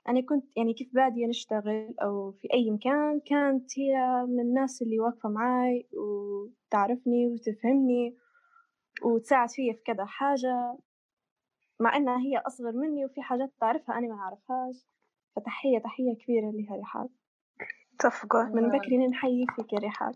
أنا 0.09 0.21
كنت 0.29 0.57
يعني 0.57 0.73
كيف 0.73 0.93
بادية 0.93 1.27
نشتغل 1.27 1.95
أو 2.01 2.31
في 2.31 2.47
أي 2.53 2.71
مكان 2.71 3.19
كانت 3.25 3.79
هي 3.79 4.25
من 4.27 4.39
الناس 4.39 4.81
اللي 4.81 4.99
واقفة 4.99 5.29
معاي 5.29 5.87
وتعرفني 5.93 7.27
وتفهمني 7.27 8.17
وتساعد 9.03 9.49
فيا 9.49 9.73
في 9.73 9.79
كذا 9.85 10.05
حاجة. 10.05 10.77
مع 11.81 11.97
إنها 11.97 12.19
هي 12.19 12.37
أصغر 12.37 12.71
مني 12.71 13.05
وفي 13.05 13.21
حاجات 13.21 13.51
تعرفها 13.59 13.97
أنا 13.97 14.07
ما 14.07 14.15
أعرفهاش. 14.21 14.75
فتحية 15.35 15.79
تحية 15.79 16.15
كبيرة 16.15 16.51
لها 16.51 16.77
رحاب 16.81 17.09
صفقة 18.03 18.43
من 18.43 18.69
بكري 18.69 19.07
نحيي 19.07 19.45
فيك 19.55 19.73
يا 19.73 19.79
رحاب 19.79 20.15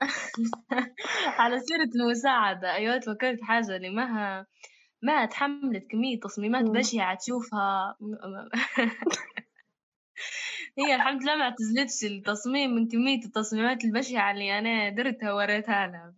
على 1.40 1.60
سيرة 1.60 1.90
المساعدة. 1.94 2.74
أيوة 2.74 2.98
تفكرت 2.98 3.42
حاجة 3.42 3.76
اللي 3.76 3.90
مها 3.90 4.46
ما 5.02 5.26
تحملت 5.26 5.90
كمية 5.90 6.20
تصميمات. 6.20 6.64
بشعة 6.64 7.16
تشوفها. 7.16 7.96
هي 10.78 10.94
الحمد 10.94 11.22
لله 11.22 11.36
ما 11.36 11.44
اعتزلتش 11.44 12.04
التصميم 12.04 12.70
من 12.70 12.88
كمية 12.88 13.24
التصميمات 13.24 13.84
البشعة 13.84 14.30
اللي 14.30 14.58
أنا 14.58 14.88
درتها 14.88 15.32
وريتها 15.32 15.86
لها 15.86 16.14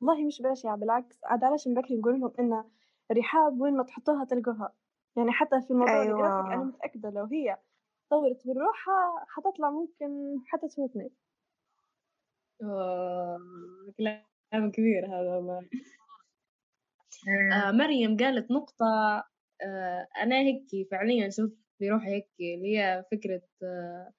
والله 0.00 0.26
مش 0.26 0.42
بشعة 0.42 0.76
بالعكس. 0.76 1.18
عاد 1.24 1.44
علاش 1.44 1.68
من 1.68 1.74
بكري 1.74 1.96
نقول 1.96 2.20
لهم 2.20 2.32
إن 2.38 2.64
رحاب 3.12 3.60
وين 3.60 3.76
ما 3.76 3.82
تحطوها 3.84 4.24
تلقوها. 4.24 4.72
يعني 5.16 5.32
حتى 5.32 5.60
في 5.62 5.70
الموضوع 5.70 6.02
أيوة. 6.02 6.12
الجرافيك 6.16 6.52
أنا 6.52 6.64
متأكدة 6.64 7.10
لو 7.10 7.24
هي 7.24 7.58
طورت 8.10 8.46
من 8.46 8.54
روحها 8.58 9.26
حتطلع 9.28 9.70
ممكن 9.70 10.36
حتى 10.46 10.68
تفوتني 10.68 11.10
آه، 12.62 13.38
كلام 13.98 14.70
كبير 14.70 15.06
هذا 15.06 15.36
والله. 15.36 15.68
آه 17.52 17.70
مريم 17.70 18.16
قالت 18.16 18.50
نقطة 18.50 18.86
آه 19.62 20.08
أنا 20.22 20.36
هيك 20.40 20.88
فعليا 20.90 21.30
شوف 21.30 21.50
في 21.78 21.90
روحي 21.90 22.08
هيك 22.10 22.28
اللي 22.40 22.78
هي 22.78 23.04
فكرة 23.12 23.42
آه 23.62 24.12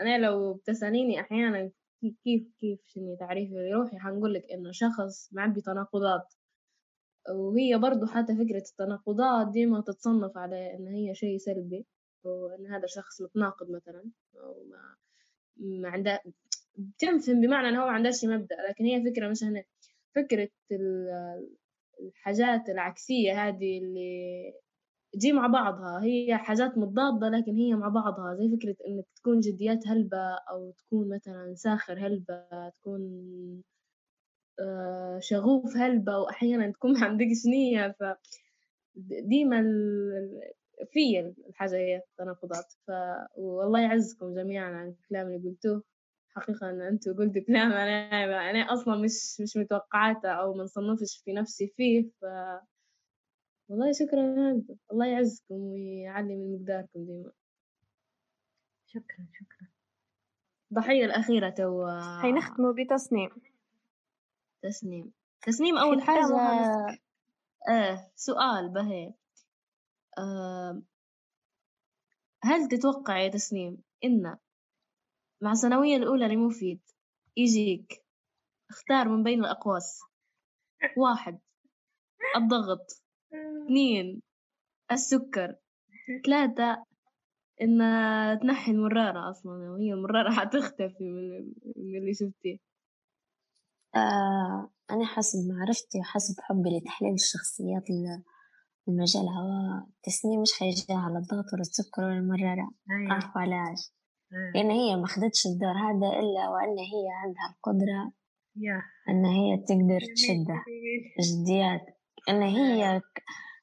أنا 0.00 0.18
لو 0.18 0.54
بتسأليني 0.54 1.20
أحيانا 1.20 1.70
كي- 2.00 2.16
كيف 2.24 2.42
كيف 2.60 2.80
شنو 2.86 3.16
تعريفي 3.16 3.54
لروحي 3.54 3.98
حنقول 3.98 4.34
لك 4.34 4.44
إنه 4.52 4.70
شخص 4.72 5.32
معبي 5.34 5.60
تناقضات. 5.60 6.34
وهي 7.30 7.78
برضو 7.78 8.06
حتى 8.06 8.36
فكرة 8.36 8.62
التناقضات 8.70 9.48
ديما 9.52 9.80
تتصنف 9.80 10.38
على 10.38 10.74
إن 10.74 10.88
هي 10.88 11.14
شيء 11.14 11.38
سلبي 11.38 11.86
وإن 12.24 12.66
هذا 12.66 12.86
شخص 12.86 13.22
متناقض 13.22 13.70
مثلا 13.70 14.04
أو 14.36 14.64
ما 14.70 14.94
ما 15.56 15.88
عنده 15.88 16.20
بتنفهم 16.78 17.40
بمعنى 17.40 17.68
إنه 17.68 17.82
هو 17.82 17.86
ما 17.86 17.92
عندهش 17.92 18.24
مبدأ 18.24 18.56
لكن 18.68 18.84
هي 18.84 19.10
فكرة 19.12 19.28
مش 19.28 19.42
هنا. 19.44 19.64
فكرة 20.14 20.48
ال- 20.72 21.48
الحاجات 22.00 22.68
العكسية 22.68 23.48
هذه 23.48 23.78
اللي 23.78 24.52
تجي 25.12 25.32
مع 25.32 25.46
بعضها 25.46 26.02
هي 26.04 26.36
حاجات 26.36 26.78
متضادة 26.78 27.28
لكن 27.28 27.56
هي 27.56 27.74
مع 27.74 27.88
بعضها. 27.88 28.34
زي 28.34 28.56
فكرة 28.56 28.76
إنك 28.88 29.04
تكون 29.16 29.40
جديات 29.40 29.86
هلبة 29.88 30.34
أو 30.50 30.70
تكون 30.70 31.08
مثلا 31.08 31.54
ساخر 31.54 32.06
هلبة 32.06 32.68
تكون 32.68 33.00
شغوف 35.18 35.76
هلبة 35.76 36.18
وأحيانا 36.18 36.70
تكون 36.70 36.92
ما 37.00 37.06
عندكش 37.06 37.46
نية 37.46 37.96
ف 38.00 38.04
ديما 39.22 39.60
ال- 39.60 40.40
في 40.92 41.20
الحاجة 41.48 41.76
هي 41.76 41.96
التناقضات 41.96 42.72
والله 43.36 43.80
يعزكم 43.80 44.34
جميعا 44.34 44.70
على 44.70 44.88
الكلام 44.88 45.26
اللي 45.26 45.48
قلتوه. 45.50 45.82
حقيقة 46.28 46.70
إن 46.70 46.80
أنتوا 46.80 47.12
قلتوا 47.12 47.42
كلام 47.42 47.72
أنا 47.82 48.50
أنا 48.50 48.58
أصلا 48.72 48.96
مش 48.96 49.40
مش 49.40 49.56
متوقعاته 49.56 50.28
أو 50.28 50.54
ما 50.54 50.64
نصنفش 50.64 51.22
في 51.24 51.32
نفسي 51.32 51.72
فيه 51.76 52.10
ف 52.20 52.24
والله 53.68 53.92
شكرا 53.92 54.52
لكم 54.52 54.74
الله 54.92 55.06
يعزكم 55.06 55.54
ويعلي 55.54 56.36
من 56.36 56.54
مقداركم 56.54 57.04
ديما. 57.06 57.30
شكرا 58.86 59.26
شكرا. 59.32 59.68
الضحية 60.70 61.04
الأخيرة 61.04 61.50
تو 61.50 61.84
هي 62.22 62.32
نختموا 62.32 62.72
بتصنيم. 62.72 63.30
تسنيم. 64.68 65.12
تسنيم 65.42 65.78
أول 65.78 66.02
حاجة. 66.02 66.18
آه 67.70 68.10
سؤال 68.14 68.68
بهي. 68.68 69.14
آه 70.18 70.82
هل 72.44 72.68
تتوقع 72.68 73.18
يا 73.18 73.28
تسنيم 73.28 73.82
إن 74.04 74.36
مع 75.40 75.52
الثانوية 75.52 75.96
الأولى 75.96 76.28
لمفيد 76.28 76.80
يجيك 77.36 78.04
اختار 78.70 79.08
من 79.08 79.22
بين 79.22 79.40
الأقواس؟ 79.40 80.00
واحد 80.96 81.38
الضغط. 82.36 83.02
اثنين 83.64 84.22
السكر. 84.92 85.56
ثلاثة 86.26 86.84
إن 87.62 87.78
تنحي 88.42 88.70
المرارة 88.72 89.30
أصلا. 89.30 89.52
وهي 89.52 89.92
المرارة 89.92 90.30
حتختفي 90.32 91.04
من 91.04 91.52
اللي 91.76 92.14
شفتيه. 92.14 92.58
آه 93.96 94.70
أنا 94.90 95.06
حسب 95.06 95.38
معرفتي 95.48 95.98
وحسب 95.98 96.34
حبي 96.40 96.78
لتحليل 96.78 97.14
الشخصيات 97.14 97.84
المجال. 98.88 99.22
هوا 99.22 99.86
تسنيم 100.02 100.40
مش 100.40 100.52
حيجيها 100.58 100.98
على 100.98 101.18
الضغط 101.18 101.52
ولا 101.52 101.60
السكر 101.60 102.02
ولا 102.02 102.18
المرارة 102.18 102.70
أيوة. 102.90 103.12
عارفة 103.12 103.40
علاش؟ 103.40 103.92
أيوة. 104.32 104.52
لأن 104.54 104.70
هي 104.70 104.96
ما 104.96 105.06
خدتش 105.06 105.46
الدور 105.46 105.72
هذا 105.72 106.08
إلا 106.20 106.48
وأن 106.48 106.78
هي 106.78 107.06
عندها 107.22 107.54
القدرة 107.56 108.12
أن 109.08 109.24
هي 109.24 109.56
تقدر 109.56 110.00
تشده 110.14 110.64
جديات 111.20 111.80
أن 112.28 112.42
هي 112.42 113.00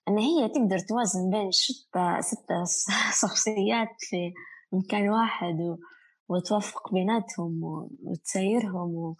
أن 0.07 0.17
هي 0.17 0.49
تقدر 0.49 0.79
توازن 0.79 1.29
بين 1.29 1.51
ستة 1.51 2.21
ستة 2.21 2.63
شخصيات 3.21 3.89
في 3.99 4.33
مكان 4.73 5.09
واحد 5.09 5.55
و... 5.55 5.77
وتوفق 6.29 6.93
بيناتهم 6.93 7.63
و... 7.63 7.89
وتسيرهم 8.03 8.95
و... 8.95 9.15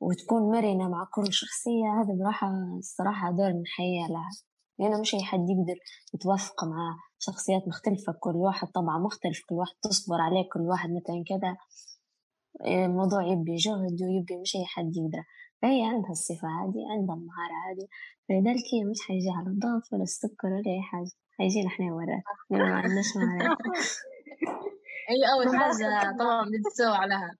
وتكون 0.00 0.42
مرنة 0.42 0.88
مع 0.88 1.08
كل 1.14 1.32
شخصية 1.32 1.86
هذا 2.00 2.14
بصراحة 2.14 2.48
الصراحة 2.78 3.30
دور 3.30 3.50
نحية 3.50 4.06
لها. 4.10 4.30
لأنه 4.78 5.00
مش 5.00 5.14
أي 5.14 5.22
حد 5.22 5.46
يقدر 5.50 5.78
يتوافق 6.14 6.64
مع 6.64 6.96
شخصيات 7.18 7.68
مختلفة 7.68 8.12
كل 8.20 8.36
واحد 8.36 8.68
طبعا 8.68 8.98
مختلف 8.98 9.40
كل 9.48 9.54
واحد 9.54 9.74
تصبر 9.82 10.20
عليه 10.20 10.48
كل 10.52 10.60
واحد 10.60 10.90
مثلا 10.90 11.24
كذا. 11.28 11.56
الموضوع 12.84 13.22
يبي 13.22 13.54
جهد 13.56 14.02
ويبي 14.02 14.36
مش 14.42 14.56
أي 14.56 14.64
حد 14.66 14.96
يقدر. 14.96 15.24
فهي 15.62 15.82
عندها 15.82 16.10
الصفة 16.10 16.48
هذه 16.48 16.80
عندها 16.92 17.14
المهارة 17.14 17.56
هذه. 17.68 17.86
فلذلك 18.28 18.64
هي 18.74 18.84
مش 18.90 19.00
حيجي 19.08 19.30
على 19.36 19.46
الضغط 19.46 19.92
ولا 19.92 20.02
السكر 20.02 20.48
ولا 20.48 20.70
أي 20.76 20.82
حاجة. 20.82 21.10
حيجينا 21.38 21.68
إحنا 21.68 21.86
وراك 21.94 22.24
ما 22.50 22.74
عندناش 22.74 23.16
مهارة 23.16 23.56
هي 25.10 25.22
أول 25.32 25.58
حاجة 25.58 26.16
طبعا 26.18 26.44
بتسوي 26.52 26.96
عليها. 26.96 27.30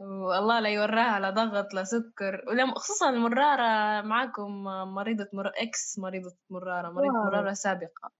والله 0.00 0.60
لا 0.60 0.68
يوراها 0.68 1.20
لا 1.20 1.30
ضغط 1.30 1.74
لا 1.74 1.84
سكر. 1.84 2.44
ولم 2.48 2.74
خصوصا 2.74 3.10
المرارة 3.10 4.00
معاكم 4.02 4.64
مريضة 4.94 5.28
مر... 5.32 5.48
ex 5.48 5.98
مريضة 5.98 6.36
مرارة 6.50 6.88
مريضة 6.90 7.14
واو. 7.14 7.24
مرارة 7.24 7.52
سابقة. 7.52 8.10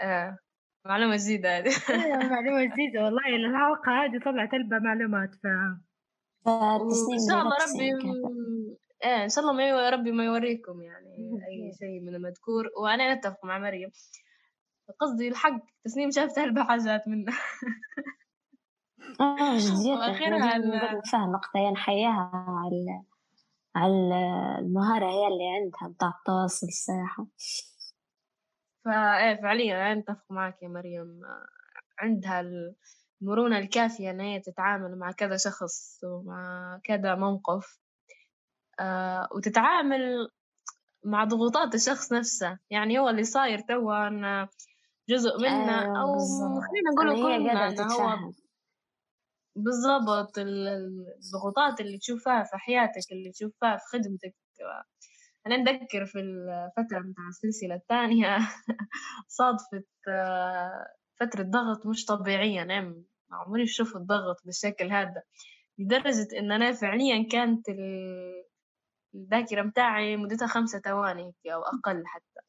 آه. 0.00 0.38
معلومة 0.84 1.16
جديدة 1.16 1.58
هذه. 1.58 1.72
أيوة، 1.90 2.18
معلومة 2.28 2.64
جديدة 2.74 3.04
والله. 3.04 3.36
الحلقة 3.36 4.04
هذه 4.04 4.20
طلعت 4.24 4.54
هلبة 4.54 4.78
معلومات 4.78 5.34
ف 5.34 5.46
وإن 6.46 7.18
شاء 7.30 7.42
الله 7.42 7.56
ربي. 7.66 7.90
إيه 9.04 9.24
إن 9.24 9.28
شاء 9.28 9.44
الله 9.44 9.52
ما 9.52 9.68
يو... 9.68 9.78
ربي 9.78 10.12
ما 10.12 10.24
يوريكم 10.24 10.82
يعني 10.82 11.06
أي 11.48 11.72
شيء 11.78 12.00
من 12.00 12.14
المذكور. 12.14 12.64
وأنا 12.82 13.12
أتفق 13.12 13.44
مع 13.44 13.58
مريم. 13.58 13.90
قصدي 15.00 15.28
الحق 15.28 15.60
تسنيم 15.84 16.10
شافت 16.10 16.38
هلبة 16.38 16.64
حاجات 16.64 17.08
منه 17.08 17.32
آه 19.20 19.56
جديات 19.58 20.16
فيها 21.04 21.26
نقطة 21.26 21.70
نحياها 21.72 22.30
على 22.34 23.02
على 23.76 23.92
المهارة 24.60 25.06
هي 25.06 25.28
اللي 25.28 25.44
عندها 25.62 25.94
بتاع 25.96 26.08
التواصل 26.20 26.66
الصراحة. 26.66 27.26
فايه 28.84 29.36
فعليا 29.42 29.92
أنا 29.92 30.00
أتفق 30.00 30.24
معك 30.30 30.62
يا 30.62 30.68
مريم. 30.68 31.20
عندها 31.98 32.40
المرونة 33.22 33.58
الكافية 33.58 34.10
إن 34.10 34.20
هي 34.20 34.40
تتعامل 34.40 34.98
مع 34.98 35.12
كذا 35.12 35.36
شخص 35.36 36.00
ومع 36.04 36.80
كذا 36.84 37.14
موقف. 37.14 37.80
آه 38.80 39.28
وتتعامل 39.36 40.28
مع 41.04 41.24
ضغوطات 41.24 41.74
الشخص 41.74 42.12
نفسه. 42.12 42.58
يعني 42.70 42.98
هو 42.98 43.08
اللي 43.08 43.24
صاير 43.24 43.58
توا 43.60 44.08
إن 44.08 44.48
جزء 45.10 45.38
منه 45.42 45.72
أيوة 45.72 46.02
أو 46.02 46.12
بالضبط. 46.12 46.62
خلينا 46.62 46.90
أنا 47.02 47.14
نقول 47.14 47.22
كلنا 47.22 47.92
هو 47.92 48.18
بالضبط 49.56 50.38
ال- 50.38 50.68
ال- 50.68 51.06
الضغوطات 51.16 51.80
اللي 51.80 51.98
تشوفها 51.98 52.42
في 52.42 52.56
حياتك 52.56 53.12
اللي 53.12 53.30
تشوفها 53.32 53.76
في 53.76 53.84
خدمتك. 53.92 54.34
أنا 55.46 55.56
نذكر 55.56 56.06
في 56.06 56.18
الفترة 56.20 56.98
متاع 56.98 57.28
السلسلة 57.28 57.74
الثانية 57.74 58.36
صادفت 59.28 59.86
فترة 61.20 61.42
ضغط 61.42 61.86
مش 61.86 62.04
طبيعية 62.04 62.62
أنا 62.62 62.94
عمري 63.32 63.66
شفت 63.66 63.96
ضغط 63.96 64.36
بالشكل 64.44 64.92
هذا. 64.92 65.22
لدرجة 65.78 66.28
إن 66.38 66.52
أنا 66.52 66.72
فعليا 66.72 67.28
كانت 67.32 67.68
ال- 67.68 68.44
الذاكرة 69.14 69.62
متاعي 69.62 70.16
مدتها 70.16 70.46
خمسة 70.48 70.78
ثواني 70.80 71.34
أو 71.46 71.62
أقل 71.62 72.02
حتى. 72.06 72.40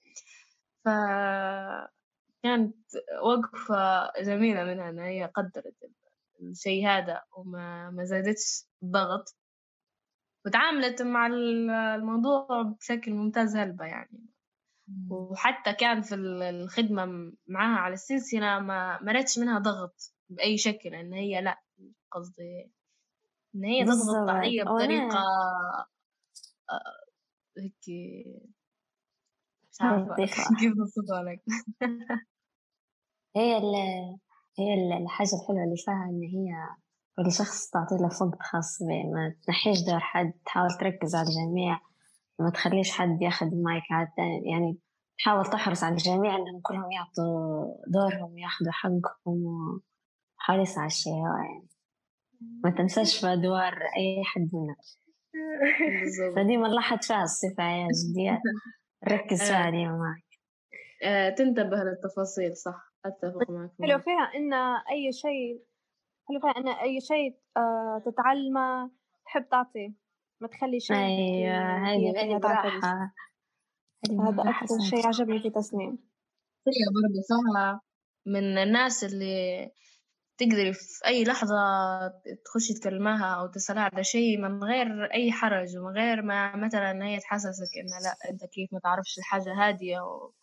فكانت 0.85 2.75
وقفة 3.23 4.11
جميلة 4.21 4.63
منها 4.63 4.89
إن 4.89 4.99
هي 4.99 5.25
قدرت 5.35 5.75
الشيء 6.41 6.87
هذا 6.87 7.21
وما 7.37 7.89
ما 7.89 8.03
زادتش 8.05 8.65
الضغط 8.83 9.37
وتعاملت 10.45 11.01
مع 11.01 11.27
ال- 11.27 11.69
الموضوع 11.69 12.61
بشكل 12.61 13.13
ممتاز 13.13 13.55
هلبة 13.55 13.85
يعني. 13.85 14.25
وحتى 15.09 15.73
كان 15.73 16.01
في 16.01 16.15
ال- 16.15 16.41
الخدمة 16.43 17.05
معاها 17.47 17.79
على 17.79 17.93
السلسلة 17.93 18.59
ما 18.59 19.03
مرتش 19.03 19.39
منها 19.39 19.59
ضغط 19.59 20.13
بأي 20.29 20.57
شكل 20.57 20.89
إن 20.95 21.13
هي 21.13 21.41
لأ 21.41 21.61
قصدي 22.11 22.71
إن 23.55 23.63
هي 23.65 23.85
تضغط 23.85 24.29
علي 24.29 24.63
بطريقة 24.63 25.19
آه، 26.69 27.07
هيك 27.57 27.73
مش 29.71 29.81
عارفة. 29.81 30.15
كيف 30.59 30.73
أوصفها 30.79 31.23
لك؟ 31.23 31.41
هي 33.35 33.57
هي 34.59 34.73
ال- 34.73 35.03
الحاجة 35.03 35.27
الحلوة 35.41 35.63
اللي 35.63 35.75
فيها 35.77 36.07
إن 36.09 36.21
هي 36.23 36.53
كل 37.17 37.31
شخص 37.31 37.69
تعطي 37.69 37.95
له 37.95 38.03
وقت 38.27 38.41
خاص 38.41 38.77
به. 38.83 39.03
ما 39.13 39.35
تنحيش 39.47 39.77
دور 39.87 39.99
حد 39.99 40.33
تحاول 40.45 40.69
تركز 40.79 41.15
على 41.15 41.27
الجميع. 41.27 41.79
ما 42.39 42.49
تخليش 42.49 42.91
حد 42.91 43.21
ياخذ 43.21 43.45
المايك 43.45 43.83
على 43.91 44.07
يعني 44.51 44.77
تحاول 45.17 45.45
تحرص 45.45 45.83
على 45.83 45.93
الجميع 45.93 46.35
إنهم 46.35 46.61
كلهم 46.61 46.91
يعطوا 46.91 47.65
دورهم 47.87 48.33
وياخذوا 48.33 48.71
حقهم 48.71 49.43
وحريص 50.37 50.77
على 50.77 50.87
الشيء 50.87 51.13
يعني. 51.13 51.67
ما 52.63 52.69
تنساش 52.69 53.19
في 53.21 53.27
أدوار 53.33 53.73
أي 53.97 54.23
حد 54.25 54.49
منا 54.53 54.75
فديما 56.35 56.67
نلاحظ 56.67 56.97
فيها 57.01 57.23
الصفة 57.23 57.63
يا 57.63 57.87
جديات 58.11 58.39
نركز 59.09 59.41
فيها 59.43 59.67
آه. 59.67 59.71
ديما 59.71 59.97
معك. 59.97 60.23
آه، 61.03 61.29
تنتبه 61.29 61.77
للتفاصيل 61.77 62.57
صح. 62.57 62.93
أتفق 63.07 63.49
معك 63.49 63.71
حلو. 63.81 63.99
فيها 63.99 64.31
إن 64.35 64.53
أي 64.91 65.11
شيء 65.11 65.61
حلو 66.27 66.39
فيها 66.39 66.57
إن 66.57 66.67
أي 66.67 67.01
شيء 67.01 67.35
آه، 67.57 68.03
تتعلمه 68.05 68.91
تحب 69.25 69.49
تعطيه 69.49 69.93
ما 70.41 70.47
تخلي 70.47 70.79
شيء 70.79 70.97
أيوة 70.97 71.77
هذه 71.77 72.21
هذا 72.21 72.37
أكثر 74.49 74.79
شيء 74.89 75.07
عجبني 75.07 75.39
في 75.39 75.49
تصميم. 75.49 75.97
هي 76.67 76.85
برضه 76.95 77.21
فيها 77.27 77.81
من 78.25 78.57
الناس 78.57 79.03
اللي 79.03 79.71
تقدري 80.37 80.73
في 80.73 81.05
أي 81.05 81.23
لحظة 81.23 81.55
تخشي 82.45 82.73
تكلمها 82.73 83.35
أو 83.35 83.47
تسألها 83.47 83.83
على 83.83 84.03
شيء 84.03 84.37
من 84.37 84.63
غير 84.63 85.13
أي 85.13 85.31
حرج 85.31 85.77
ومن 85.77 85.97
غير 85.97 86.21
ما 86.21 86.55
مثلا 86.55 87.05
هي 87.05 87.19
تحسسك 87.19 87.77
إن 87.77 88.03
لا 88.03 88.31
أنت 88.31 88.45
كيف 88.45 88.73
ما 88.73 88.79
تعرفش 88.79 89.17
الحاجة 89.17 89.53
هادية 89.53 89.99
أو 89.99 90.33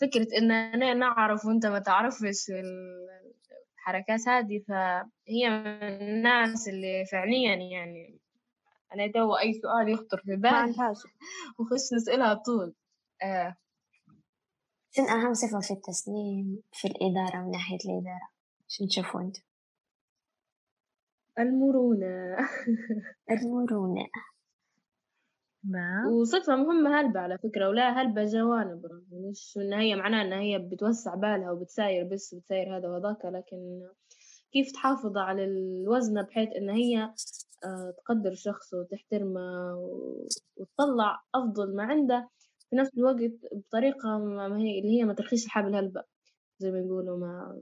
فكرة 0.00 0.26
إن 0.38 0.50
أنا 0.50 0.94
نعرف 0.94 1.44
وأنت 1.46 1.66
ما 1.66 1.78
تعرفش 1.78 2.50
ال- 2.50 3.32
الحركات 3.74 4.28
هذه 4.28 4.58
فهي 4.68 5.50
من 5.50 5.82
الناس 5.82 6.68
اللي 6.68 7.04
فعليا 7.12 7.54
يعني 7.54 8.18
أنا 8.94 9.12
تو 9.12 9.34
أي 9.36 9.52
سؤال 9.52 9.88
يخطر 9.88 10.18
في 10.18 10.36
بالي 10.36 10.74
وخش 11.58 11.92
نسألها 11.94 12.34
طول. 12.34 12.74
آه. 13.22 13.56
شنو 14.90 15.06
أهم 15.06 15.34
صفة 15.34 15.60
في 15.60 15.70
التصميم 15.70 16.62
في 16.72 16.88
الإدارة 16.88 17.36
من 17.44 17.50
ناحية 17.50 17.76
الإدارة؟ 17.84 18.28
شنو 18.68 18.88
تشوفوا 18.88 19.20
أنتوا 19.20 19.42
المرونة. 21.38 22.36
المرونة. 23.30 24.06
ما 25.64 26.06
وصفة 26.08 26.56
مهمة 26.56 27.00
هلبة 27.00 27.20
على 27.20 27.38
فكرة 27.38 27.68
ولا 27.68 28.02
هلبة 28.02 28.24
جوانب 28.24 28.86
مش 29.12 29.58
إن 29.62 29.72
هي 29.72 29.96
معناها 29.96 30.22
إن 30.22 30.32
هي 30.32 30.58
بتوسع 30.58 31.14
بالها 31.14 31.50
وبتساير 31.50 32.04
بس 32.04 32.34
بتساير 32.34 32.76
هذا 32.76 32.88
وذاك 32.88 33.24
لكن 33.24 33.88
كيف 34.52 34.72
تحافظ 34.72 35.16
على 35.16 35.44
الوزن 35.44 36.22
بحيث 36.22 36.48
إن 36.56 36.70
هي 36.70 37.12
آه، 37.64 37.94
تقدر 37.98 38.30
الشخص 38.32 38.74
وتحترمه 38.74 39.74
وتطلع 40.56 41.22
أفضل 41.34 41.76
ما 41.76 41.82
عنده 41.82 42.28
في 42.70 42.76
نفس 42.76 42.98
الوقت 42.98 43.32
بطريقة 43.52 44.18
ما 44.18 44.58
هي 44.58 44.78
اللي 44.78 44.98
هي 45.00 45.04
ما 45.04 45.14
ترخيش 45.14 45.44
الحبل 45.44 45.74
هلبة 45.74 46.02
زي 46.58 46.70
ما 46.70 46.78
يقولوا 46.78 47.18
ما 47.18 47.60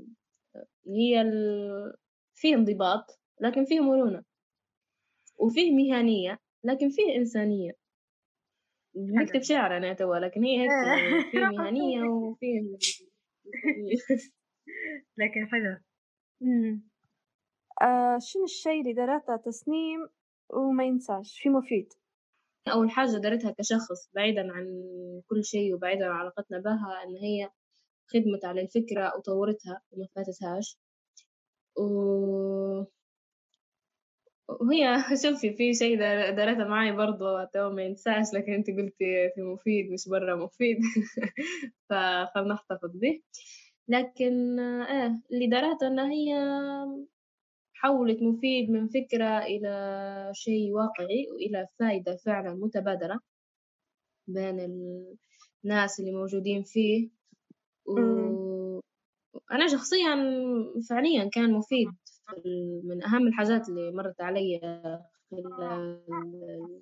هي 0.86 1.20
ال... 1.20 1.94
فيه 2.34 2.55
انضباط 2.55 3.18
لكن 3.40 3.64
فيه 3.64 3.80
مرونة 3.80 4.22
وفيه 5.38 5.72
مهنية 5.72 6.38
لكن 6.64 6.90
فيه 6.90 7.16
إنسانية. 7.16 7.86
بنكتب 8.97 9.42
شعر 9.42 9.76
أنا 9.76 9.92
توا 9.92 10.16
لكن 10.16 10.44
هي 10.44 10.62
هيك 10.62 10.70
في 11.30 11.38
مهنية 11.38 12.03
وفيه 12.03 12.61
لكن 15.18 15.47
حلو. 15.47 15.78
آه 17.82 18.18
شنو 18.20 18.44
الشيء 18.44 18.80
اللي 18.80 18.92
درته 18.92 19.36
تسنيم 19.36 20.09
وما 20.51 20.84
ينساش 20.84 21.40
في 21.42 21.49
مفيد. 21.49 21.92
أول 22.72 22.90
حاجة 22.90 23.16
درتها 23.16 23.51
كشخص 23.59 24.11
بعيدا 24.14 24.53
عن 24.53 24.66
كل 25.26 25.44
شيء 25.44 25.74
وبعيدا 25.74 26.07
عن 26.07 26.20
علاقتنا 26.20 26.59
بها 26.59 27.03
إن 27.05 27.16
هي 27.16 27.51
خدمت 28.11 28.44
على 28.44 28.61
الفكرة 28.61 29.16
وطورتها 29.16 29.80
وما 29.90 30.07
فاتتهاش. 30.14 30.78
و... 31.78 32.84
وهي 34.49 35.05
شوفي 35.22 35.53
في 35.57 35.74
شيء 35.74 35.99
درتها 36.30 36.64
معي 36.64 36.92
برضو 36.92 37.44
تو 37.55 37.70
ما 37.70 37.82
ينساش 37.82 38.26
لكن 38.34 38.53
انت 38.53 38.70
قلتي 38.70 39.30
في 39.34 39.42
مفيد 39.42 39.90
مش 39.92 40.09
برا 40.09 40.36
مفيد. 40.36 40.78
فخلنا 41.90 42.55
نحتفظ 42.55 42.90
به. 42.94 43.22
لكن 43.88 44.61
إيه 44.61 45.22
اللي 45.32 45.47
درته 45.47 45.86
ان 45.86 45.99
هي 45.99 46.34
حولت 47.74 48.22
مفيد 48.22 48.70
من 48.70 48.88
فكرة 48.88 49.38
إلى 49.38 50.30
شيء 50.34 50.72
واقعي 50.72 51.26
وإلى 51.32 51.66
فائدة 51.78 52.16
فعلا 52.16 52.55
متبادلة 52.55 53.20
بين 54.28 54.61
الناس 55.64 56.01
اللي 56.01 56.12
موجودين 56.12 56.62
فيه. 56.62 57.11
وأنا 57.86 59.68
شخصيا 59.72 60.16
فعليا 60.88 61.30
كان 61.32 61.53
مفيد. 61.53 61.88
من 62.85 63.05
أهم 63.05 63.27
الحاجات 63.27 63.68
اللي 63.68 63.93
مرت 63.93 64.20
علي 64.20 64.61
خلال 65.31 66.01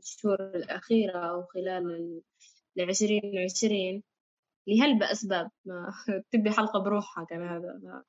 الشهور 0.03 0.41
الأخيرة 0.41 1.19
أو 1.19 1.43
خلال 1.43 2.23
العشرين 2.77 3.39
وعشرين 3.39 4.03
لهلبة 4.67 5.13
أسباب 5.13 5.51
تبي 6.33 6.51
حلقة 6.51 6.79
بروحها 6.79 7.25
كان 7.25 7.43
هذا. 7.43 8.03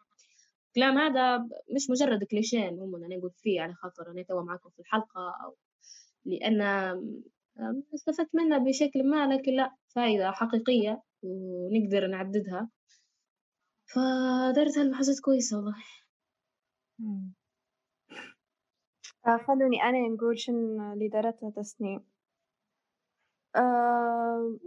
الكلام 0.67 0.97
هذا 0.97 1.37
مش 1.75 1.89
مجرد 1.89 2.23
كليشيه 2.23 2.69
هم 2.69 2.95
أنا 2.95 3.17
نقول 3.17 3.31
فيه 3.37 3.61
على 3.61 3.73
خاطر 3.73 4.11
أنا 4.11 4.23
توا 4.23 4.43
معكم 4.43 4.69
في 4.69 4.79
الحلقة 4.79 5.35
أو 5.45 5.55
لأن 6.25 6.61
استفدت 7.95 8.35
منها 8.35 8.57
بشكل 8.57 9.09
ما 9.09 9.27
لكن 9.27 9.53
لا 9.53 9.75
فائدة 9.87 10.31
حقيقية 10.31 11.01
ونقدر 11.23 12.07
نعددها. 12.07 12.69
فدرت 13.85 14.77
هالحاجات 14.77 15.19
كويسة 15.19 15.57
والله. 15.57 15.75
خلوني 19.47 19.83
أنا 19.83 20.07
نقول 20.07 20.39
شن 20.39 20.81
اللي 20.93 21.07
درتها 21.07 21.49
تسنيم 21.49 22.05
آه 23.55 24.57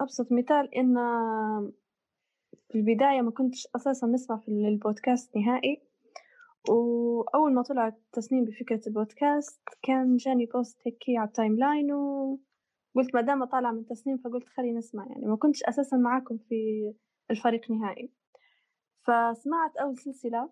أبسط 0.00 0.32
مثال 0.32 0.74
إن 0.74 0.94
في 2.68 2.78
البداية 2.78 3.20
ما 3.20 3.30
كنتش 3.30 3.68
أساسا 3.76 4.06
نسمع 4.06 4.36
في 4.36 4.48
البودكاست 4.48 5.36
نهائي 5.36 5.82
وأول 6.68 7.54
ما 7.54 7.62
طلعت 7.62 8.00
تسنيم 8.12 8.44
بفكرة 8.44 8.80
البودكاست 8.86 9.60
كان 9.82 10.16
جاني 10.16 10.46
post 10.46 10.80
هيك 10.86 10.98
على 11.18 11.28
ال 11.28 11.56
timeline 11.56 11.92
وقلت 11.92 13.14
ما 13.14 13.20
دام 13.20 13.44
طالع 13.44 13.72
من 13.72 13.86
تسنيم 13.86 14.16
فقلت 14.18 14.48
خلي 14.48 14.72
نسمع 14.72 15.06
يعني. 15.06 15.26
ما 15.26 15.36
كنتش 15.36 15.62
أساسا 15.62 15.96
معاكم 15.96 16.38
في 16.38 16.92
الفريق 17.30 17.70
نهائي. 17.70 18.12
فسمعت 19.02 19.76
أول 19.76 19.98
سلسلة 19.98 20.50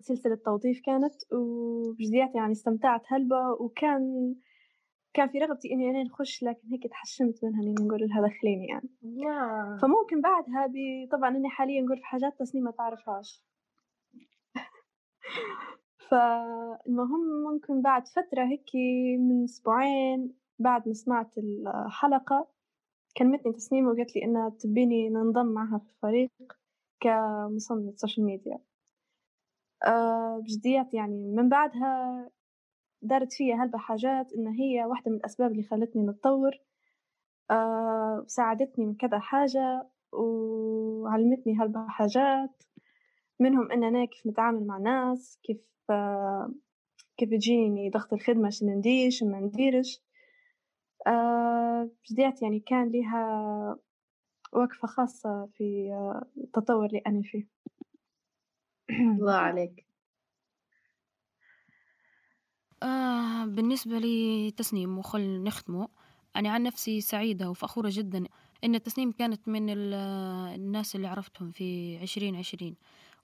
سلسلة 0.00 0.34
توظيف 0.34 0.80
كانت 0.84 1.14
وبجديات 1.32 2.34
يعني 2.34 2.52
استمتعت 2.52 3.02
هلبة 3.06 3.50
وكان 3.60 4.34
كان 5.14 5.28
في 5.28 5.38
رغبتي 5.38 5.72
إني 5.72 5.90
أنا 5.90 6.02
نخش 6.02 6.42
لكن 6.42 6.68
هيك 6.68 6.86
تحشمت 6.86 7.44
منها 7.44 7.62
إني 7.62 7.74
نقول 7.80 8.00
لها 8.00 8.28
دخليني 8.28 8.66
يعني. 8.66 8.90
الله 9.04 9.76
فممكن 9.76 10.20
بعدها 10.20 10.66
بي 10.66 11.08
طبعا 11.12 11.36
إني 11.36 11.48
حاليا 11.48 11.82
نقول 11.82 11.98
في 11.98 12.04
حاجات 12.04 12.38
تسنيم 12.38 12.64
ما 12.64 12.70
تعرفهاش. 12.70 13.44
فالمهم 16.10 17.20
ممكن 17.52 17.82
بعد 17.82 18.08
فترة 18.08 18.44
هيك 18.44 18.70
من 19.20 19.44
أسبوعين 19.44 20.34
بعد 20.58 20.88
ما 20.88 20.94
سمعت 20.94 21.38
الحلقة 21.38 22.48
كلمتني 23.16 23.52
تسنيم 23.52 23.86
وقالت 23.86 24.16
لي 24.16 24.24
إنها 24.24 24.48
تبيني 24.48 25.08
ننضم 25.08 25.46
معها 25.46 25.78
في 25.78 25.90
الفريق 25.90 26.30
كمصممة 27.00 27.92
social 27.96 28.26
media 28.26 28.58
بجديات 30.44 30.94
يعني. 30.94 31.28
من 31.36 31.48
بعدها 31.48 32.30
دارت 33.02 33.32
فيا 33.32 33.54
هلبة 33.56 33.78
حاجات 33.78 34.32
إن 34.32 34.46
هي 34.48 34.84
واحدة 34.84 35.10
من 35.10 35.16
الأسباب 35.16 35.52
اللي 35.52 35.62
خلتني 35.62 36.02
نتطور. 36.02 36.52
أه 37.50 38.24
ساعدتني 38.26 38.86
من 38.86 38.94
كذا 38.94 39.18
حاجة 39.18 39.88
وعلمتني 40.12 41.58
هلبة 41.58 41.88
حاجات. 41.88 42.62
منهم 43.40 43.72
إن 43.72 43.84
أنا 43.84 44.04
كيف 44.04 44.26
نتعامل 44.26 44.66
مع 44.66 44.78
ناس 44.78 45.38
كيف 45.42 45.60
أه 45.90 46.52
كيف 47.16 47.30
تجيني 47.30 47.90
ضغط 47.90 48.12
الخدمة 48.12 48.50
شنو 48.50 48.70
ندير 48.78 49.10
شنو 49.10 49.30
ما 49.30 49.40
نديرش. 49.40 50.02
بديت 52.10 52.42
يعني 52.42 52.60
كان 52.60 52.88
لها 52.92 53.76
وقفة 54.52 54.88
خاصة 54.88 55.46
في 55.46 55.90
التطور 56.36 56.86
اللي 56.86 57.02
أنا 57.06 57.22
فيه. 57.22 57.46
الله 59.20 59.34
عليك. 59.48 59.86
آه 62.82 63.44
بالنسبة 63.44 63.98
لي 63.98 64.50
تسنيم 64.50 64.98
وخل 64.98 65.42
نختمه 65.42 65.88
أنا 66.36 66.50
عن 66.50 66.62
نفسي 66.62 67.00
سعيدة 67.00 67.50
وفخورة 67.50 67.88
جدا 67.92 68.24
إن 68.64 68.74
التسنيم 68.74 69.12
كانت 69.12 69.48
من 69.48 69.66
الناس 69.70 70.96
اللي 70.96 71.08
عرفتهم 71.08 71.50
في 71.50 71.98
عشرين 71.98 72.36
عشرين 72.36 72.76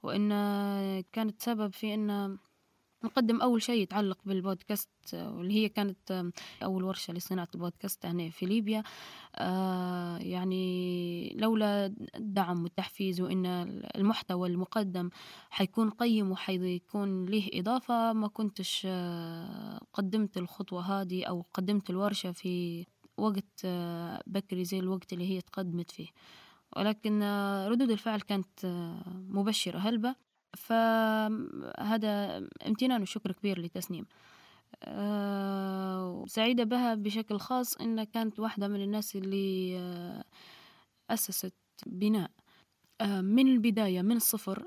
وإن 0.02 0.28
كانت 1.12 1.42
سبب 1.42 1.72
في 1.72 1.94
إن 1.94 2.38
نقدم 3.06 3.40
أول 3.40 3.62
شيء 3.62 3.82
يتعلق 3.82 4.18
بالبودكاست 4.24 4.88
واللي 5.14 5.54
هي 5.54 5.68
كانت 5.68 6.32
أول 6.62 6.84
ورشة 6.84 7.12
لصناعة 7.12 7.48
البودكاست 7.54 8.06
هنا 8.06 8.30
في 8.30 8.46
ليبيا. 8.46 8.82
آه 9.36 10.18
يعني 10.18 11.34
لولا 11.36 11.94
الدعم 12.16 12.62
والتحفيز 12.62 13.20
وإن 13.20 13.46
المحتوى 13.96 14.48
المقدم 14.48 15.10
حيكون 15.50 15.90
قيم 15.90 16.30
وحيكون 16.30 17.26
له 17.26 17.48
إضافة 17.54 18.12
ما 18.12 18.28
كنتش 18.28 18.82
آه 18.90 19.80
قدمت 19.92 20.36
الخطوة 20.38 20.82
هذه 21.00 21.24
أو 21.24 21.44
قدمت 21.54 21.90
الورشة 21.90 22.32
في 22.32 22.86
وقت 23.16 23.60
آه 23.64 24.22
بكري 24.26 24.64
زي 24.64 24.78
الوقت 24.78 25.12
اللي 25.12 25.30
هي 25.30 25.40
تقدمت 25.40 25.90
فيه. 25.90 26.08
ولكن 26.76 27.22
ردود 27.70 27.90
الفعل 27.90 28.20
كانت 28.20 28.66
مبشرة 29.28 29.78
هلبة. 29.78 30.25
فهذا 30.56 32.38
امتنان 32.66 33.02
وشكر 33.02 33.32
كبير 33.32 33.60
لتسنيم. 33.60 34.06
أه 34.84 36.24
سعيدة 36.28 36.64
بها 36.64 36.94
بشكل 36.94 37.38
خاص 37.38 37.76
إنها 37.76 38.04
كانت 38.04 38.40
واحدة 38.40 38.68
من 38.68 38.82
الناس 38.82 39.16
اللي 39.16 39.78
أه 39.78 40.24
أسست 41.10 41.54
بناء. 41.86 42.30
أه 43.00 43.20
من 43.20 43.48
البداية 43.48 44.02
من 44.02 44.16
الصفر 44.16 44.64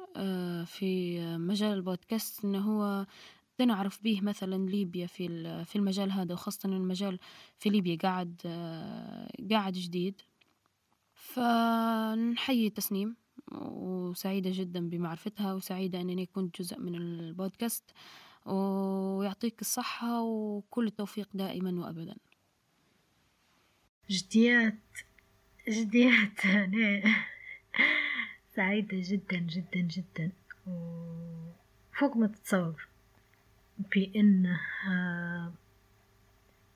في 0.65 1.19
مجال 1.37 1.73
البودكاست 1.73 2.45
إنه 2.45 2.59
هو 2.59 3.05
نعرف 3.67 4.03
به 4.03 4.21
مثلا 4.21 4.65
ليبيا 4.69 5.07
في 5.07 5.27
في 5.65 5.75
المجال 5.75 6.11
هذا 6.11 6.33
وخاصة 6.33 6.69
المجال 6.69 7.19
في 7.59 7.69
ليبيا 7.69 7.97
قاعد 8.03 8.41
قاعد 9.51 9.73
جديد. 9.73 10.21
فنحيي 11.15 12.69
تسنيم. 12.69 13.15
وسعيدة 13.51 14.49
جدا 14.53 14.89
بمعرفتها 14.89 15.53
وسعيدة 15.53 16.01
أنني 16.01 16.25
كنت 16.25 16.61
جزء 16.61 16.79
من 16.79 16.95
البودكاست. 16.95 17.83
ويعطيك 18.45 19.61
الصحة 19.61 20.21
وكل 20.21 20.87
التوفيق 20.87 21.29
دائما 21.33 21.85
وأبدا. 21.85 22.15
جديات 24.09 24.79
جديات 25.69 26.45
أنا 26.45 27.15
سعيدة 28.55 28.97
جدا 29.01 29.37
جدا 29.37 29.79
جدا. 29.79 30.31
وفوق 30.67 32.17
ما 32.17 32.27
تتصور 32.27 32.87
بأن 33.77 34.57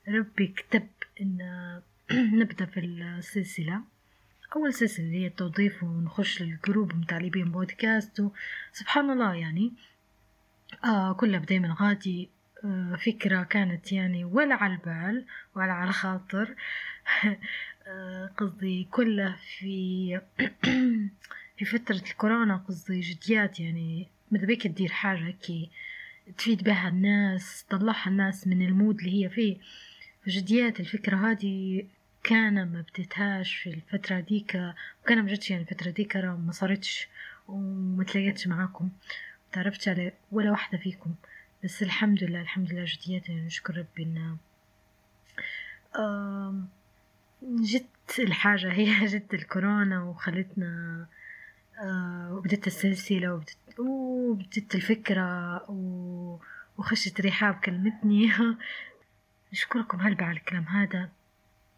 ربي 0.08 0.46
كتب 0.46 0.88
أن 1.20 1.82
نبدأ 2.10 2.64
في 2.64 2.80
السلسلة. 2.80 3.93
أول 4.56 4.74
سلسلة 4.74 5.12
هي 5.12 5.26
التوظيف 5.26 5.82
ونخش 5.82 6.42
للجروب 6.42 6.96
متاع 6.96 7.18
ليبيان 7.18 7.50
بودكاست 7.50 8.22
سبحان 8.72 9.10
الله 9.10 9.34
يعني 9.34 9.72
آه 10.84 11.12
كلها 11.12 11.40
دايما 11.40 11.76
غادي 11.80 12.28
آه 12.64 12.96
فكرة 13.06 13.42
كانت 13.42 13.92
يعني 13.92 14.24
ولا 14.24 14.54
على 14.54 14.74
البال 14.74 15.24
ولا 15.56 15.72
على 15.72 15.92
خاطر. 15.92 16.54
آه 17.86 18.30
قصدي 18.36 18.88
كلها 18.90 19.36
في 19.58 20.20
في 21.56 21.64
فترة 21.64 21.96
الكورونا 21.96 22.56
قصدي 22.56 23.00
جديات 23.00 23.60
يعني 23.60 24.08
ماذا 24.30 24.46
بيك 24.46 24.62
تدير 24.62 24.88
حاجة 24.88 25.30
كي 25.30 25.70
تفيد 26.38 26.64
بها 26.64 26.88
الناس 26.88 27.64
تطلعها 27.68 28.08
الناس 28.08 28.46
من 28.46 28.62
المود 28.62 28.98
اللي 28.98 29.24
هي 29.24 29.28
فيه. 29.28 29.56
فجديات 30.26 30.80
الفكرة 30.80 31.30
هذه 31.30 31.84
كان 32.24 32.72
ما 32.72 32.84
بديتهاش 32.92 33.54
في 33.54 33.70
الفترة 33.70 34.20
ديك 34.20 34.74
وكان 35.02 35.22
ما 35.22 35.32
جتش 35.32 35.50
يعني 35.50 35.62
الفترة 35.62 35.90
ديك 35.90 36.16
ما 36.16 36.52
صارتش 36.52 37.08
وما 37.48 38.04
تلاقيتش 38.04 38.46
معاكم. 38.46 38.88
تعرفتش 39.52 39.88
على 39.88 40.12
ولا 40.32 40.50
واحدة 40.50 40.78
فيكم. 40.78 41.14
بس 41.64 41.82
الحمد 41.82 42.24
لله 42.24 42.40
الحمد 42.40 42.72
لله 42.72 42.84
جديات 42.86 43.30
نشكر 43.30 43.76
ربي 43.76 44.02
إن 44.02 44.36
جت 47.42 48.18
الحاجة 48.18 48.72
هي 48.72 49.06
جت 49.12 49.34
الكورونا 49.34 50.02
وخلتنا 50.02 51.06
آه، 51.82 52.32
وبدت 52.32 52.66
السلسلة 52.66 53.34
وبدت, 53.34 53.78
وبدت 53.78 54.74
الفكرة 54.74 55.62
وخشت 56.78 57.20
رحاب 57.20 57.54
كلمتني. 57.54 58.32
نشكركم 59.52 60.00
هلبة 60.00 60.24
على 60.24 60.36
الكلام 60.36 60.64
هذا. 60.64 61.10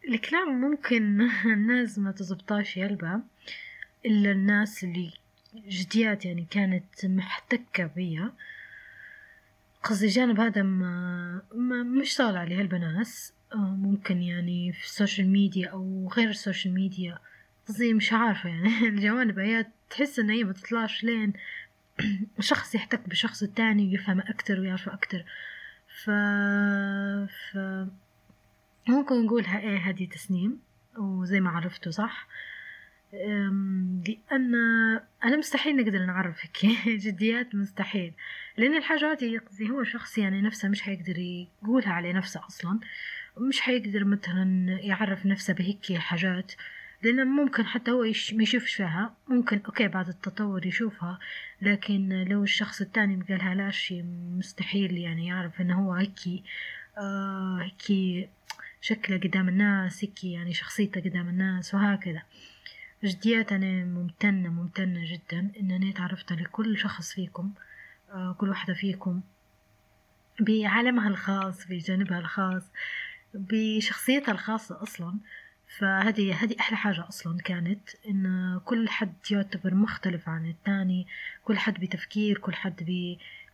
الكلام 0.09 0.61
ممكن 0.61 1.21
الناس 1.45 1.99
ما 1.99 2.13
تزبطاش 2.13 2.77
هلبة 2.77 3.23
إلا 4.07 4.33
الناس 4.33 4.85
اللي 4.85 5.13
جديات 5.69 6.25
يعني 6.25 6.47
كانت 6.51 7.07
محتكة 7.07 7.87
بيا. 7.87 8.33
قصدي 9.83 10.07
جانب 10.07 10.41
هذا 10.41 10.63
ما, 10.63 11.43
ما 11.55 11.83
مش 11.83 12.15
طالع 12.15 12.41
عليه 12.41 12.61
هلبة 12.61 13.09
ناس 13.09 13.33
آه، 13.53 13.57
ممكن 13.57 14.23
يعني 14.23 14.73
في 14.73 14.85
ال 14.85 14.91
social 14.91 15.29
media 15.29 15.69
أو 15.69 16.11
غير 16.17 16.29
ال 16.31 16.37
social 16.37 16.75
media 16.75 17.19
قصدي 17.69 17.95
مش 17.95 18.13
عارفة 18.13 18.49
يعني. 18.49 18.79
الجوانب 18.89 19.39
هي 19.39 19.67
تحس 19.91 20.19
إن 20.19 20.31
هي 20.31 20.45
ما 20.45 20.53
تطلعش 20.53 21.05
لين 21.05 21.33
شخص 22.41 22.75
يحتك 22.75 23.09
بشخص 23.09 23.43
التاني 23.43 23.89
ويفهم 23.89 24.21
أكتر 24.21 24.61
ويعرف 24.61 24.89
أكتر. 24.89 25.25
ف... 26.05 26.11
ف... 27.31 27.59
ممكن 28.89 29.25
نقولها 29.25 29.59
إيه 29.59 29.79
هذه 29.79 30.09
تسنيم 30.09 30.61
وزي 30.99 31.41
ما 31.41 31.51
عرفتوا 31.51 31.93
صح؟ 31.93 32.29
لأن 33.13 34.55
أنا 35.25 35.37
مستحيل 35.37 35.77
نقدر 35.77 36.07
نعرف 36.07 36.37
هيك 36.41 36.79
جديات 37.05 37.55
مستحيل. 37.55 38.13
لأن 38.57 38.77
الحاجة 38.77 39.13
هذه 39.13 39.41
هو 39.71 39.85
شخص 39.85 40.19
يعني 40.19 40.43
نفسه 40.43 40.69
مش 40.69 40.83
حيقدر 40.83 41.19
يقولها 41.19 41.93
على 41.93 42.13
نفسه 42.13 42.47
أصلا 42.47 42.81
مش 43.39 43.61
حيقدر 43.61 44.05
مثلا 44.05 44.79
يعرف 44.81 45.27
نفسه 45.27 45.55
بهيك 45.55 45.93
حاجات. 45.93 46.53
لأنه 47.03 47.25
ممكن 47.25 47.67
حتى 47.67 47.91
هو 47.91 48.05
يش 48.05 48.35
ما 48.35 48.43
يشوفش 48.43 48.75
فيها. 48.75 49.15
ممكن 49.29 49.61
أوكي 49.67 49.89
بعد 49.89 50.09
التطور 50.09 50.67
يشوفها 50.67 51.19
لكن 51.63 52.09
لو 52.29 52.43
الشخص 52.43 52.81
التاني 52.81 53.25
قالها 53.29 53.55
لا 53.55 53.71
شي 53.71 54.03
مستحيل 54.39 54.99
يعني 54.99 55.27
يعرف 55.27 55.61
إنه 55.61 55.87
هو 55.87 55.93
هيك 55.93 56.43
آه 56.99 57.59
هيك 57.63 58.29
شكله 58.89 59.17
قدام 59.17 59.49
الناس 59.49 60.05
هيك 60.05 60.25
يعني 60.25 60.55
شخصيته 60.55 61.01
قدام 61.01 61.29
الناس 61.29 61.75
وهكذا. 61.75 62.23
جديات 63.05 63.53
أنا 63.53 63.85
ممتنة 63.85 64.49
ممتنة 64.49 65.01
جدا 65.13 65.51
إن 65.61 65.71
أنا 65.71 65.93
تعرفت 65.93 66.33
لكل 66.33 66.79
شخص 66.79 67.13
فيكم 67.13 67.53
آه 68.11 68.33
كل 68.39 68.49
واحدة 68.49 68.75
فيكم 68.75 69.21
بعالمها 70.41 71.09
الخاص 71.09 71.67
بجانبها 71.67 72.19
الخاص 72.19 72.63
بشخصيتها 73.35 74.33
الخاصة 74.33 74.83
أصلا. 74.83 75.19
فهذه 75.79 76.45
هذه 76.45 76.57
أحلى 76.61 76.77
حاجة 76.77 77.09
أصلا 77.09 77.39
كانت 77.39 77.89
إن 78.09 78.61
كل 78.65 78.89
حد 78.89 79.15
يعتبر 79.31 79.75
مختلف 79.75 80.29
عن 80.29 80.47
الثاني 80.47 81.07
كل 81.45 81.59
حد 81.59 81.81
بتفكير 81.81 82.39
كل 82.39 82.55
حد 82.55 83.09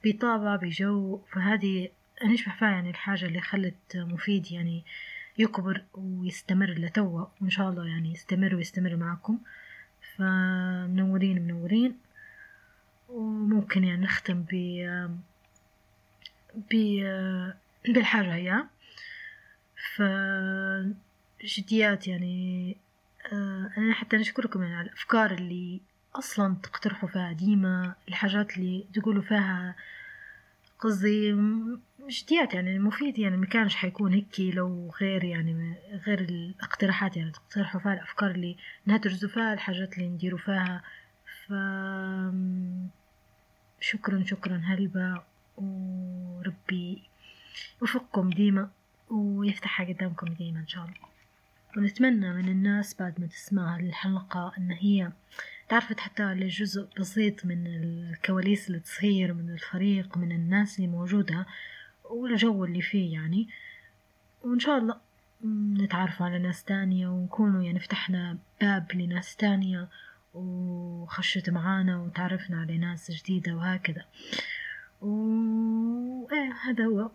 بطابع 0.05 0.57
بجو. 0.57 1.21
فهذه 1.33 1.89
أنا 2.25 2.37
فيها 2.37 2.71
يعني 2.71 2.91
الحاجة 2.91 3.27
اللي 3.27 3.41
خلت 3.41 3.97
مفيد 3.97 4.53
يعني 4.53 4.85
يكبر 5.39 5.83
ويستمر 5.95 6.71
لتوا 6.71 7.27
وإن 7.41 7.51
شاء 7.51 7.71
الله 7.71 7.87
يعني 7.87 8.13
يستمر 8.13 8.55
ويستمر 8.55 8.97
معكم. 8.97 9.39
فمنورين 10.17 11.43
منورين. 11.43 11.97
وممكن 13.09 13.85
يعني 13.85 14.03
نختم 14.03 14.45
ب 14.53 14.55
ب 16.55 17.03
بالحاجة 17.85 18.35
هي. 18.35 18.65
ف 19.97 20.03
جديات 21.45 22.09
يعني 22.09 22.77
أنا 23.79 23.95
حتى 23.95 24.17
نشكركم 24.17 24.63
يعني 24.63 24.75
على 24.75 24.87
الأفكار 24.87 25.31
اللي 25.31 25.81
أصلا 26.15 26.57
تقترحوا 26.63 27.09
فيها 27.09 27.33
ديما 27.33 27.95
الحاجات 28.09 28.57
اللي 28.57 28.85
تقولوا 28.95 29.23
فيها 29.23 29.75
قصدي 30.83 31.37
جديات 32.09 32.55
يعني 32.55 32.79
مفيد 32.79 33.19
يعني 33.19 33.37
ما 33.37 33.47
كانش 33.47 33.77
حيكون 33.77 34.13
هيك 34.13 34.41
لو 34.41 34.93
غير 35.01 35.25
يعني 35.25 35.77
غير 36.07 36.21
الاقتراحات 36.21 37.17
يعني 37.17 37.31
تقترحوا 37.31 37.81
فيها 37.81 37.95
الأفكار 37.95 38.31
اللي 38.31 38.57
نهدرزوا 38.87 39.29
فيها 39.29 39.55
الحاجات 39.55 39.99
اللي 39.99 40.09
نديروا 40.09 40.39
فيها. 40.39 40.83
ف 41.47 41.53
شكرا 43.81 44.25
شكرا 44.25 44.63
هلبا 44.65 45.23
وربي 45.57 47.03
يوفقكم 47.81 48.31
ديما 48.31 48.71
ويفتحها 49.11 49.87
قدامكم 49.87 50.27
ديما 50.27 50.61
إن 50.61 50.69
شاء 50.69 50.85
الله. 50.85 51.13
ونتمنى 51.77 52.33
من 52.33 52.49
الناس 52.49 52.95
بعد 52.95 53.21
ما 53.21 53.27
تسمع 53.27 53.77
الحلقة 53.77 54.53
إن 54.59 54.71
هي 54.71 55.13
تعرفت 55.69 56.01
حتى 56.01 56.35
لجزء 56.35 56.89
بسيط 57.01 57.47
من 57.47 57.67
الكواليس 57.67 58.67
اللي 58.69 58.81
تصير 58.81 59.35
من 59.35 59.51
الفريق 59.51 60.19
من 60.19 60.33
الناس 60.33 60.77
اللي 60.79 60.91
موجودة 60.91 61.47
والجو 62.05 62.65
اللي 62.65 62.83
فيه 62.83 63.13
يعني. 63.13 63.49
وإن 64.43 64.59
شاء 64.59 64.79
الله 64.79 65.01
نتعرف 65.83 66.23
على 66.23 66.39
ناس 66.39 66.65
تانية 66.65 67.09
ونكونوا 67.09 67.63
يعني 67.63 67.79
فتحنا 67.81 68.39
باب 68.61 68.93
لناس 68.95 69.37
تانية 69.37 69.89
وخشت 70.35 71.51
معانا 71.51 71.99
وتعرفنا 71.99 72.61
على 72.61 72.79
ناس 72.79 73.11
جديدة 73.11 73.55
وهكذا. 73.57 74.05
و... 75.01 75.09
إيه 76.33 76.53
هذا 76.65 76.85
هو. 76.85 77.11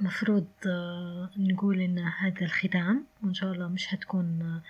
مفروض 0.00 0.46
آه، 0.66 1.30
نقول 1.36 1.80
إن 1.80 1.98
هذا 1.98 2.42
الختام. 2.42 3.04
وإن 3.22 3.34
شاء 3.34 3.52
الله 3.52 3.68
مش 3.68 3.94
هتكون 3.94 4.60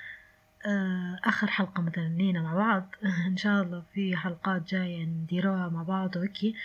آخر 1.25 1.47
حلقة 1.47 1.83
مثلا 1.83 2.09
لينا 2.09 2.43
مع 2.43 2.55
بعض. 2.55 2.95
إن 3.31 3.37
شاء 3.37 3.63
الله 3.63 3.85
في 3.95 4.17
حلقات 4.17 4.63
جاية 4.63 5.05
نديروها 5.05 5.69
مع 5.69 5.83
بعض 5.83 6.17
وهيك 6.17 6.57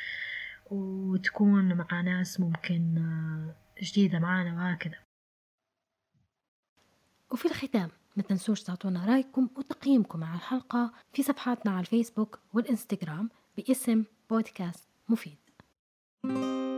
وتكون 0.72 1.74
مع 1.74 2.02
ناس 2.02 2.40
ممكن 2.40 2.98
آه، 2.98 3.56
جديدة 3.84 4.20
معانا 4.20 4.54
وهكذا. 4.54 4.98
وفي 7.32 7.46
الختام 7.46 7.90
ما 8.16 8.24
تنسوش 8.24 8.64
تعطونا 8.64 9.06
رأيكم 9.06 9.50
وتقييمكم 9.58 10.24
على 10.24 10.36
الحلقة 10.36 10.94
في 11.14 11.24
صفحاتنا 11.24 11.72
على 11.72 11.80
الفيسبوك 11.80 12.40
والإنستغرام 12.54 13.30
باسم 13.58 14.04
بودكاست 14.30 14.90
مفيد. 15.10 15.38
thank 16.28 16.38
you 16.38 16.75